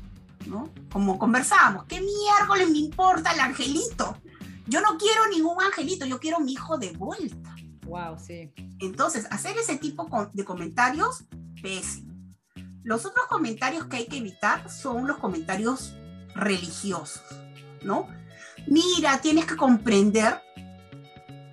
¿no? 0.47 0.71
Como 0.93 1.19
conversábamos, 1.19 1.85
¿qué 1.85 2.01
miércoles 2.01 2.71
me 2.71 2.79
importa 2.79 3.33
el 3.33 3.41
angelito? 3.41 4.17
Yo 4.67 4.81
no 4.81 4.97
quiero 4.97 5.29
ningún 5.29 5.63
angelito, 5.63 6.07
yo 6.07 6.19
quiero 6.19 6.41
mi 6.41 6.53
hijo 6.53 6.79
de 6.79 6.93
vuelta. 6.93 7.55
Wow, 7.87 8.19
sí. 8.19 8.51
Entonces, 8.79 9.27
hacer 9.31 9.57
ese 9.59 9.77
tipo 9.77 10.09
de 10.33 10.45
comentarios, 10.45 11.25
pésimo. 11.61 12.14
Los 12.85 13.07
otros 13.07 13.27
comentarios 13.29 13.87
que 13.87 13.97
hay 13.97 14.07
que 14.07 14.19
evitar 14.19 14.71
son 14.71 15.07
los 15.07 15.17
comentarios 15.17 15.95
religiosos, 16.35 17.25
¿no? 17.83 18.09
Mira, 18.67 19.21
tienes 19.23 19.47
que 19.47 19.57
comprender 19.57 20.43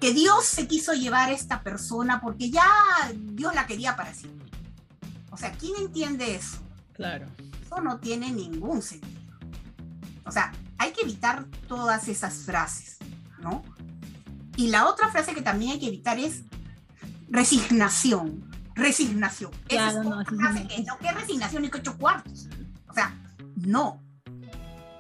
que 0.02 0.14
Dios 0.14 0.46
se 0.46 0.68
quiso 0.68 0.94
llevar 0.94 1.30
a 1.30 1.32
esta 1.32 1.64
persona 1.64 2.20
porque 2.20 2.52
ya 2.52 2.68
Dios 3.16 3.56
la 3.56 3.66
quería 3.66 3.96
para 3.96 4.14
siempre. 4.14 4.50
O 5.30 5.38
sea, 5.38 5.54
¿quién 5.54 5.74
entiende 5.80 6.36
eso? 6.36 6.58
Claro. 6.94 7.28
Eso 7.66 7.80
no 7.80 8.00
tiene 8.00 8.30
ningún 8.30 8.82
sentido. 8.82 9.22
O 10.26 10.32
sea, 10.32 10.52
hay 10.78 10.92
que 10.92 11.04
evitar 11.04 11.46
todas 11.70 12.10
esas 12.10 12.34
frases, 12.44 12.98
¿no? 13.40 13.64
Y 14.58 14.68
la 14.68 14.90
otra 14.90 15.10
frase 15.10 15.34
que 15.34 15.42
también 15.42 15.72
hay 15.72 15.80
que 15.80 15.88
evitar 15.88 16.20
es 16.20 16.42
resignación 17.30 18.51
resignación. 18.82 19.52
Claro, 19.68 20.04
no, 20.04 20.24
que, 20.26 20.36
no, 20.36 20.98
¿qué 21.00 21.12
resignación 21.12 21.66
y 21.66 21.70
que 21.70 21.78
ocho 21.78 21.98
cuartos? 21.98 22.48
O 22.90 22.94
sea, 22.94 23.16
no. 23.56 24.02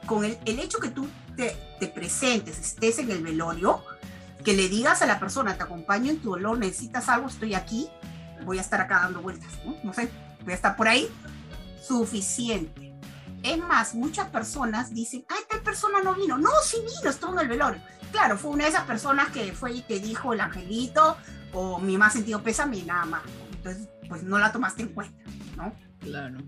Con 0.06 0.26
el, 0.26 0.38
el 0.46 0.60
hecho 0.60 0.80
que 0.80 0.90
tú 0.90 1.08
te, 1.36 1.56
te, 1.80 1.88
presentes, 1.88 2.60
estés 2.60 3.00
en 3.00 3.12
el 3.12 3.24
velorio, 3.24 3.84
que 4.44 4.54
le 4.54 4.70
digas 4.70 5.02
a 5.02 5.06
la 5.06 5.20
persona, 5.20 5.56
te 5.56 5.64
acompaño 5.64 6.12
en 6.12 6.20
tu 6.20 6.32
dolor, 6.32 6.58
necesitas 6.58 7.10
algo, 7.10 7.28
estoy 7.28 7.54
aquí, 7.54 7.90
voy 8.46 8.58
a 8.58 8.62
estar 8.62 8.82
acá 8.82 9.02
dando 9.02 9.22
vueltas, 9.22 9.52
¿no? 9.66 9.76
No 9.84 9.94
sé, 9.94 10.10
voy 10.44 10.54
a 10.54 10.56
estar 10.56 10.76
por 10.76 10.88
ahí, 10.88 11.10
suficiente. 11.82 12.94
Es 13.44 13.58
más, 13.58 13.96
muchas 13.96 14.30
personas 14.30 14.94
dicen, 14.94 15.26
ay, 15.30 15.40
tal 15.50 15.62
persona 15.62 16.02
no 16.04 16.14
vino. 16.14 16.38
No, 16.38 16.52
sí 16.64 16.78
vino, 16.78 17.10
estuvo 17.10 17.34
en 17.34 17.40
el 17.40 17.48
velorio. 17.48 17.82
Claro, 18.12 18.38
fue 18.38 18.52
una 18.52 18.66
de 18.66 18.70
esas 18.70 18.84
personas 18.84 19.30
que 19.30 19.52
fue 19.54 19.74
y 19.74 19.82
te 19.82 20.00
dijo 20.00 20.34
el 20.34 20.42
angelito, 20.42 21.18
o 21.54 21.80
mi 21.80 21.98
más 21.98 22.14
sentido 22.14 22.42
pésame 22.44 22.84
nada 22.84 23.06
más 23.06 23.22
entonces 23.62 23.90
pues 24.10 24.24
no 24.24 24.40
la 24.40 24.52
tomaste 24.52 24.82
en 24.82 24.90
cuenta, 24.90 25.24
¿no? 25.56 25.74
Claro. 26.00 26.40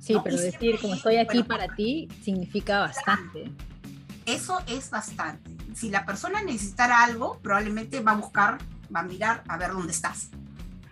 Sí, 0.00 0.14
pero 0.22 0.36
decir 0.36 0.78
como 0.80 0.94
estoy 0.94 1.16
aquí 1.16 1.42
para 1.42 1.74
ti 1.74 2.08
significa 2.22 2.80
bastante. 2.80 3.50
Eso 4.26 4.60
es 4.66 4.90
bastante. 4.90 5.56
Si 5.74 5.88
la 5.88 6.04
persona 6.04 6.42
necesitara 6.42 7.02
algo, 7.02 7.38
probablemente 7.40 8.00
va 8.00 8.12
a 8.12 8.16
buscar, 8.16 8.58
va 8.94 9.00
a 9.00 9.04
mirar 9.04 9.42
a 9.48 9.56
ver 9.56 9.72
dónde 9.72 9.92
estás. 9.92 10.28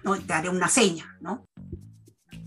¿no? 0.02 0.16
Te 0.18 0.32
haré 0.32 0.48
una 0.48 0.68
seña, 0.68 1.16
¿no? 1.20 1.46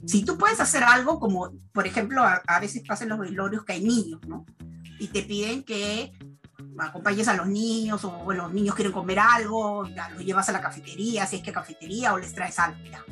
Si 0.06 0.26
tú 0.26 0.38
puedes 0.38 0.60
hacer 0.60 0.84
algo 0.84 1.20
como, 1.20 1.52
por 1.72 1.86
ejemplo, 1.86 2.24
a, 2.24 2.60
veces 2.60 2.82
pasa 2.88 3.04
en 3.04 3.12
los 3.12 3.20
velorios 3.20 3.64
que 3.64 3.74
hay 3.74 3.84
niños, 3.84 4.22
¿no? 4.28 4.46
Y 4.98 5.08
te 5.08 5.22
piden 5.22 5.64
que 5.64 6.12
acompañes 6.80 7.28
a 7.28 7.36
los 7.36 7.48
niños 7.48 8.04
o 8.06 8.10
bueno, 8.24 8.44
los 8.44 8.54
niños 8.54 8.76
quieren 8.76 8.94
comer 8.94 9.20
algo, 9.20 9.86
ya, 9.88 10.10
los 10.10 10.24
llevas 10.24 10.50
a 10.50 10.54
la 10.54 10.62
cafetería, 10.62 11.28
si 11.28 11.36
es 11.36 11.44
que 11.44 11.52
cafetería 11.52 12.14
o 12.14 12.18
les 12.18 12.34
traes 12.34 12.58
algo. 12.58 12.80
Ya. 12.90 13.04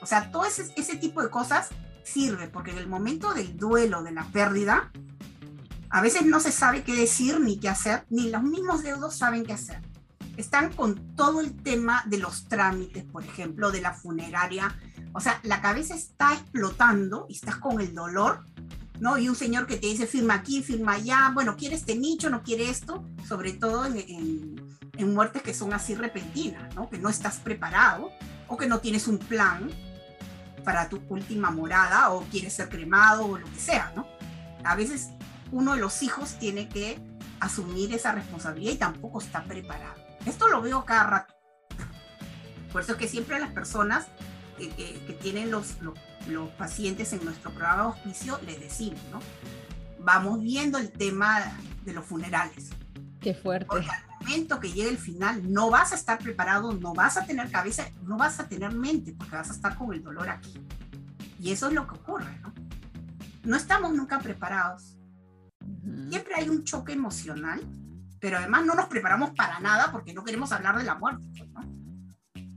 O 0.00 0.06
sea, 0.06 0.30
todo 0.30 0.44
ese, 0.44 0.72
ese 0.76 0.96
tipo 0.96 1.22
de 1.22 1.30
cosas 1.30 1.68
sirve, 2.04 2.48
porque 2.48 2.70
en 2.70 2.78
el 2.78 2.88
momento 2.88 3.34
del 3.34 3.56
duelo, 3.56 4.02
de 4.02 4.12
la 4.12 4.24
pérdida, 4.24 4.90
a 5.90 6.00
veces 6.00 6.24
no 6.24 6.40
se 6.40 6.52
sabe 6.52 6.82
qué 6.82 6.94
decir 6.94 7.40
ni 7.40 7.58
qué 7.58 7.68
hacer, 7.68 8.04
ni 8.10 8.30
los 8.30 8.42
mismos 8.42 8.82
deudos 8.82 9.16
saben 9.16 9.44
qué 9.44 9.52
hacer. 9.52 9.80
Están 10.36 10.72
con 10.72 11.16
todo 11.16 11.40
el 11.40 11.54
tema 11.62 12.04
de 12.06 12.18
los 12.18 12.48
trámites, 12.48 13.04
por 13.04 13.24
ejemplo, 13.24 13.70
de 13.70 13.80
la 13.80 13.94
funeraria. 13.94 14.76
O 15.12 15.20
sea, 15.20 15.40
la 15.42 15.62
cabeza 15.62 15.94
está 15.94 16.34
explotando 16.34 17.26
y 17.28 17.34
estás 17.34 17.56
con 17.56 17.80
el 17.80 17.94
dolor, 17.94 18.44
¿no? 19.00 19.16
Y 19.16 19.28
un 19.28 19.36
señor 19.36 19.66
que 19.66 19.76
te 19.76 19.86
dice, 19.86 20.06
firma 20.06 20.34
aquí, 20.34 20.62
firma 20.62 20.92
allá, 20.92 21.30
bueno, 21.32 21.56
quiere 21.56 21.74
este 21.74 21.96
nicho, 21.96 22.28
no 22.28 22.42
quiere 22.42 22.68
esto, 22.68 23.08
sobre 23.26 23.54
todo 23.54 23.86
en, 23.86 23.96
en, 23.96 24.78
en 24.98 25.14
muertes 25.14 25.42
que 25.42 25.54
son 25.54 25.72
así 25.72 25.94
repentinas, 25.94 26.74
¿no? 26.74 26.90
Que 26.90 26.98
no 26.98 27.08
estás 27.08 27.38
preparado 27.38 28.10
o 28.48 28.56
que 28.56 28.66
no 28.66 28.80
tienes 28.80 29.08
un 29.08 29.18
plan 29.18 29.70
para 30.66 30.88
tu 30.88 31.00
última 31.08 31.52
morada 31.52 32.10
o 32.10 32.24
quieres 32.24 32.52
ser 32.52 32.68
cremado 32.68 33.24
o 33.24 33.38
lo 33.38 33.46
que 33.46 33.60
sea, 33.60 33.92
¿no? 33.94 34.04
A 34.64 34.74
veces 34.74 35.10
uno 35.52 35.74
de 35.74 35.80
los 35.80 36.02
hijos 36.02 36.40
tiene 36.40 36.68
que 36.68 36.98
asumir 37.38 37.94
esa 37.94 38.10
responsabilidad 38.10 38.72
y 38.72 38.76
tampoco 38.76 39.20
está 39.20 39.44
preparado. 39.44 39.94
Esto 40.26 40.48
lo 40.48 40.60
veo 40.60 40.84
cada 40.84 41.04
rato. 41.04 41.34
Por 42.72 42.82
eso 42.82 42.92
es 42.92 42.98
que 42.98 43.06
siempre 43.06 43.38
las 43.38 43.52
personas 43.52 44.08
que, 44.58 44.68
que, 44.70 45.18
tienen 45.22 45.52
los, 45.52 45.80
los, 45.80 45.96
los, 46.26 46.50
pacientes 46.50 47.12
en 47.12 47.24
nuestro 47.24 47.52
programa 47.52 47.82
de 47.84 47.88
hospicio 47.90 48.40
les 48.44 48.58
decimos, 48.58 49.00
¿no? 49.12 49.20
Vamos 50.00 50.42
viendo 50.42 50.78
el 50.78 50.90
tema 50.90 51.56
de 51.84 51.92
los 51.92 52.04
funerales. 52.04 52.70
Qué 53.20 53.34
fuerte. 53.34 53.66
Porque 53.66 53.88
momento 54.26 54.60
que 54.60 54.72
llegue 54.72 54.90
el 54.90 54.98
final 54.98 55.52
no 55.52 55.70
vas 55.70 55.92
a 55.92 55.94
estar 55.94 56.18
preparado, 56.18 56.72
no 56.72 56.94
vas 56.94 57.16
a 57.16 57.24
tener 57.24 57.50
cabeza, 57.50 57.88
no 58.02 58.16
vas 58.16 58.40
a 58.40 58.48
tener 58.48 58.72
mente, 58.72 59.14
porque 59.16 59.36
vas 59.36 59.50
a 59.50 59.52
estar 59.52 59.76
con 59.76 59.92
el 59.92 60.02
dolor 60.02 60.28
aquí. 60.28 60.54
Y 61.40 61.52
eso 61.52 61.68
es 61.68 61.74
lo 61.74 61.86
que 61.86 61.94
ocurre, 61.94 62.38
¿no? 62.42 62.52
No 63.44 63.56
estamos 63.56 63.92
nunca 63.92 64.18
preparados. 64.18 64.96
Siempre 66.08 66.34
hay 66.36 66.48
un 66.48 66.64
choque 66.64 66.92
emocional, 66.92 67.60
pero 68.20 68.38
además 68.38 68.66
no 68.66 68.74
nos 68.74 68.86
preparamos 68.86 69.30
para 69.30 69.60
nada 69.60 69.92
porque 69.92 70.12
no 70.12 70.24
queremos 70.24 70.50
hablar 70.52 70.76
de 70.76 70.84
la 70.84 70.96
muerte, 70.96 71.48
¿no? 71.54 71.60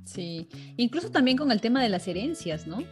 Sí, 0.05 0.49
incluso 0.77 1.11
también 1.11 1.37
con 1.37 1.51
el 1.51 1.61
tema 1.61 1.83
de 1.83 1.89
las 1.89 2.07
herencias, 2.07 2.65
¿no? 2.65 2.83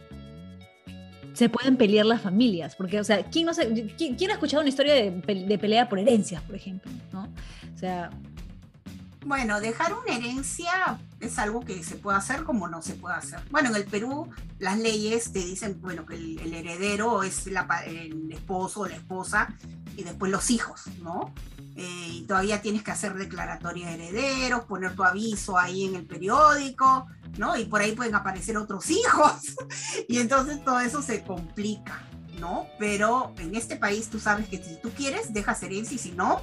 Se 1.32 1.48
pueden 1.48 1.76
pelear 1.76 2.06
las 2.06 2.20
familias, 2.20 2.76
porque, 2.76 3.00
o 3.00 3.04
sea, 3.04 3.24
¿quién, 3.24 3.46
no 3.46 3.52
¿quién, 3.96 4.30
ha 4.30 4.34
escuchado 4.34 4.60
una 4.60 4.68
historia 4.68 4.94
de, 4.94 5.10
de 5.10 5.58
pelea 5.58 5.88
por 5.88 5.98
herencias, 5.98 6.42
por 6.42 6.54
ejemplo? 6.54 6.90
¿no? 7.12 7.28
O 7.74 7.78
sea, 7.78 8.10
bueno, 9.24 9.60
dejar 9.60 9.94
una 9.94 10.16
herencia 10.16 10.98
es 11.20 11.38
algo 11.38 11.60
que 11.60 11.82
se 11.82 11.96
puede 11.96 12.18
hacer 12.18 12.44
como 12.44 12.68
no 12.68 12.82
se 12.82 12.94
puede 12.94 13.16
hacer. 13.16 13.40
Bueno, 13.50 13.70
en 13.70 13.76
el 13.76 13.84
Perú 13.84 14.30
las 14.58 14.78
leyes 14.78 15.32
te 15.32 15.40
dicen, 15.40 15.80
bueno, 15.80 16.06
que 16.06 16.14
el, 16.14 16.54
heredero 16.54 17.22
es 17.22 17.46
el 17.46 18.32
esposo 18.32 18.80
o 18.80 18.88
la 18.88 18.94
esposa 18.94 19.54
y 19.96 20.04
después 20.04 20.30
los 20.30 20.50
hijos, 20.50 20.82
¿no? 21.02 21.32
Eh, 21.74 22.08
y 22.10 22.22
todavía 22.22 22.60
tienes 22.60 22.82
que 22.82 22.90
hacer 22.90 23.14
declaratoria 23.14 23.88
de 23.88 23.94
herederos, 23.94 24.64
poner 24.64 24.94
tu 24.94 25.04
aviso 25.04 25.58
ahí 25.58 25.84
en 25.84 25.94
el 25.96 26.06
periódico, 26.06 27.06
¿no? 27.36 27.56
Y 27.56 27.66
por 27.66 27.80
ahí 27.80 27.92
pueden 27.92 28.14
aparecer 28.14 28.56
otros 28.56 28.90
hijos. 28.90 29.56
y 30.08 30.18
entonces 30.18 30.64
todo 30.64 30.80
eso 30.80 31.02
se 31.02 31.22
complica, 31.22 32.02
¿no? 32.40 32.66
Pero 32.78 33.32
en 33.38 33.54
este 33.54 33.76
país 33.76 34.08
tú 34.08 34.18
sabes 34.20 34.48
que 34.48 34.62
si 34.62 34.80
tú 34.80 34.90
quieres, 34.90 35.32
dejas 35.32 35.62
herencia 35.62 35.96
y 35.96 35.98
si 35.98 36.12
no, 36.12 36.42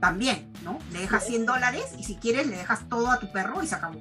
también, 0.00 0.52
¿no? 0.62 0.78
Le 0.92 1.00
dejas 1.00 1.26
100 1.26 1.46
dólares 1.46 1.84
y 1.98 2.04
si 2.04 2.16
quieres 2.16 2.46
le 2.46 2.56
dejas 2.56 2.88
todo 2.88 3.10
a 3.10 3.18
tu 3.18 3.30
perro 3.32 3.62
y 3.62 3.66
se 3.66 3.74
acabó. 3.74 4.00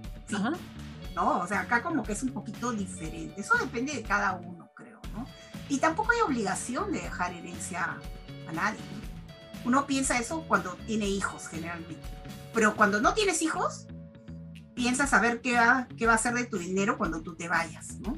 ¿No? 1.15 1.39
O 1.39 1.47
sea, 1.47 1.61
acá 1.61 1.81
como 1.81 2.03
que 2.03 2.11
es 2.11 2.23
un 2.23 2.31
poquito 2.31 2.71
diferente. 2.73 3.39
Eso 3.39 3.55
depende 3.57 3.93
de 3.93 4.03
cada 4.03 4.33
uno, 4.33 4.69
creo, 4.75 4.99
¿no? 5.13 5.25
Y 5.69 5.77
tampoco 5.77 6.11
hay 6.11 6.21
obligación 6.21 6.91
de 6.91 7.01
dejar 7.01 7.33
herencia 7.33 7.97
a 8.47 8.51
nadie. 8.51 8.81
Uno 9.63 9.87
piensa 9.87 10.19
eso 10.19 10.43
cuando 10.47 10.73
tiene 10.85 11.07
hijos, 11.07 11.47
generalmente. 11.47 12.05
Pero 12.53 12.75
cuando 12.75 13.01
no 13.01 13.13
tienes 13.13 13.41
hijos, 13.41 13.87
piensas 14.75 15.13
a 15.13 15.19
ver 15.19 15.41
qué 15.41 15.55
va, 15.55 15.87
qué 15.97 16.05
va 16.05 16.13
a 16.13 16.15
hacer 16.15 16.33
de 16.33 16.45
tu 16.45 16.57
dinero 16.57 16.97
cuando 16.97 17.21
tú 17.21 17.35
te 17.35 17.47
vayas, 17.47 17.97
¿no? 17.99 18.17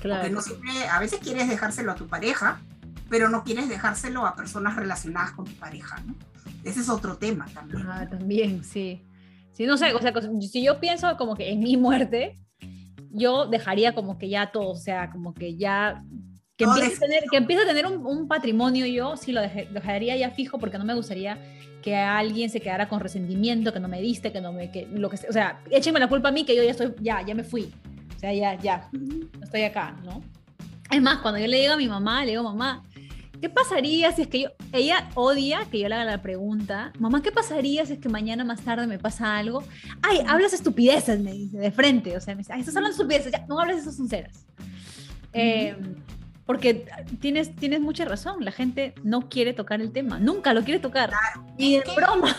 Claro. 0.00 0.22
Porque 0.22 0.34
no 0.34 0.40
siempre, 0.40 0.88
a 0.88 0.98
veces 0.98 1.20
quieres 1.20 1.48
dejárselo 1.48 1.92
a 1.92 1.94
tu 1.94 2.08
pareja, 2.08 2.60
pero 3.08 3.28
no 3.28 3.44
quieres 3.44 3.68
dejárselo 3.68 4.26
a 4.26 4.34
personas 4.34 4.76
relacionadas 4.76 5.32
con 5.32 5.44
tu 5.44 5.54
pareja, 5.54 6.00
¿no? 6.06 6.14
Ese 6.64 6.80
es 6.80 6.88
otro 6.88 7.16
tema 7.16 7.46
también. 7.52 7.86
Ah, 7.88 8.06
también, 8.08 8.64
sí. 8.64 9.02
Sí, 9.52 9.66
no 9.66 9.76
sé, 9.76 9.92
o 9.92 10.00
sea, 10.00 10.12
si 10.40 10.62
yo 10.62 10.78
pienso 10.78 11.16
como 11.16 11.34
que 11.34 11.50
en 11.50 11.60
mi 11.60 11.76
muerte, 11.76 12.38
yo 13.10 13.46
dejaría 13.46 13.94
como 13.94 14.18
que 14.18 14.28
ya 14.28 14.52
todo, 14.52 14.70
o 14.70 14.76
sea, 14.76 15.10
como 15.10 15.34
que 15.34 15.56
ya 15.56 16.04
que 16.56 16.64
empiece, 16.64 16.96
a 16.96 16.98
tener, 17.00 17.24
que 17.30 17.36
empiece 17.36 17.62
a 17.62 17.66
tener 17.66 17.86
un, 17.86 18.28
patrimonio 18.28 18.84
yo, 18.86 19.16
sí 19.16 19.32
lo, 19.32 19.40
dejaría 19.40 20.16
ya 20.16 20.30
fijo 20.30 20.58
porque 20.58 20.78
no 20.78 20.84
me 20.84 20.94
gustaría 20.94 21.38
que 21.82 21.96
alguien 21.96 22.50
se 22.50 22.60
quedara 22.60 22.88
con 22.88 23.00
resentimiento, 23.00 23.72
que 23.72 23.80
no 23.80 23.88
me 23.88 24.00
diste, 24.00 24.32
que 24.32 24.40
no 24.40 24.52
me, 24.52 24.70
que 24.70 24.86
lo 24.86 25.08
que 25.08 25.16
o 25.28 25.32
sea, 25.32 25.60
échenme 25.70 26.00
la 26.00 26.08
culpa 26.08 26.28
a 26.28 26.32
mí 26.32 26.44
que 26.44 26.56
yo 26.56 26.62
ya 26.62 26.72
estoy, 26.72 26.94
ya, 27.00 27.24
ya 27.24 27.34
me 27.34 27.44
fui, 27.44 27.72
o 28.16 28.18
sea, 28.18 28.32
ya, 28.32 28.56
ya, 28.56 28.88
no 28.92 29.44
estoy 29.44 29.62
acá, 29.62 29.96
¿no? 30.04 30.20
Es 30.90 31.02
más, 31.02 31.18
cuando 31.18 31.38
yo 31.38 31.46
le 31.46 31.60
digo 31.60 31.74
a 31.74 31.76
mi 31.76 31.86
mamá, 31.86 32.24
le 32.24 32.30
digo, 32.32 32.42
mamá, 32.42 32.82
¿Qué 33.40 33.48
pasaría 33.48 34.10
si 34.12 34.22
es 34.22 34.28
que 34.28 34.42
yo, 34.42 34.48
ella 34.72 35.08
odia 35.14 35.60
que 35.70 35.78
yo 35.78 35.88
le 35.88 35.94
haga 35.94 36.04
la 36.04 36.22
pregunta, 36.22 36.92
mamá, 36.98 37.22
¿qué 37.22 37.30
pasaría 37.30 37.86
si 37.86 37.94
es 37.94 37.98
que 37.98 38.08
mañana 38.08 38.44
más 38.44 38.60
tarde 38.62 38.86
me 38.86 38.98
pasa 38.98 39.36
algo? 39.36 39.62
Ay, 40.02 40.22
hablas 40.26 40.52
estupideces, 40.52 41.20
me 41.20 41.32
dice, 41.32 41.58
de 41.58 41.70
frente, 41.70 42.16
o 42.16 42.20
sea, 42.20 42.34
me 42.34 42.38
dice, 42.38 42.52
ay, 42.52 42.60
estás 42.60 42.76
hablando 42.76 42.96
estupideces, 42.96 43.32
ya, 43.32 43.46
no 43.46 43.60
hables 43.60 43.78
esas 43.78 43.96
sinceras. 43.96 44.44
Eh, 45.32 45.76
porque 46.46 46.86
tienes, 47.20 47.54
tienes 47.54 47.80
mucha 47.80 48.04
razón, 48.06 48.44
la 48.44 48.52
gente 48.52 48.94
no 49.04 49.28
quiere 49.28 49.52
tocar 49.52 49.80
el 49.80 49.92
tema, 49.92 50.18
nunca 50.18 50.54
lo 50.54 50.64
quiere 50.64 50.80
tocar, 50.80 51.10
claro, 51.10 51.46
y 51.56 51.74
en 51.76 51.82
broma. 51.94 52.36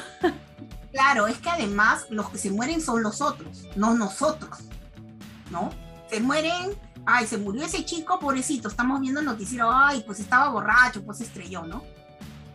Claro, 0.91 1.27
es 1.27 1.37
que 1.37 1.49
además 1.49 2.07
los 2.09 2.29
que 2.31 2.39
se 2.39 2.49
mueren 2.49 2.81
son 2.81 3.03
los 3.03 3.21
otros, 3.21 3.67
no 3.75 3.93
nosotros, 3.93 4.57
¿no? 5.51 5.69
Se 6.09 6.19
mueren 6.19 6.71
ay, 7.05 7.27
se 7.27 7.37
murió 7.37 7.63
ese 7.63 7.85
chico, 7.85 8.19
pobrecito, 8.19 8.67
estamos 8.67 8.99
viendo 9.01 9.19
el 9.19 9.25
noticiero, 9.25 9.69
ay, 9.71 10.03
pues 10.05 10.19
estaba 10.19 10.49
borracho, 10.49 11.03
pues 11.03 11.21
estrelló, 11.21 11.63
¿no? 11.63 11.83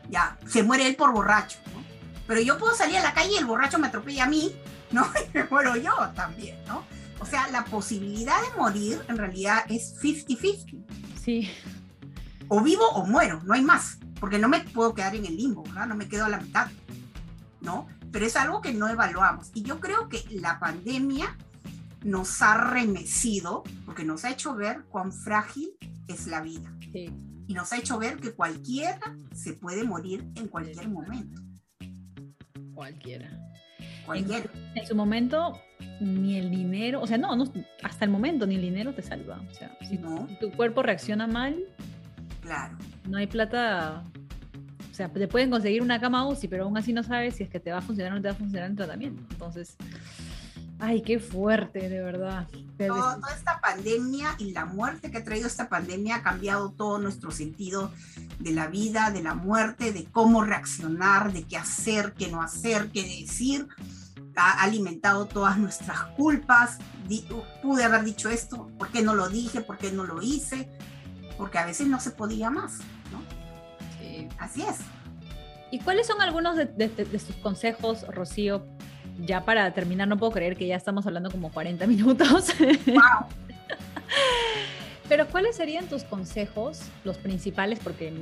Ya, 0.09 0.38
se 0.46 0.62
muere 0.62 0.87
él 0.87 0.96
por 0.96 1.12
borracho, 1.12 1.59
¿no? 1.74 1.83
Pero 2.26 2.40
yo 2.40 2.59
puedo 2.59 2.74
salir 2.74 2.96
a 2.98 3.02
la 3.02 3.14
calle 3.14 3.33
y 3.33 3.37
el 3.37 3.44
borracho 3.44 3.78
me 3.78 3.88
atropella 3.88 4.24
a 4.24 4.28
mí, 4.28 4.54
¿no? 4.90 5.07
Y 5.35 5.37
me 5.37 5.44
muero 5.44 5.76
yo 5.76 5.94
también, 6.14 6.57
¿no? 6.66 6.85
O 7.20 7.26
sea, 7.26 7.48
la 7.50 7.64
posibilidad 7.64 8.40
de 8.40 8.59
morir 8.59 9.02
en 9.09 9.16
realidad 9.16 9.64
es 9.68 9.94
50-50. 10.02 10.85
Sí. 11.22 11.50
O 12.48 12.61
vivo 12.61 12.87
o 12.90 13.07
muero, 13.07 13.40
no 13.44 13.54
hay 13.54 13.62
más, 13.62 13.98
porque 14.20 14.38
no 14.38 14.48
me 14.48 14.61
puedo 14.61 14.94
quedar 14.94 15.14
en 15.16 15.24
el 15.24 15.37
limbo, 15.37 15.62
¿verdad? 15.62 15.87
No 15.87 15.94
me 15.94 16.09
quedo 16.09 16.26
a 16.26 16.28
la 16.28 16.38
mitad, 16.38 16.68
¿no? 17.61 17.88
Pero 18.12 18.26
es 18.26 18.37
algo 18.37 18.61
que 18.61 18.72
no 18.72 18.88
evaluamos. 18.88 19.50
Y 19.54 19.62
yo 19.62 19.80
creo 19.80 20.09
que 20.09 20.22
la 20.30 20.61
pandemia 20.61 21.37
nos 22.05 22.43
ha 22.43 22.71
remecido, 22.71 23.64
porque 23.87 24.05
nos 24.05 24.25
ha 24.25 24.31
hecho 24.31 24.55
ver 24.55 24.85
cuán 24.90 25.11
frágil 25.12 25.71
es 26.07 26.27
la 26.27 26.43
vida. 26.43 26.73
Y 26.93 27.55
nos 27.55 27.73
ha 27.73 27.79
hecho 27.79 27.99
ver 27.99 28.19
que 28.19 28.33
cualquiera 28.33 29.17
se 29.35 29.55
puede 29.55 29.85
morir 29.85 30.25
en 30.37 30.49
cualquier 30.49 30.88
momento. 30.88 31.43
Cualquiera. 32.75 33.31
Cualquiera. 34.07 34.51
En, 34.75 34.87
su 34.87 34.95
momento, 34.95 35.59
ni 36.01 36.37
el 36.37 36.51
dinero, 36.51 37.01
o 37.01 37.07
sea, 37.07 37.17
no, 37.17 37.35
no, 37.35 37.51
hasta 37.83 38.05
el 38.05 38.11
momento 38.11 38.47
ni 38.47 38.57
el 38.57 38.61
dinero 38.61 38.95
te 38.95 39.03
salva. 39.03 39.40
O 39.51 39.55
sea, 39.55 39.77
si 39.88 39.99
tu 39.99 40.53
cuerpo 40.53 40.83
reacciona 40.83 41.27
mal, 41.27 41.57
claro. 42.43 42.77
no 43.09 43.17
hay 43.17 43.27
plata. 43.27 44.05
O 44.90 44.95
sea, 44.95 45.09
te 45.09 45.27
pueden 45.27 45.51
conseguir 45.51 45.83
una 45.83 46.01
cama 46.01 46.29
UCI, 46.29 46.47
pero 46.49 46.64
aún 46.64 46.77
así 46.77 46.93
no 46.93 47.03
sabes 47.03 47.35
si 47.37 47.43
es 47.43 47.49
que 47.49 47.59
te 47.59 47.73
va 47.73 47.79
a 47.79 47.83
funcionar 47.83 48.12
o 48.12 48.17
no 48.17 48.23
te 48.23 48.29
va 48.29 48.35
a 48.35 48.38
funcionar 48.38 48.71
el 48.71 48.77
tratamiento. 48.77 49.23
Entonces, 49.33 49.77
Ay, 50.87 51.01
qué 51.01 51.18
fuerte, 51.18 51.88
de 51.88 52.01
verdad. 52.03 52.47
toda 52.77 53.18
esta 53.35 53.59
pandemia 53.61 54.35
y 54.38 54.51
la 54.53 54.66
muerte 54.66 55.11
que 55.11 55.18
ha 55.18 55.25
traído 55.25 55.47
esta 55.47 55.70
pandemia 55.70 56.16
ha 56.16 56.23
cambiado 56.23 56.73
todo 56.73 56.99
nuestro 56.99 57.31
sentido 57.31 57.90
de 58.38 58.53
la 58.53 58.66
vida, 58.66 59.11
de 59.11 59.23
la 59.23 59.35
muerte, 59.35 59.92
de 59.92 60.05
cómo 60.05 60.44
reaccionar, 60.44 61.33
de 61.33 61.44
qué 61.44 61.57
hacer, 61.57 62.12
qué 62.12 62.31
no 62.31 62.42
hacer, 62.42 62.90
qué 62.92 63.03
decir. 63.03 63.66
Ha 64.37 64.62
alimentado 64.62 65.25
todas 65.25 65.57
nuestras 65.57 66.01
culpas. 66.16 66.79
Pude 67.62 67.85
haber 67.85 68.05
dicho 68.05 68.29
esto, 68.29 68.68
¿por 68.79 68.88
qué 68.88 69.01
no 69.01 69.14
lo 69.14 69.31
dije? 69.31 69.62
¿Por 69.62 69.79
qué 69.79 69.90
no 69.90 70.05
lo 70.05 70.20
hice? 70.20 70.68
Porque 71.38 71.57
a 71.57 71.64
veces 71.64 71.87
no 71.87 71.99
se 71.99 72.11
podía 72.11 72.51
más, 72.51 72.81
¿no? 73.11 73.23
Sí. 73.99 74.29
Así 74.38 74.62
es. 74.62 74.77
¿Y 75.70 75.79
cuáles 75.79 76.07
son 76.07 76.20
algunos 76.20 76.57
de, 76.57 76.66
de 76.66 77.18
sus 77.18 77.37
consejos, 77.37 78.07
Rocío, 78.09 78.66
ya 79.18 79.44
para 79.44 79.72
terminar, 79.72 80.09
no 80.09 80.16
puedo 80.16 80.33
creer 80.33 80.57
que 80.57 80.66
ya 80.66 80.77
estamos 80.77 81.07
hablando 81.07 81.31
como 81.31 81.50
40 81.50 81.87
minutos. 81.87 82.48
Wow. 82.87 83.29
Pero 85.09 85.27
¿cuáles 85.27 85.57
serían 85.57 85.87
tus 85.87 86.03
consejos, 86.05 86.81
los 87.05 87.18
principales? 87.18 87.79
Porque 87.79 88.12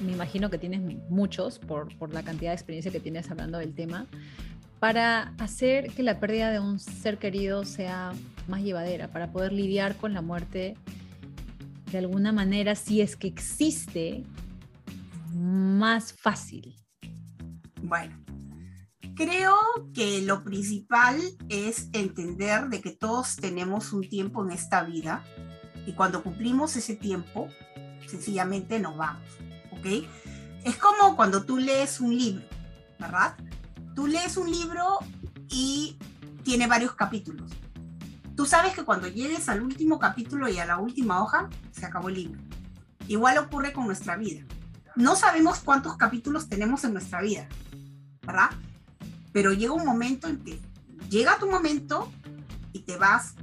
me 0.00 0.12
imagino 0.12 0.50
que 0.50 0.58
tienes 0.58 0.80
muchos 1.08 1.58
por, 1.58 1.96
por 1.96 2.12
la 2.12 2.22
cantidad 2.22 2.50
de 2.50 2.54
experiencia 2.54 2.92
que 2.92 3.00
tienes 3.00 3.30
hablando 3.30 3.58
del 3.58 3.74
tema, 3.74 4.06
para 4.78 5.32
hacer 5.38 5.90
que 5.92 6.02
la 6.02 6.18
pérdida 6.18 6.50
de 6.50 6.58
un 6.58 6.78
ser 6.78 7.18
querido 7.18 7.64
sea 7.64 8.12
más 8.48 8.62
llevadera, 8.62 9.08
para 9.08 9.30
poder 9.30 9.52
lidiar 9.52 9.96
con 9.96 10.12
la 10.12 10.22
muerte 10.22 10.76
de 11.90 11.98
alguna 11.98 12.32
manera, 12.32 12.74
si 12.74 13.00
es 13.00 13.16
que 13.16 13.28
existe, 13.28 14.24
más 15.32 16.12
fácil. 16.12 16.74
Bueno, 17.82 18.21
Creo 19.14 19.56
que 19.94 20.22
lo 20.22 20.42
principal 20.42 21.20
es 21.48 21.88
entender 21.92 22.68
de 22.68 22.80
que 22.80 22.92
todos 22.92 23.36
tenemos 23.36 23.92
un 23.92 24.08
tiempo 24.08 24.42
en 24.44 24.52
esta 24.52 24.82
vida 24.82 25.22
y 25.86 25.92
cuando 25.92 26.22
cumplimos 26.22 26.76
ese 26.76 26.96
tiempo, 26.96 27.48
sencillamente 28.06 28.80
nos 28.80 28.96
vamos, 28.96 29.28
¿ok? 29.72 30.06
Es 30.64 30.76
como 30.76 31.16
cuando 31.16 31.44
tú 31.44 31.58
lees 31.58 32.00
un 32.00 32.16
libro, 32.16 32.44
¿verdad? 32.98 33.36
Tú 33.94 34.06
lees 34.06 34.36
un 34.36 34.50
libro 34.50 34.98
y 35.50 35.98
tiene 36.42 36.66
varios 36.66 36.94
capítulos. 36.94 37.50
Tú 38.34 38.46
sabes 38.46 38.72
que 38.72 38.84
cuando 38.84 39.08
llegues 39.08 39.48
al 39.48 39.62
último 39.62 39.98
capítulo 39.98 40.48
y 40.48 40.58
a 40.58 40.64
la 40.64 40.78
última 40.78 41.22
hoja, 41.22 41.50
se 41.70 41.84
acabó 41.84 42.08
el 42.08 42.14
libro. 42.14 42.40
Igual 43.08 43.36
ocurre 43.38 43.72
con 43.72 43.86
nuestra 43.86 44.16
vida. 44.16 44.42
No 44.96 45.16
sabemos 45.16 45.60
cuántos 45.60 45.96
capítulos 45.96 46.48
tenemos 46.48 46.84
en 46.84 46.94
nuestra 46.94 47.20
vida, 47.20 47.46
¿verdad? 48.22 48.50
Pero 49.32 49.52
llega 49.52 49.72
un 49.72 49.84
momento 49.84 50.28
en 50.28 50.42
que 50.44 50.60
llega 51.08 51.38
tu 51.38 51.50
momento 51.50 52.10
y 52.72 52.80
te 52.80 52.96
vas, 52.96 53.34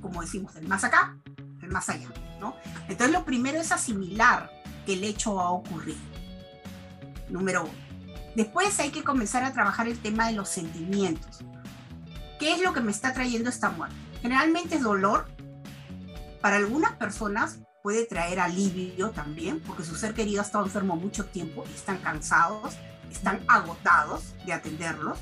como 0.00 0.20
decimos, 0.20 0.54
del 0.54 0.66
más 0.66 0.84
acá, 0.84 1.16
del 1.60 1.70
más 1.70 1.88
allá, 1.88 2.08
¿no? 2.40 2.56
Entonces 2.88 3.12
lo 3.12 3.24
primero 3.24 3.60
es 3.60 3.72
asimilar 3.72 4.50
que 4.84 4.94
el 4.94 5.04
hecho 5.04 5.40
ha 5.40 5.50
ocurrido. 5.50 5.98
Número 7.28 7.62
uno. 7.62 7.86
Después 8.34 8.78
hay 8.80 8.90
que 8.90 9.02
comenzar 9.02 9.42
a 9.42 9.52
trabajar 9.52 9.88
el 9.88 9.98
tema 9.98 10.26
de 10.26 10.34
los 10.34 10.48
sentimientos. 10.48 11.38
¿Qué 12.38 12.52
es 12.52 12.60
lo 12.60 12.74
que 12.74 12.80
me 12.80 12.92
está 12.92 13.14
trayendo 13.14 13.48
esta 13.48 13.70
muerte? 13.70 13.96
Generalmente 14.20 14.76
es 14.76 14.82
dolor. 14.82 15.26
Para 16.42 16.56
algunas 16.56 16.92
personas 16.92 17.60
puede 17.82 18.04
traer 18.04 18.40
alivio 18.40 19.10
también, 19.10 19.60
porque 19.60 19.84
su 19.84 19.96
ser 19.96 20.12
querido 20.12 20.42
ha 20.42 20.44
estado 20.44 20.64
enfermo 20.64 20.96
mucho 20.96 21.24
tiempo 21.24 21.64
y 21.70 21.74
están 21.74 21.98
cansados 21.98 22.76
están 23.10 23.40
agotados 23.48 24.34
de 24.44 24.52
atenderlos. 24.52 25.18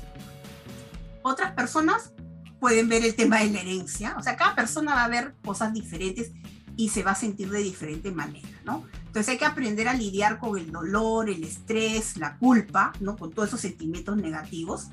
Otras 1.21 1.53
personas 1.53 2.11
pueden 2.59 2.89
ver 2.89 3.03
el 3.03 3.15
tema 3.15 3.39
de 3.39 3.51
la 3.51 3.61
herencia. 3.61 4.15
O 4.17 4.23
sea, 4.23 4.35
cada 4.35 4.55
persona 4.55 4.95
va 4.95 5.03
a 5.03 5.09
ver 5.09 5.35
cosas 5.43 5.73
diferentes 5.73 6.31
y 6.77 6.89
se 6.89 7.03
va 7.03 7.11
a 7.11 7.15
sentir 7.15 7.49
de 7.49 7.59
diferente 7.59 8.11
manera, 8.11 8.47
¿no? 8.65 8.85
Entonces 9.05 9.29
hay 9.29 9.37
que 9.37 9.45
aprender 9.45 9.87
a 9.87 9.93
lidiar 9.93 10.39
con 10.39 10.57
el 10.57 10.71
dolor, 10.71 11.29
el 11.29 11.43
estrés, 11.43 12.17
la 12.17 12.37
culpa, 12.37 12.91
¿no? 12.99 13.15
Con 13.15 13.31
todos 13.31 13.49
esos 13.49 13.61
sentimientos 13.61 14.17
negativos 14.17 14.87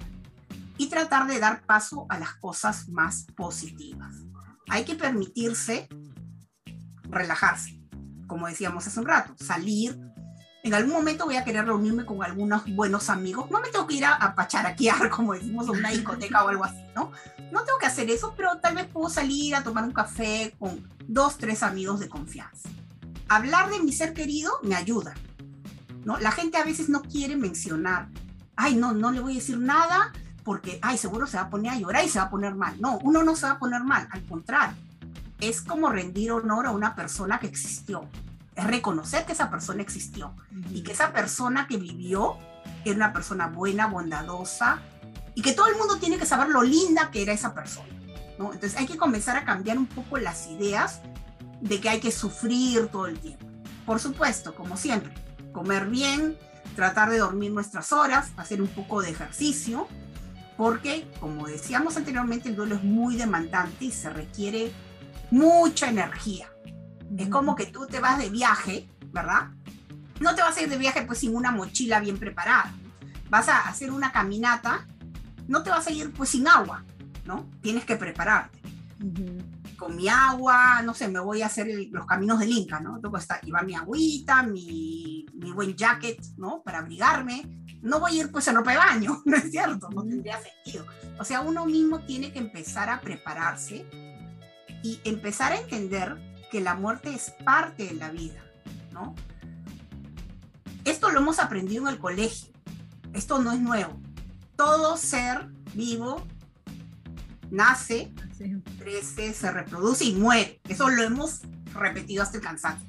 y 0.78 0.88
tratar 0.88 1.26
de 1.26 1.40
dar 1.40 1.62
paso 1.62 2.06
a 2.08 2.18
las 2.18 2.34
cosas 2.34 2.88
más 2.88 3.26
positivas. 3.36 4.14
Hay 4.68 4.84
que 4.84 4.94
permitirse 4.94 5.88
relajarse, 7.04 7.80
como 8.26 8.46
decíamos 8.46 8.86
hace 8.86 9.00
un 9.00 9.06
rato, 9.06 9.34
salir. 9.44 9.98
En 10.64 10.74
algún 10.74 10.92
momento 10.92 11.24
voy 11.24 11.36
a 11.36 11.44
querer 11.44 11.66
reunirme 11.66 12.04
con 12.04 12.22
algunos 12.22 12.62
buenos 12.66 13.10
amigos. 13.10 13.50
No 13.50 13.60
me 13.60 13.68
tengo 13.70 13.84
que 13.86 13.96
ir 13.96 14.04
a, 14.04 14.14
a 14.14 14.34
pacharaquear, 14.34 15.10
como 15.10 15.34
decimos, 15.34 15.68
a 15.68 15.72
una 15.72 15.90
discoteca 15.90 16.44
o 16.44 16.48
algo 16.48 16.64
así, 16.64 16.80
¿no? 16.94 17.10
No 17.50 17.64
tengo 17.64 17.78
que 17.78 17.86
hacer 17.86 18.08
eso, 18.10 18.34
pero 18.36 18.58
tal 18.60 18.76
vez 18.76 18.86
puedo 18.86 19.08
salir 19.08 19.56
a 19.56 19.64
tomar 19.64 19.82
un 19.84 19.92
café 19.92 20.54
con 20.58 20.88
dos, 21.08 21.36
tres 21.36 21.64
amigos 21.64 21.98
de 21.98 22.08
confianza. 22.08 22.68
Hablar 23.28 23.70
de 23.70 23.80
mi 23.80 23.92
ser 23.92 24.14
querido 24.14 24.52
me 24.62 24.76
ayuda, 24.76 25.14
¿no? 26.04 26.18
La 26.18 26.30
gente 26.30 26.58
a 26.58 26.64
veces 26.64 26.88
no 26.88 27.02
quiere 27.02 27.36
mencionar, 27.36 28.08
ay, 28.54 28.76
no, 28.76 28.92
no 28.92 29.10
le 29.10 29.20
voy 29.20 29.32
a 29.32 29.36
decir 29.36 29.58
nada 29.58 30.12
porque, 30.44 30.78
ay, 30.82 30.96
seguro 30.96 31.26
se 31.26 31.38
va 31.38 31.44
a 31.44 31.50
poner 31.50 31.72
a 31.72 31.78
llorar 31.78 32.04
y 32.04 32.08
se 32.08 32.20
va 32.20 32.26
a 32.26 32.30
poner 32.30 32.54
mal. 32.54 32.80
No, 32.80 32.98
uno 33.02 33.24
no 33.24 33.34
se 33.34 33.46
va 33.46 33.52
a 33.52 33.58
poner 33.58 33.82
mal, 33.82 34.06
al 34.10 34.24
contrario. 34.26 34.76
Es 35.40 35.60
como 35.60 35.88
rendir 35.88 36.30
honor 36.30 36.66
a 36.66 36.70
una 36.70 36.94
persona 36.94 37.40
que 37.40 37.48
existió. 37.48 38.08
Es 38.54 38.64
reconocer 38.64 39.24
que 39.24 39.32
esa 39.32 39.50
persona 39.50 39.82
existió 39.82 40.34
y 40.70 40.82
que 40.82 40.92
esa 40.92 41.12
persona 41.12 41.66
que 41.66 41.78
vivió 41.78 42.36
era 42.84 42.96
una 42.96 43.12
persona 43.12 43.46
buena, 43.48 43.86
bondadosa 43.86 44.80
y 45.34 45.42
que 45.42 45.52
todo 45.52 45.68
el 45.68 45.76
mundo 45.76 45.96
tiene 45.96 46.18
que 46.18 46.26
saber 46.26 46.48
lo 46.48 46.62
linda 46.62 47.10
que 47.10 47.22
era 47.22 47.32
esa 47.32 47.54
persona. 47.54 47.88
¿no? 48.38 48.52
Entonces 48.52 48.78
hay 48.78 48.86
que 48.86 48.98
comenzar 48.98 49.36
a 49.36 49.44
cambiar 49.44 49.78
un 49.78 49.86
poco 49.86 50.18
las 50.18 50.48
ideas 50.48 51.00
de 51.60 51.80
que 51.80 51.88
hay 51.88 52.00
que 52.00 52.10
sufrir 52.10 52.88
todo 52.88 53.06
el 53.06 53.18
tiempo. 53.18 53.46
Por 53.86 54.00
supuesto, 54.00 54.54
como 54.54 54.76
siempre, 54.76 55.14
comer 55.52 55.86
bien, 55.86 56.36
tratar 56.76 57.10
de 57.10 57.18
dormir 57.18 57.52
nuestras 57.52 57.92
horas, 57.92 58.30
hacer 58.36 58.60
un 58.60 58.68
poco 58.68 59.02
de 59.02 59.10
ejercicio, 59.10 59.86
porque, 60.56 61.10
como 61.20 61.46
decíamos 61.46 61.96
anteriormente, 61.96 62.48
el 62.48 62.56
duelo 62.56 62.76
es 62.76 62.84
muy 62.84 63.16
demandante 63.16 63.86
y 63.86 63.90
se 63.90 64.10
requiere 64.10 64.72
mucha 65.30 65.88
energía. 65.88 66.51
Es 67.18 67.28
como 67.28 67.54
que 67.54 67.66
tú 67.66 67.86
te 67.86 68.00
vas 68.00 68.18
de 68.18 68.30
viaje, 68.30 68.88
¿verdad? 69.12 69.50
No 70.20 70.34
te 70.34 70.42
vas 70.42 70.56
a 70.56 70.62
ir 70.62 70.68
de 70.68 70.78
viaje 70.78 71.02
pues 71.02 71.18
sin 71.18 71.36
una 71.36 71.50
mochila 71.50 72.00
bien 72.00 72.18
preparada. 72.18 72.72
Vas 73.28 73.48
a 73.48 73.68
hacer 73.68 73.90
una 73.90 74.12
caminata, 74.12 74.86
no 75.48 75.62
te 75.62 75.70
vas 75.70 75.86
a 75.86 75.90
ir 75.90 76.12
pues 76.12 76.30
sin 76.30 76.46
agua, 76.48 76.84
¿no? 77.24 77.48
Tienes 77.60 77.84
que 77.84 77.96
prepararte. 77.96 78.58
Con 79.76 79.96
mi 79.96 80.08
agua, 80.08 80.80
no 80.82 80.94
sé, 80.94 81.08
me 81.08 81.18
voy 81.18 81.42
a 81.42 81.46
hacer 81.46 81.66
los 81.90 82.06
caminos 82.06 82.38
del 82.38 82.50
Inca, 82.50 82.78
¿no? 82.78 83.00
Tengo 83.00 83.18
que 83.18 83.46
llevar 83.46 83.66
mi 83.66 83.74
agüita, 83.74 84.42
mi, 84.44 85.26
mi 85.34 85.50
buen 85.50 85.74
jacket, 85.74 86.22
¿no? 86.36 86.62
Para 86.62 86.78
abrigarme, 86.78 87.42
no 87.82 87.98
voy 87.98 88.12
a 88.12 88.22
ir 88.22 88.30
pues 88.30 88.46
en 88.46 88.54
ropa 88.54 88.70
de 88.70 88.76
baño, 88.78 89.22
¿no 89.24 89.36
es 89.36 89.50
cierto? 89.50 89.88
No 89.90 90.02
tendría 90.02 90.38
sentido. 90.40 90.86
O 91.18 91.24
sea, 91.24 91.40
uno 91.40 91.66
mismo 91.66 92.00
tiene 92.00 92.32
que 92.32 92.38
empezar 92.38 92.88
a 92.88 93.00
prepararse 93.00 93.86
y 94.84 95.00
empezar 95.04 95.52
a 95.52 95.58
entender 95.58 96.31
que 96.52 96.60
la 96.60 96.74
muerte 96.74 97.14
es 97.14 97.30
parte 97.44 97.86
de 97.86 97.94
la 97.94 98.10
vida, 98.10 98.44
¿no? 98.92 99.14
Esto 100.84 101.10
lo 101.10 101.20
hemos 101.20 101.38
aprendido 101.38 101.88
en 101.88 101.94
el 101.94 101.98
colegio. 101.98 102.52
Esto 103.14 103.38
no 103.38 103.52
es 103.52 103.60
nuevo. 103.60 103.98
Todo 104.54 104.98
ser 104.98 105.48
vivo 105.72 106.26
nace, 107.50 108.12
crece, 108.78 109.32
se 109.32 109.50
reproduce 109.50 110.04
y 110.04 110.14
muere. 110.14 110.60
Eso 110.68 110.90
lo 110.90 111.02
hemos 111.02 111.40
repetido 111.72 112.22
hasta 112.22 112.36
el 112.36 112.42
cansancio. 112.42 112.86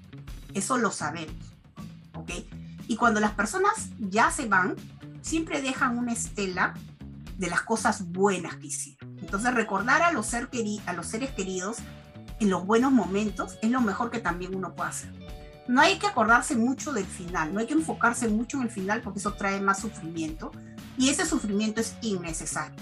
Eso 0.54 0.78
lo 0.78 0.92
sabemos. 0.92 1.56
¿Ok? 2.16 2.32
Y 2.90 2.98
cuando 2.98 3.22
las 3.22 3.32
personas 3.32 3.92
ya 3.98 4.30
se 4.30 4.46
van, 4.46 4.76
siempre 5.22 5.62
dejan 5.62 5.98
una 5.98 6.12
estela 6.12 6.74
de 7.38 7.48
las 7.48 7.62
cosas 7.62 8.12
buenas 8.12 8.58
que 8.58 8.68
hicieron. 8.68 9.18
Entonces 9.20 9.54
recordar 9.54 10.02
a 10.02 10.12
los, 10.12 10.26
ser 10.26 10.50
a 10.86 10.94
los 10.94 11.06
seres 11.08 11.32
queridos 11.32 11.78
en 12.44 12.50
los 12.50 12.66
buenos 12.66 12.92
momentos 12.92 13.58
es 13.62 13.72
lo 13.72 13.80
mejor 13.80 14.12
que 14.12 14.20
también 14.20 14.54
uno 14.54 14.76
puede 14.76 14.90
hacer. 14.90 15.12
No 15.68 15.80
hay 15.80 15.98
que 15.98 16.08
acordarse 16.08 16.58
mucho 16.58 16.92
del 16.92 17.06
final, 17.06 17.54
no 17.54 17.62
hay 17.62 17.68
que 17.68 17.74
enfocarse 17.74 18.28
mucho 18.28 18.58
en 18.58 18.64
el 18.64 18.70
final 18.70 19.02
porque 19.02 19.20
eso 19.20 19.34
trae 19.34 19.62
más 19.62 19.80
sufrimiento 19.80 20.52
y 20.98 21.10
ese 21.10 21.26
sufrimiento 21.26 21.80
es 21.80 21.96
innecesario. 22.02 22.76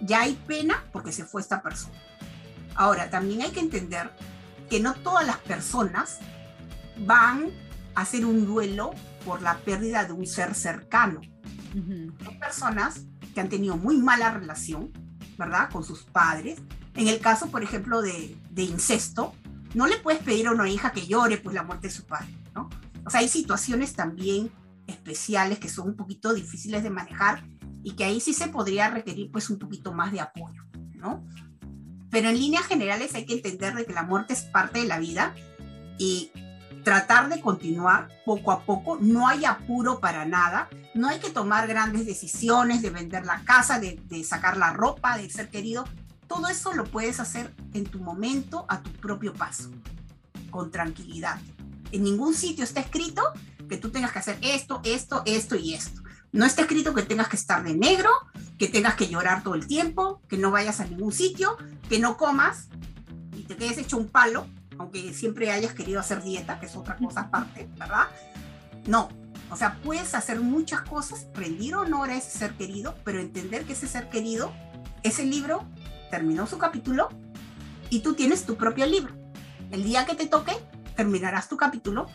Ya 0.00 0.20
hay 0.20 0.34
pena 0.46 0.84
porque 0.92 1.10
se 1.10 1.24
fue 1.24 1.42
esta 1.42 1.62
persona. 1.62 1.96
Ahora, 2.76 3.10
también 3.10 3.42
hay 3.42 3.50
que 3.50 3.58
entender 3.58 4.10
que 4.70 4.78
no 4.78 4.94
todas 4.94 5.26
las 5.26 5.38
personas 5.38 6.18
van 7.04 7.50
a 7.96 8.02
hacer 8.02 8.24
un 8.24 8.46
duelo 8.46 8.92
por 9.24 9.42
la 9.42 9.58
pérdida 9.58 10.04
de 10.04 10.12
un 10.12 10.26
ser 10.26 10.54
cercano. 10.54 11.20
Hay 11.74 12.38
personas 12.38 13.00
que 13.34 13.40
han 13.40 13.48
tenido 13.48 13.76
muy 13.76 13.98
mala 13.98 14.30
relación, 14.30 14.92
¿verdad? 15.36 15.70
Con 15.70 15.82
sus 15.82 16.04
padres. 16.04 16.60
En 16.94 17.08
el 17.08 17.18
caso, 17.20 17.50
por 17.50 17.64
ejemplo, 17.64 18.00
de, 18.00 18.36
de 18.56 18.62
incesto, 18.62 19.34
no 19.74 19.86
le 19.86 19.98
puedes 19.98 20.22
pedir 20.22 20.48
a 20.48 20.52
una 20.52 20.68
hija 20.68 20.90
que 20.90 21.06
llore 21.06 21.36
por 21.36 21.52
la 21.52 21.62
muerte 21.62 21.88
de 21.88 21.94
su 21.94 22.04
padre, 22.04 22.34
¿no? 22.54 22.70
O 23.04 23.10
sea, 23.10 23.20
hay 23.20 23.28
situaciones 23.28 23.92
también 23.92 24.50
especiales 24.86 25.58
que 25.58 25.68
son 25.68 25.88
un 25.88 25.96
poquito 25.96 26.32
difíciles 26.32 26.82
de 26.82 26.90
manejar 26.90 27.44
y 27.84 27.92
que 27.92 28.04
ahí 28.04 28.18
sí 28.18 28.32
se 28.32 28.48
podría 28.48 28.88
requerir 28.88 29.30
pues 29.30 29.50
un 29.50 29.58
poquito 29.58 29.92
más 29.92 30.10
de 30.10 30.20
apoyo, 30.20 30.62
¿no? 30.94 31.22
Pero 32.10 32.30
en 32.30 32.38
líneas 32.38 32.64
generales 32.64 33.14
hay 33.14 33.26
que 33.26 33.34
entender 33.34 33.74
de 33.74 33.84
que 33.84 33.92
la 33.92 34.02
muerte 34.02 34.32
es 34.32 34.42
parte 34.42 34.80
de 34.80 34.86
la 34.86 34.98
vida 34.98 35.34
y 35.98 36.30
tratar 36.82 37.28
de 37.28 37.40
continuar 37.40 38.08
poco 38.24 38.52
a 38.52 38.64
poco, 38.64 38.96
no 39.00 39.28
hay 39.28 39.44
apuro 39.44 40.00
para 40.00 40.24
nada, 40.24 40.68
no 40.94 41.08
hay 41.08 41.18
que 41.18 41.30
tomar 41.30 41.68
grandes 41.68 42.06
decisiones 42.06 42.80
de 42.80 42.88
vender 42.88 43.26
la 43.26 43.42
casa, 43.44 43.78
de, 43.78 44.24
sacar 44.24 44.56
la 44.56 44.72
ropa, 44.72 45.18
de 45.18 45.28
ser 45.28 45.50
querido, 45.50 45.84
todo 46.26 46.48
eso 46.48 46.72
lo 46.72 46.84
puedes 46.84 47.20
hacer 47.20 47.54
en 47.74 47.84
tu 47.84 47.98
momento, 47.98 48.66
a 48.68 48.82
tu 48.82 48.90
propio 48.92 49.32
paso, 49.32 49.70
con 50.50 50.70
tranquilidad. 50.70 51.38
En 51.92 52.02
ningún 52.04 52.34
sitio 52.34 52.64
está 52.64 52.80
escrito 52.80 53.22
que 53.68 53.76
tú 53.76 53.90
tengas 53.90 54.12
que 54.12 54.18
hacer 54.18 54.38
esto, 54.42 54.80
esto, 54.84 55.22
esto 55.26 55.56
y 55.56 55.74
esto. 55.74 56.02
No 56.32 56.44
está 56.44 56.62
escrito 56.62 56.94
que 56.94 57.02
tengas 57.02 57.28
que 57.28 57.36
estar 57.36 57.62
de 57.62 57.74
negro, 57.74 58.10
que 58.58 58.68
tengas 58.68 58.94
que 58.94 59.08
llorar 59.08 59.42
todo 59.42 59.54
el 59.54 59.66
tiempo, 59.66 60.20
que 60.28 60.36
no 60.36 60.50
vayas 60.50 60.80
a 60.80 60.84
ningún 60.86 61.12
sitio, 61.12 61.56
que 61.88 61.98
no 61.98 62.16
comas 62.16 62.68
y 63.36 63.42
te 63.42 63.56
quedes 63.56 63.78
hecho 63.78 63.96
un 63.96 64.08
palo 64.08 64.46
aunque 64.78 65.12
siempre 65.12 65.50
hayas 65.50 65.72
querido 65.72 66.00
hacer 66.00 66.22
dieta, 66.22 66.58
que 66.60 66.66
es 66.66 66.76
otra 66.76 66.96
cosa 66.96 67.20
aparte, 67.20 67.68
¿verdad? 67.76 68.08
No, 68.86 69.08
o 69.50 69.56
sea, 69.56 69.78
puedes 69.82 70.14
hacer 70.14 70.40
muchas 70.40 70.82
cosas, 70.82 71.26
rendir 71.34 71.74
honor 71.74 72.10
a 72.10 72.16
ese 72.16 72.38
ser 72.38 72.54
querido, 72.54 72.94
pero 73.04 73.20
entender 73.20 73.64
que 73.64 73.72
ese 73.72 73.86
ser 73.86 74.08
querido, 74.08 74.52
ese 75.02 75.24
libro 75.24 75.64
terminó 76.10 76.46
su 76.46 76.58
capítulo 76.58 77.08
y 77.90 78.00
tú 78.00 78.14
tienes 78.14 78.44
tu 78.44 78.56
propio 78.56 78.86
libro. 78.86 79.14
El 79.70 79.84
día 79.84 80.06
que 80.06 80.14
te 80.14 80.26
toque, 80.26 80.52
terminarás 80.96 81.48
tu 81.48 81.56
capítulo 81.56 82.06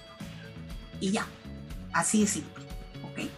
y 1.00 1.12
ya. 1.12 1.26
Así 1.94 2.22
de 2.22 2.28
simple. 2.28 2.64
¿Ok? 3.04 3.30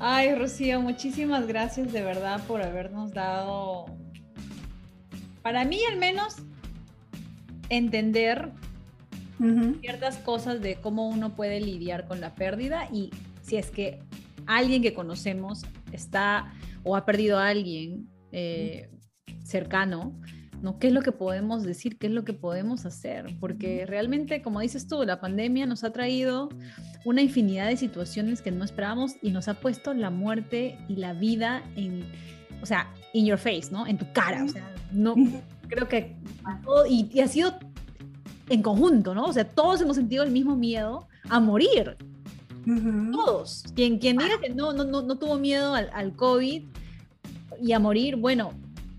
Ay, 0.00 0.34
Rocío, 0.34 0.80
muchísimas 0.80 1.46
gracias 1.46 1.92
de 1.92 2.02
verdad 2.02 2.44
por 2.46 2.62
habernos 2.62 3.12
dado, 3.12 3.86
para 5.42 5.64
mí 5.64 5.80
al 5.90 5.98
menos, 5.98 6.36
entender 7.68 8.52
ciertas 9.80 10.16
cosas 10.18 10.60
de 10.60 10.76
cómo 10.76 11.08
uno 11.08 11.34
puede 11.34 11.60
lidiar 11.60 12.06
con 12.06 12.20
la 12.20 12.34
pérdida 12.34 12.88
y 12.92 13.10
si 13.42 13.56
es 13.56 13.70
que 13.70 14.02
alguien 14.46 14.82
que 14.82 14.94
conocemos 14.94 15.64
está 15.92 16.52
o 16.82 16.96
ha 16.96 17.04
perdido 17.04 17.38
a 17.38 17.48
alguien 17.48 18.08
eh, 18.36 18.90
cercano, 19.44 20.12
¿no? 20.60 20.80
¿Qué 20.80 20.88
es 20.88 20.92
lo 20.92 21.02
que 21.02 21.12
podemos 21.12 21.62
decir? 21.62 21.98
¿Qué 21.98 22.08
es 22.08 22.12
lo 22.12 22.24
que 22.24 22.32
podemos 22.32 22.84
hacer? 22.84 23.26
Porque 23.38 23.86
realmente, 23.86 24.42
como 24.42 24.58
dices 24.58 24.88
tú, 24.88 25.04
la 25.04 25.20
pandemia 25.20 25.66
nos 25.66 25.84
ha 25.84 25.92
traído 25.92 26.48
una 27.04 27.22
infinidad 27.22 27.68
de 27.68 27.76
situaciones 27.76 28.42
que 28.42 28.50
no 28.50 28.64
esperábamos 28.64 29.12
y 29.22 29.30
nos 29.30 29.46
ha 29.46 29.54
puesto 29.54 29.94
la 29.94 30.10
muerte 30.10 30.76
y 30.88 30.96
la 30.96 31.12
vida 31.12 31.62
en, 31.76 32.04
o 32.60 32.66
sea, 32.66 32.92
in 33.12 33.24
your 33.24 33.38
face, 33.38 33.68
¿no? 33.70 33.86
En 33.86 33.98
tu 33.98 34.12
cara. 34.12 34.42
O 34.42 34.48
sea, 34.48 34.74
no, 34.90 35.14
creo 35.68 35.86
que 35.86 36.16
y, 36.90 37.20
ha 37.20 37.28
sido 37.28 37.54
en 38.48 38.62
conjunto, 38.62 39.14
¿no? 39.14 39.26
O 39.26 39.32
sea, 39.32 39.44
todos 39.44 39.80
hemos 39.80 39.94
sentido 39.94 40.24
el 40.24 40.32
mismo 40.32 40.56
miedo 40.56 41.06
a 41.28 41.38
morir. 41.38 41.96
Todos. 43.12 43.64
Quien, 43.76 43.98
quien 43.98 44.16
diga 44.16 44.40
que 44.40 44.48
no, 44.48 44.72
no, 44.72 44.84
no, 44.84 45.18
tuvo 45.18 45.38
miedo 45.38 45.74
al, 45.74 45.88
al, 45.92 46.16
COVID 46.16 46.64
y 47.60 47.72
a 47.72 47.78
morir, 47.78 48.16
bueno, 48.16 48.52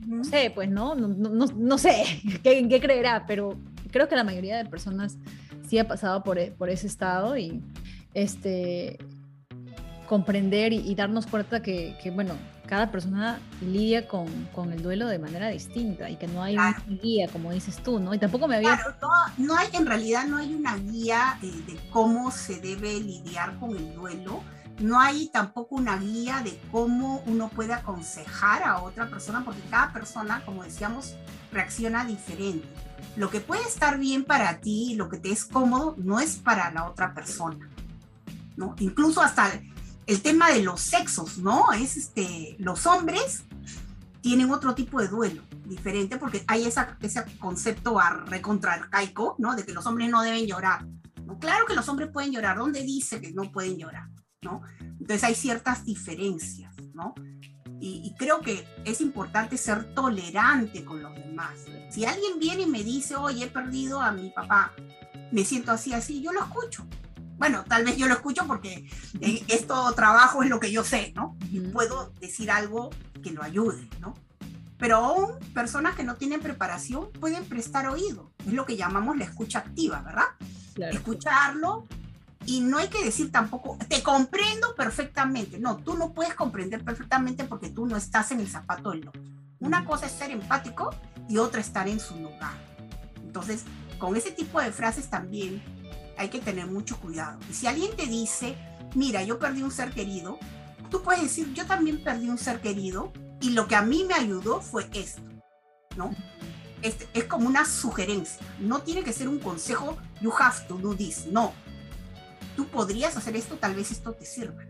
no 0.05 0.23
sé, 0.23 0.51
pues 0.53 0.69
no, 0.69 0.95
no, 0.95 1.07
no, 1.07 1.45
no 1.45 1.77
sé 1.77 2.03
¿qué, 2.43 2.67
qué 2.67 2.79
creerá, 2.79 3.25
pero 3.27 3.57
creo 3.91 4.07
que 4.07 4.15
la 4.15 4.23
mayoría 4.23 4.57
de 4.57 4.65
personas 4.65 5.17
sí 5.67 5.79
ha 5.79 5.87
pasado 5.87 6.23
por, 6.23 6.37
por 6.55 6.69
ese 6.69 6.87
estado 6.87 7.37
y 7.37 7.61
este 8.13 8.97
comprender 10.05 10.71
y, 10.73 10.93
darnos 10.95 11.25
cuenta 11.25 11.61
que, 11.61 12.11
bueno, 12.13 12.35
cada 12.67 12.91
persona 12.91 13.39
lidia 13.61 14.07
con, 14.07 14.27
con, 14.53 14.71
el 14.71 14.81
duelo 14.81 15.07
de 15.07 15.19
manera 15.19 15.49
distinta 15.49 16.09
y 16.09 16.15
que 16.15 16.27
no 16.27 16.43
hay 16.43 16.55
una 16.55 16.77
guía, 16.87 17.27
como 17.27 17.51
dices 17.51 17.77
tú, 17.77 17.99
¿no? 17.99 18.13
Y 18.13 18.19
tampoco 18.19 18.47
me 18.47 18.57
había... 18.57 18.77
Claro, 18.77 18.95
no, 19.37 19.55
hay, 19.55 19.67
en 19.73 19.85
realidad 19.85 20.25
no 20.25 20.37
hay 20.37 20.53
una 20.53 20.75
guía 20.77 21.39
eh, 21.41 21.51
de 21.67 21.79
cómo 21.89 22.31
se 22.31 22.59
debe 22.59 22.99
lidiar 22.99 23.57
con 23.59 23.75
el 23.75 23.93
duelo. 23.93 24.41
No 24.79 24.99
hay 24.99 25.29
tampoco 25.29 25.75
una 25.75 25.97
guía 25.97 26.41
de 26.43 26.59
cómo 26.71 27.23
uno 27.25 27.49
puede 27.49 27.73
aconsejar 27.73 28.63
a 28.63 28.81
otra 28.81 29.09
persona, 29.09 29.43
porque 29.45 29.61
cada 29.69 29.93
persona, 29.93 30.43
como 30.45 30.63
decíamos, 30.63 31.15
reacciona 31.51 32.05
diferente. 32.05 32.67
Lo 33.15 33.29
que 33.29 33.39
puede 33.39 33.63
estar 33.63 33.97
bien 33.97 34.25
para 34.25 34.59
ti, 34.59 34.95
lo 34.95 35.07
que 35.07 35.17
te 35.17 35.31
es 35.31 35.45
cómodo, 35.45 35.95
no 35.97 36.19
es 36.19 36.35
para 36.35 36.71
la 36.71 36.85
otra 36.89 37.13
persona. 37.13 37.69
¿no? 38.57 38.75
Incluso 38.79 39.21
hasta 39.21 39.61
el 40.05 40.21
tema 40.21 40.49
de 40.49 40.61
los 40.61 40.81
sexos, 40.81 41.37
¿no? 41.37 41.71
Es 41.73 41.97
este, 41.97 42.55
los 42.59 42.85
hombres 42.85 43.43
tienen 44.21 44.51
otro 44.51 44.73
tipo 44.75 44.99
de 44.99 45.07
duelo 45.07 45.43
diferente 45.65 46.17
porque 46.17 46.43
hay 46.47 46.65
esa, 46.65 46.97
ese 47.01 47.23
concepto 47.39 47.99
recontra 48.25 48.73
arcaico, 48.73 49.35
¿no? 49.39 49.55
De 49.55 49.65
que 49.65 49.73
los 49.73 49.85
hombres 49.85 50.09
no 50.09 50.21
deben 50.21 50.45
llorar. 50.45 50.85
¿no? 51.25 51.39
Claro 51.39 51.65
que 51.65 51.75
los 51.75 51.87
hombres 51.89 52.09
pueden 52.11 52.31
llorar, 52.31 52.57
¿dónde 52.57 52.83
dice 52.83 53.19
que 53.19 53.31
no 53.31 53.51
pueden 53.51 53.77
llorar? 53.77 54.07
¿No? 54.45 54.61
Entonces 54.79 55.23
hay 55.25 55.35
ciertas 55.35 55.83
diferencias, 55.83 56.73
¿no? 56.93 57.13
Y, 57.81 58.01
y, 58.05 58.15
creo 58.15 58.39
que 58.39 58.65
es 58.85 59.01
importante 59.01 59.57
ser 59.57 59.93
tolerante 59.93 60.85
con 60.85 61.03
los 61.03 61.13
demás. 61.13 61.65
Si 61.91 62.05
alguien 62.05 62.39
viene 62.39 62.63
y 62.63 62.67
me 62.67 62.83
dice, 62.83 63.17
oye, 63.17 63.43
he 63.43 63.47
perdido 63.47 63.99
a 63.99 64.13
mi 64.13 64.29
papá, 64.29 64.71
me 65.33 65.43
siento 65.43 65.73
así, 65.73 65.91
así, 65.91 66.21
yo 66.21 66.31
lo 66.31 66.41
escucho, 66.41 66.87
bueno, 67.37 67.65
tal 67.67 67.83
vez 67.83 67.97
yo 67.97 68.07
lo 68.07 68.13
escucho 68.13 68.47
porque 68.47 68.89
eh, 69.19 69.43
esto 69.47 69.91
trabajo 69.93 70.43
es 70.43 70.49
lo 70.49 70.59
que 70.59 70.71
yo 70.71 70.83
sé, 70.83 71.11
¿no? 71.15 71.37
Y 71.51 71.59
puedo 71.59 72.11
decir 72.19 72.49
algo 72.49 72.91
que 73.21 73.31
lo 73.31 73.43
ayude, 73.43 73.89
¿no? 73.99 74.13
Pero 74.77 74.97
aún 74.97 75.39
personas 75.53 75.95
que 75.95 76.03
no 76.03 76.15
tienen 76.15 76.41
preparación 76.41 77.11
pueden 77.11 77.45
prestar 77.45 77.87
oído. 77.87 78.31
Es 78.45 78.53
lo 78.53 78.65
que 78.65 78.77
llamamos 78.77 79.17
la 79.17 79.25
escucha 79.25 79.59
activa, 79.59 80.01
¿verdad? 80.01 80.25
Escucharlo 80.91 81.85
y 82.45 82.61
no 82.61 82.77
hay 82.77 82.87
que 82.89 83.03
decir 83.03 83.31
tampoco, 83.31 83.77
te 83.87 84.03
comprendo 84.03 84.75
perfectamente. 84.75 85.59
No, 85.59 85.77
tú 85.77 85.95
no 85.95 86.13
puedes 86.13 86.35
comprender 86.35 86.83
perfectamente 86.83 87.43
porque 87.43 87.69
tú 87.69 87.85
no 87.85 87.97
estás 87.97 88.31
en 88.31 88.39
el 88.39 88.47
zapato 88.47 88.91
del 88.91 89.07
otro. 89.07 89.21
Una 89.59 89.85
cosa 89.85 90.05
es 90.05 90.11
ser 90.11 90.31
empático 90.31 90.91
y 91.27 91.37
otra 91.37 91.61
estar 91.61 91.87
en 91.87 91.99
su 91.99 92.15
lugar. 92.17 92.53
Entonces, 93.23 93.63
con 93.97 94.15
ese 94.15 94.31
tipo 94.31 94.61
de 94.61 94.71
frases 94.71 95.09
también 95.09 95.61
hay 96.17 96.29
que 96.29 96.39
tener 96.39 96.67
mucho 96.67 96.97
cuidado. 96.99 97.39
Y 97.49 97.53
si 97.53 97.67
alguien 97.67 97.95
te 97.95 98.05
dice, 98.05 98.55
mira, 98.93 99.23
yo 99.23 99.39
perdí 99.39 99.63
un 99.63 99.71
ser 99.71 99.91
querido, 99.91 100.37
tú 100.89 101.01
puedes 101.01 101.23
decir, 101.23 101.53
yo 101.53 101.65
también 101.65 102.03
perdí 102.03 102.29
un 102.29 102.37
ser 102.37 102.61
querido 102.61 103.11
y 103.41 103.51
lo 103.51 103.67
que 103.67 103.75
a 103.75 103.81
mí 103.81 104.05
me 104.07 104.13
ayudó 104.13 104.61
fue 104.61 104.87
esto, 104.93 105.21
¿no? 105.97 106.15
Este, 106.81 107.07
es 107.13 107.23
como 107.25 107.47
una 107.47 107.65
sugerencia, 107.65 108.39
no 108.59 108.81
tiene 108.81 109.03
que 109.03 109.13
ser 109.13 109.27
un 109.27 109.39
consejo, 109.39 109.97
you 110.21 110.31
have 110.37 110.67
to 110.67 110.77
do 110.77 110.95
this, 110.95 111.25
no. 111.27 111.53
Tú 112.55 112.67
podrías 112.67 113.17
hacer 113.17 113.35
esto, 113.35 113.55
tal 113.55 113.75
vez 113.75 113.91
esto 113.91 114.13
te 114.13 114.25
sirva. 114.25 114.63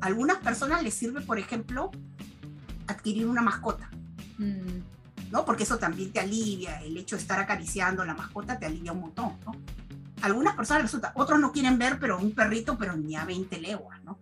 A 0.00 0.06
algunas 0.06 0.38
personas 0.38 0.82
les 0.82 0.94
sirve, 0.94 1.20
por 1.20 1.38
ejemplo, 1.38 1.90
adquirir 2.86 3.26
una 3.26 3.42
mascota. 3.42 3.90
Mm. 4.38 4.80
¿no? 5.30 5.44
Porque 5.44 5.62
eso 5.62 5.78
también 5.78 6.12
te 6.12 6.20
alivia, 6.20 6.82
el 6.82 6.96
hecho 6.96 7.16
de 7.16 7.22
estar 7.22 7.40
acariciando 7.40 8.04
la 8.04 8.14
mascota 8.14 8.58
te 8.58 8.66
alivia 8.66 8.92
un 8.92 9.00
montón, 9.00 9.38
¿no? 9.46 9.52
algunas 10.22 10.54
personas 10.54 10.84
resulta, 10.84 11.12
otros 11.16 11.40
no 11.40 11.52
quieren 11.52 11.78
ver, 11.78 11.98
pero 11.98 12.18
un 12.18 12.32
perrito, 12.32 12.78
pero 12.78 12.96
ni 12.96 13.16
a 13.16 13.24
20 13.24 13.60
leguas, 13.60 14.02
¿no? 14.04 14.18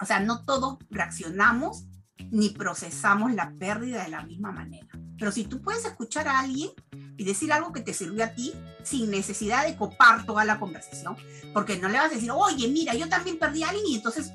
O 0.00 0.04
sea, 0.04 0.20
no 0.20 0.44
todos 0.44 0.78
reaccionamos 0.90 1.86
ni 2.30 2.50
procesamos 2.50 3.32
la 3.32 3.52
pérdida 3.58 4.04
de 4.04 4.10
la 4.10 4.22
misma 4.22 4.52
manera. 4.52 4.88
Pero 5.18 5.32
si 5.32 5.44
tú 5.44 5.60
puedes 5.62 5.84
escuchar 5.84 6.28
a 6.28 6.40
alguien 6.40 6.70
y 7.18 7.24
decir 7.24 7.52
algo 7.52 7.72
que 7.72 7.82
te 7.82 7.92
sirvió 7.92 8.24
a 8.24 8.28
ti 8.28 8.54
sin 8.82 9.10
necesidad 9.10 9.66
de 9.66 9.76
copar 9.76 10.24
toda 10.24 10.44
la 10.46 10.58
conversación, 10.58 11.16
porque 11.52 11.76
no 11.76 11.88
le 11.88 11.98
vas 11.98 12.12
a 12.12 12.14
decir, 12.14 12.30
oye, 12.30 12.68
mira, 12.68 12.94
yo 12.94 13.08
también 13.08 13.38
perdí 13.38 13.64
a 13.64 13.68
alguien 13.68 13.86
y 13.86 13.96
entonces 13.96 14.32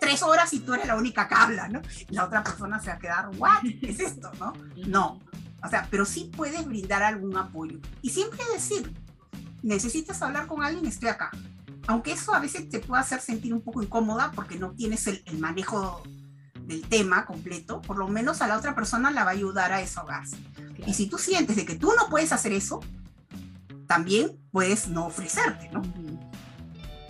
tres 0.00 0.22
horas 0.22 0.52
y 0.52 0.60
tú 0.60 0.74
eres 0.74 0.86
la 0.86 0.96
única 0.96 1.28
que 1.28 1.34
habla, 1.34 1.68
¿no? 1.68 1.80
Y 2.10 2.14
la 2.14 2.26
otra 2.26 2.42
persona 2.44 2.80
se 2.80 2.88
va 2.88 2.94
a 2.94 2.98
quedar, 2.98 3.30
¿what? 3.38 3.62
¿Qué 3.80 3.90
es 3.90 4.00
esto, 4.00 4.30
no? 4.38 4.52
No. 4.86 5.20
O 5.62 5.68
sea, 5.68 5.88
pero 5.90 6.04
sí 6.04 6.30
puedes 6.36 6.66
brindar 6.66 7.02
algún 7.02 7.36
apoyo. 7.36 7.78
Y 8.02 8.10
siempre 8.10 8.40
decir, 8.52 8.92
necesitas 9.62 10.20
hablar 10.20 10.46
con 10.46 10.62
alguien, 10.62 10.84
estoy 10.86 11.08
acá. 11.08 11.30
Aunque 11.86 12.12
eso 12.12 12.34
a 12.34 12.40
veces 12.40 12.68
te 12.68 12.80
puede 12.80 13.00
hacer 13.00 13.20
sentir 13.20 13.54
un 13.54 13.62
poco 13.62 13.82
incómoda 13.82 14.32
porque 14.34 14.58
no 14.58 14.72
tienes 14.72 15.06
el, 15.06 15.22
manejo 15.38 16.02
del 16.66 16.86
tema 16.88 17.26
completo, 17.26 17.80
por 17.80 17.96
lo 17.96 18.08
menos 18.08 18.42
a 18.42 18.46
la 18.46 18.56
otra 18.56 18.74
persona 18.74 19.10
la 19.10 19.24
va 19.24 19.30
a 19.30 19.34
ayudar 19.34 19.72
a 19.72 19.78
desahogarse. 19.78 20.36
Y 20.86 20.94
si 20.94 21.06
tú 21.06 21.18
sientes 21.18 21.56
de 21.56 21.64
que 21.64 21.76
tú 21.76 21.92
no 21.96 22.08
puedes 22.08 22.32
hacer 22.32 22.52
eso, 22.52 22.80
también 23.86 24.38
puedes 24.50 24.88
no 24.88 25.06
ofrecerte, 25.06 25.70
¿no? 25.70 25.82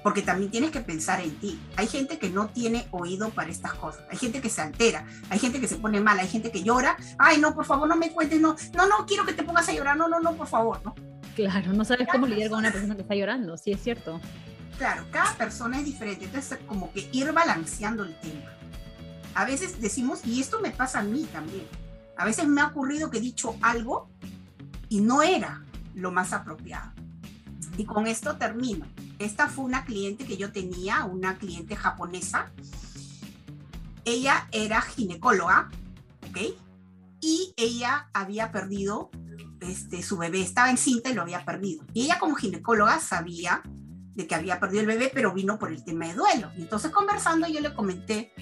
Porque 0.03 0.21
también 0.21 0.51
tienes 0.51 0.71
que 0.71 0.81
pensar 0.81 1.21
en 1.21 1.35
ti. 1.37 1.59
Hay 1.77 1.87
gente 1.87 2.19
que 2.19 2.29
no 2.29 2.49
tiene 2.49 2.87
oído 2.91 3.31
para 3.31 3.51
estas 3.51 3.73
cosas. 3.73 4.03
Hay 4.11 4.19
gente 4.19 4.43
que 4.43 4.51
se 4.51 4.61
altera, 4.61 5.07
hay 5.31 5.39
gente 5.39 5.61
que 5.61 5.69
se 5.69 5.77
pone 5.77 6.01
mal, 6.01 6.19
hay 6.19 6.29
gente 6.29 6.51
que 6.51 6.63
llora. 6.63 6.97
Ay, 7.19 7.39
no, 7.39 7.55
por 7.55 7.65
favor, 7.65 7.89
no 7.89 7.97
me 7.97 8.13
cuentes, 8.13 8.41
no, 8.41 8.55
no, 8.75 8.87
no 8.87 9.07
quiero 9.07 9.25
que 9.25 9.33
te 9.33 9.43
pongas 9.43 9.69
a 9.69 9.73
llorar, 9.73 9.97
no, 9.97 10.09
no, 10.09 10.21
no, 10.21 10.35
por 10.35 10.47
favor, 10.47 10.83
¿no? 10.85 10.95
Claro, 11.35 11.73
no 11.73 11.85
sabes 11.85 12.07
cómo 12.11 12.27
lidiar 12.27 12.51
con 12.51 12.61
una 12.61 12.71
persona 12.71 12.95
que 12.95 13.03
está 13.03 13.15
llorando, 13.15 13.57
sí 13.57 13.73
es 13.73 13.83
cierto. 13.83 14.21
Claro, 14.79 15.05
cada 15.11 15.35
persona 15.37 15.79
es 15.79 15.85
diferente, 15.85 16.27
entonces 16.27 16.59
como 16.67 16.93
que 16.93 17.09
ir 17.13 17.33
balanceando 17.33 18.05
el 18.05 18.15
tema. 18.21 18.53
A 19.35 19.45
veces 19.45 19.81
decimos, 19.81 20.21
y 20.25 20.41
esto 20.41 20.61
me 20.61 20.71
pasa 20.71 21.01
a 21.01 21.03
mí 21.03 21.27
también, 21.33 21.67
a 22.17 22.25
veces 22.25 22.47
me 22.47 22.61
ha 22.61 22.69
ocurrido 22.69 23.11
que 23.11 23.19
he 23.19 23.21
dicho 23.21 23.57
algo 23.61 24.11
y 24.89 25.01
no 25.01 25.23
era 25.23 25.63
lo 25.95 26.13
más 26.13 26.33
apropiado. 26.33 26.93
Y 27.77 27.85
con 27.85 28.07
esto 28.07 28.37
termino. 28.37 28.87
Esta 29.19 29.49
fue 29.49 29.65
una 29.65 29.85
cliente 29.85 30.25
que 30.25 30.37
yo 30.37 30.53
tenía, 30.53 31.05
una 31.05 31.39
cliente 31.39 31.77
japonesa. 31.77 32.53
Ella 34.05 34.49
era 34.53 34.81
ginecóloga, 34.81 35.71
¿ok? 36.29 36.39
Y 37.21 37.55
ella 37.57 38.09
había 38.13 38.53
perdido 38.53 39.11
este, 39.61 40.03
su 40.03 40.19
bebé 40.19 40.43
estaba 40.43 40.71
encinta 40.71 41.11
y 41.11 41.15
lo 41.15 41.23
había 41.23 41.45
perdido. 41.45 41.85
Y 41.95 42.05
ella 42.05 42.19
como 42.19 42.35
ginecóloga 42.35 43.01
sabía 43.01 43.63
de 44.15 44.27
que 44.27 44.35
había 44.35 44.61
perdido 44.61 44.83
el 44.83 44.87
bebé, 44.87 45.11
pero 45.13 45.33
vino 45.33 45.59
por 45.59 45.73
el 45.73 45.85
tema 45.85 46.07
de 46.07 46.15
duelo. 46.15 46.51
Y 46.57 46.63
entonces 46.63 46.91
conversando 46.91 47.49
yo 47.49 47.61
le 47.61 47.75
comenté, 47.75 48.33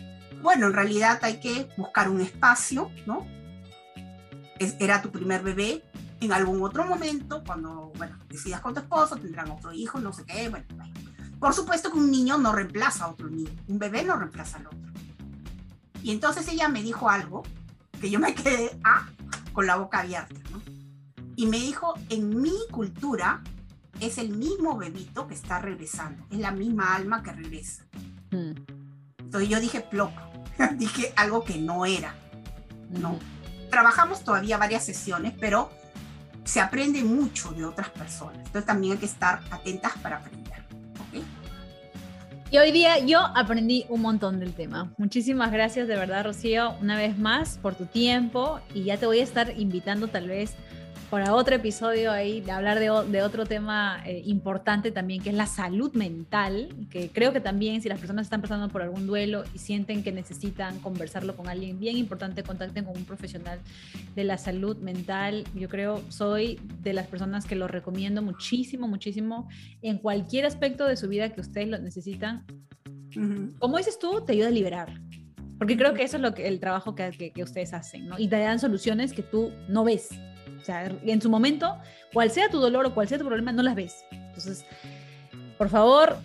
bueno, 0.43 0.67
en 0.67 0.73
realidad 0.73 1.21
hay 1.23 1.41
que 1.41 1.69
buscar 1.77 2.09
un 2.09 2.21
espacio, 2.21 2.91
¿no? 3.07 3.27
Era 4.79 5.03
tu 5.03 5.11
primer 5.11 5.43
bebé, 5.43 5.83
en 6.21 6.33
algún 6.33 6.63
otro 6.63 6.85
momento, 6.85 7.43
cuando, 7.45 7.93
bueno, 7.97 8.17
decidas 8.29 8.61
con 8.61 8.75
tu 8.75 8.81
esposo, 8.81 9.17
tendrán 9.17 9.51
otro 9.51 9.73
hijo, 9.73 9.99
no 9.99 10.13
sé 10.13 10.25
qué, 10.25 10.49
bueno, 10.49 10.67
bueno. 10.77 10.93
Por 11.41 11.55
supuesto 11.55 11.91
que 11.91 11.99
un 11.99 12.11
niño 12.11 12.39
no 12.39 12.53
reemplaza 12.53 13.05
a 13.05 13.09
otro 13.09 13.29
niño, 13.29 13.51
un 13.67 13.79
bebé 13.79 14.05
no 14.05 14.17
reemplaza 14.17 14.59
al 14.59 14.67
otro. 14.67 14.79
Y 16.03 16.13
entonces 16.13 16.47
ella 16.49 16.69
me 16.69 16.83
dijo 16.83 17.11
algo 17.11 17.43
que 18.01 18.11
yo 18.11 18.21
me 18.21 18.35
quedé 18.35 18.79
ah, 18.85 19.09
con 19.53 19.67
la 19.67 19.77
boca 19.77 20.01
abierta, 20.01 20.35
¿no? 20.51 20.63
y 21.37 21.47
me 21.47 21.59
dijo, 21.59 21.95
en 22.09 22.41
mi 22.41 22.55
cultura 22.71 23.43
es 24.01 24.19
el 24.19 24.31
mismo 24.31 24.77
bebito 24.77 25.27
que 25.27 25.35
está 25.35 25.59
regresando, 25.59 26.25
es 26.31 26.39
la 26.39 26.51
misma 26.51 26.95
alma 26.95 27.23
que 27.23 27.33
regresa. 27.33 27.85
Hmm. 28.31 28.53
Entonces 29.19 29.49
yo 29.49 29.61
dije, 29.61 29.81
plop, 29.81 30.13
dije 30.77 31.13
algo 31.17 31.45
que 31.45 31.59
no 31.59 31.87
era. 31.87 32.15
No. 32.91 33.19
Trabajamos 33.73 34.23
todavía 34.23 34.59
varias 34.59 34.85
sesiones, 34.85 35.33
pero 35.41 35.71
se 36.45 36.61
aprende 36.61 37.03
mucho 37.03 37.53
de 37.53 37.65
otras 37.65 37.89
personas. 37.89 38.37
Entonces 38.37 38.67
también 38.67 38.93
hay 38.93 38.99
que 38.99 39.07
estar 39.07 39.41
atentas 39.51 39.95
para 40.03 40.19
aprender. 40.19 40.63
Y 42.51 42.59
hoy 42.59 42.71
día 42.71 42.99
yo 42.99 43.19
aprendí 43.35 43.87
un 43.89 44.03
montón 44.03 44.39
del 44.39 44.53
tema. 44.53 44.93
Muchísimas 44.99 45.51
gracias 45.51 45.89
de 45.89 45.97
verdad, 45.97 46.25
Rocío, 46.25 46.75
una 46.83 46.99
vez 46.99 47.17
más 47.17 47.57
por 47.57 47.75
tu 47.75 47.87
tiempo 47.87 48.61
y 48.75 48.83
ya 48.83 48.99
te 48.99 49.07
voy 49.07 49.21
a 49.21 49.25
estar 49.25 49.59
invitando 49.59 50.09
tal 50.09 50.29
vez 50.29 50.55
para 51.13 51.35
otro 51.35 51.55
episodio 51.55 52.11
ahí, 52.11 52.41
de 52.41 52.53
hablar 52.53 52.81
de, 52.81 52.89
otro 53.23 53.45
tema 53.45 54.03
eh, 54.07 54.23
importante 54.25 54.91
también, 54.91 55.23
que 55.23 55.29
es 55.29 55.37
la 55.37 55.45
salud 55.45 55.93
mental, 55.93 56.71
que 56.89 57.11
creo 57.11 57.35
que 57.35 57.41
también 57.41 57.83
si 57.83 57.91
las 57.91 57.99
personas 57.99 58.25
están 58.25 58.41
pasando 58.41 58.71
por 58.71 58.81
algún 58.81 59.07
duelo 59.07 59.45
y 59.53 59.59
sienten 59.59 60.03
que 60.03 60.11
necesitan 60.11 60.81
conversarlo 60.81 61.37
con 61.37 61.51
alguien, 61.51 61.79
bien 61.79 61.99
importante, 61.99 62.43
contacten 62.43 62.87
con 62.87 62.97
un 62.97 63.05
profesional 63.05 63.59
de 64.17 64.25
la 64.25 64.39
salud 64.39 64.79
mental. 64.79 65.45
Yo 65.55 65.69
creo, 65.69 66.01
soy 66.09 66.59
de 66.81 66.95
las 66.95 67.09
personas 67.09 67.45
que 67.45 67.57
lo 67.57 67.69
recomiendo 67.69 68.23
muchísimo, 68.23 68.89
muchísimo, 68.89 69.51
en 69.83 69.99
cualquier 69.99 70.47
aspecto 70.47 70.87
de 70.87 70.97
su 70.97 71.09
vida 71.09 71.29
que 71.29 71.43
ustedes 71.43 71.69
lo 71.69 71.79
necesitan. 71.79 72.47
Como 73.59 73.77
dices 73.77 73.99
tú, 73.99 74.25
te 74.25 74.33
ayuda 74.33 74.49
a 74.49 74.51
liberar. 74.51 74.99
Porque 75.59 75.77
creo 75.77 75.93
que 75.93 76.05
eso 76.05 76.17
es 76.17 76.23
lo 76.23 76.33
que, 76.33 76.49
el 76.49 76.59
trabajo 76.59 76.95
que, 76.95 77.11
que, 77.11 77.33
que 77.33 77.43
ustedes 77.43 77.75
hacen, 77.75 78.09
¿no? 78.09 78.19
Y 78.19 78.29
te 78.29 78.39
dan 78.39 78.59
soluciones 78.59 79.13
que 79.13 79.23
tú 79.23 79.53
no 79.69 79.85
ves 79.85 80.09
o 80.63 80.65
sea, 80.65 80.87
en 80.87 81.21
su 81.21 81.29
momento, 81.29 81.77
cual 82.13 82.31
sea 82.31 82.49
tu 82.49 82.61
dolor 82.61 82.87
o 82.87 82.95
cual 82.95 83.09
sea 83.09 83.19
tu 83.19 83.27
problema, 83.27 83.53
no 83.53 83.63
las 83.63 83.75
ves. 83.75 84.05
Entonces, 84.13 84.65
por 85.59 85.69
favor, 85.69 86.17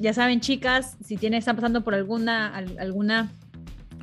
Ya 0.00 0.14
saben, 0.14 0.40
chicas, 0.40 0.96
si 1.04 1.16
tienen, 1.16 1.38
están 1.38 1.56
pasando 1.56 1.82
por 1.82 1.94
alguna, 1.94 2.54
alguna 2.56 3.32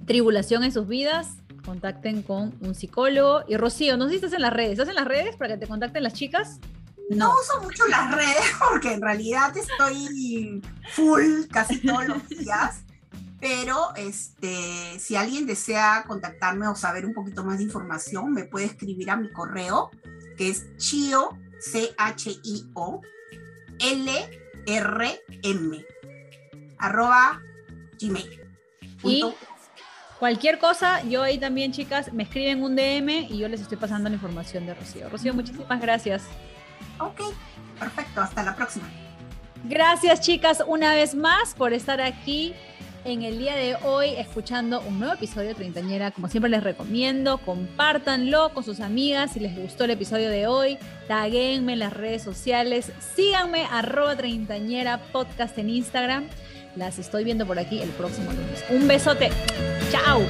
tribulación 0.06 0.64
en 0.64 0.72
sus 0.72 0.88
vidas, 0.88 1.38
contacten 1.64 2.22
con 2.22 2.54
un 2.62 2.76
psicólogo. 2.76 3.44
Y 3.48 3.56
Rocío, 3.58 3.96
no 3.98 4.06
sé 4.06 4.12
si 4.12 4.16
estás 4.18 4.34
en 4.34 4.42
las 4.42 4.54
redes. 4.54 4.74
¿Estás 4.74 4.90
en 4.90 4.96
las 4.96 5.06
redes 5.06 5.36
para 5.38 5.54
que 5.54 5.60
te 5.62 5.68
contacten 5.68 6.04
las 6.04 6.14
chicas? 6.14 6.60
No. 7.10 7.34
uso 7.40 7.62
mucho 7.62 7.88
las 7.88 8.14
redes 8.14 8.52
porque 8.70 8.94
en 8.94 9.02
realidad 9.02 9.56
estoy 9.56 10.62
full 10.92 11.46
casi 11.52 11.80
todos 11.80 12.08
los 12.08 12.28
días. 12.30 12.85
Pero 13.48 13.94
este, 13.96 14.98
si 14.98 15.16
alguien 15.16 15.46
desea 15.46 16.04
contactarme 16.08 16.68
o 16.68 16.74
saber 16.74 17.06
un 17.06 17.14
poquito 17.14 17.44
más 17.44 17.60
de 17.60 17.66
información, 17.66 18.34
me 18.34 18.46
puede 18.46 18.66
escribir 18.66 19.12
a 19.12 19.18
mi 19.18 19.32
correo, 19.32 19.92
que 20.36 20.50
es 20.50 20.76
chio, 20.78 21.38
C-H-I-O, 21.60 23.02
L-R-M, 23.78 25.86
arroba 26.80 27.40
gmail. 28.02 28.42
Y 29.04 29.24
cualquier 30.18 30.58
cosa, 30.58 31.04
yo 31.04 31.22
ahí 31.22 31.38
también, 31.38 31.72
chicas, 31.72 32.14
me 32.14 32.24
escriben 32.24 32.64
un 32.64 32.76
DM 32.76 33.28
y 33.30 33.38
yo 33.38 33.48
les 33.48 33.62
estoy 33.62 33.78
pasando 33.78 34.10
la 34.10 34.16
información 34.16 34.66
de 34.66 34.74
Rocío. 34.74 35.08
Rocío, 35.08 35.36
muchísimas 35.36 35.80
gracias. 35.80 36.24
Ok, 37.00 37.22
perfecto, 37.78 38.22
hasta 38.22 38.42
la 38.42 38.56
próxima. 38.56 38.90
Gracias, 39.66 40.22
chicas, 40.22 40.64
una 40.66 40.96
vez 40.96 41.14
más 41.14 41.54
por 41.54 41.74
estar 41.74 42.02
aquí 42.02 42.56
en 43.06 43.22
el 43.22 43.38
día 43.38 43.56
de 43.56 43.76
hoy 43.84 44.10
escuchando 44.18 44.82
un 44.82 45.00
nuevo 45.00 45.14
episodio 45.14 45.50
de 45.50 45.56
Treintañera. 45.56 46.12
Como 46.12 46.28
siempre 46.28 46.50
les 46.50 46.64
recomiendo, 46.64 47.38
compártanlo 47.38 48.50
con 48.54 48.64
sus 48.64 48.80
amigas 48.80 49.34
si 49.34 49.40
les 49.40 49.56
gustó 49.56 49.86
el 49.86 49.92
episodio 49.92 50.30
de 50.30 50.48
hoy. 50.48 50.78
Taguenme 51.08 51.74
en 51.74 51.80
las 51.80 51.94
redes 51.94 52.24
sociales. 52.24 52.92
Síganme 53.16 53.66
arroba 53.72 54.16
treintañera 54.16 55.00
podcast 55.12 55.58
en 55.60 55.70
Instagram. 55.70 56.26
Las 56.76 57.00
estoy 57.00 57.24
viendo 57.24 57.46
por 57.46 57.60
aquí 57.60 57.80
el 57.80 57.90
próximo 57.90 58.32
lunes. 58.34 58.66
Un 58.70 58.88
besote. 58.88 59.30
Chao. 59.92 60.22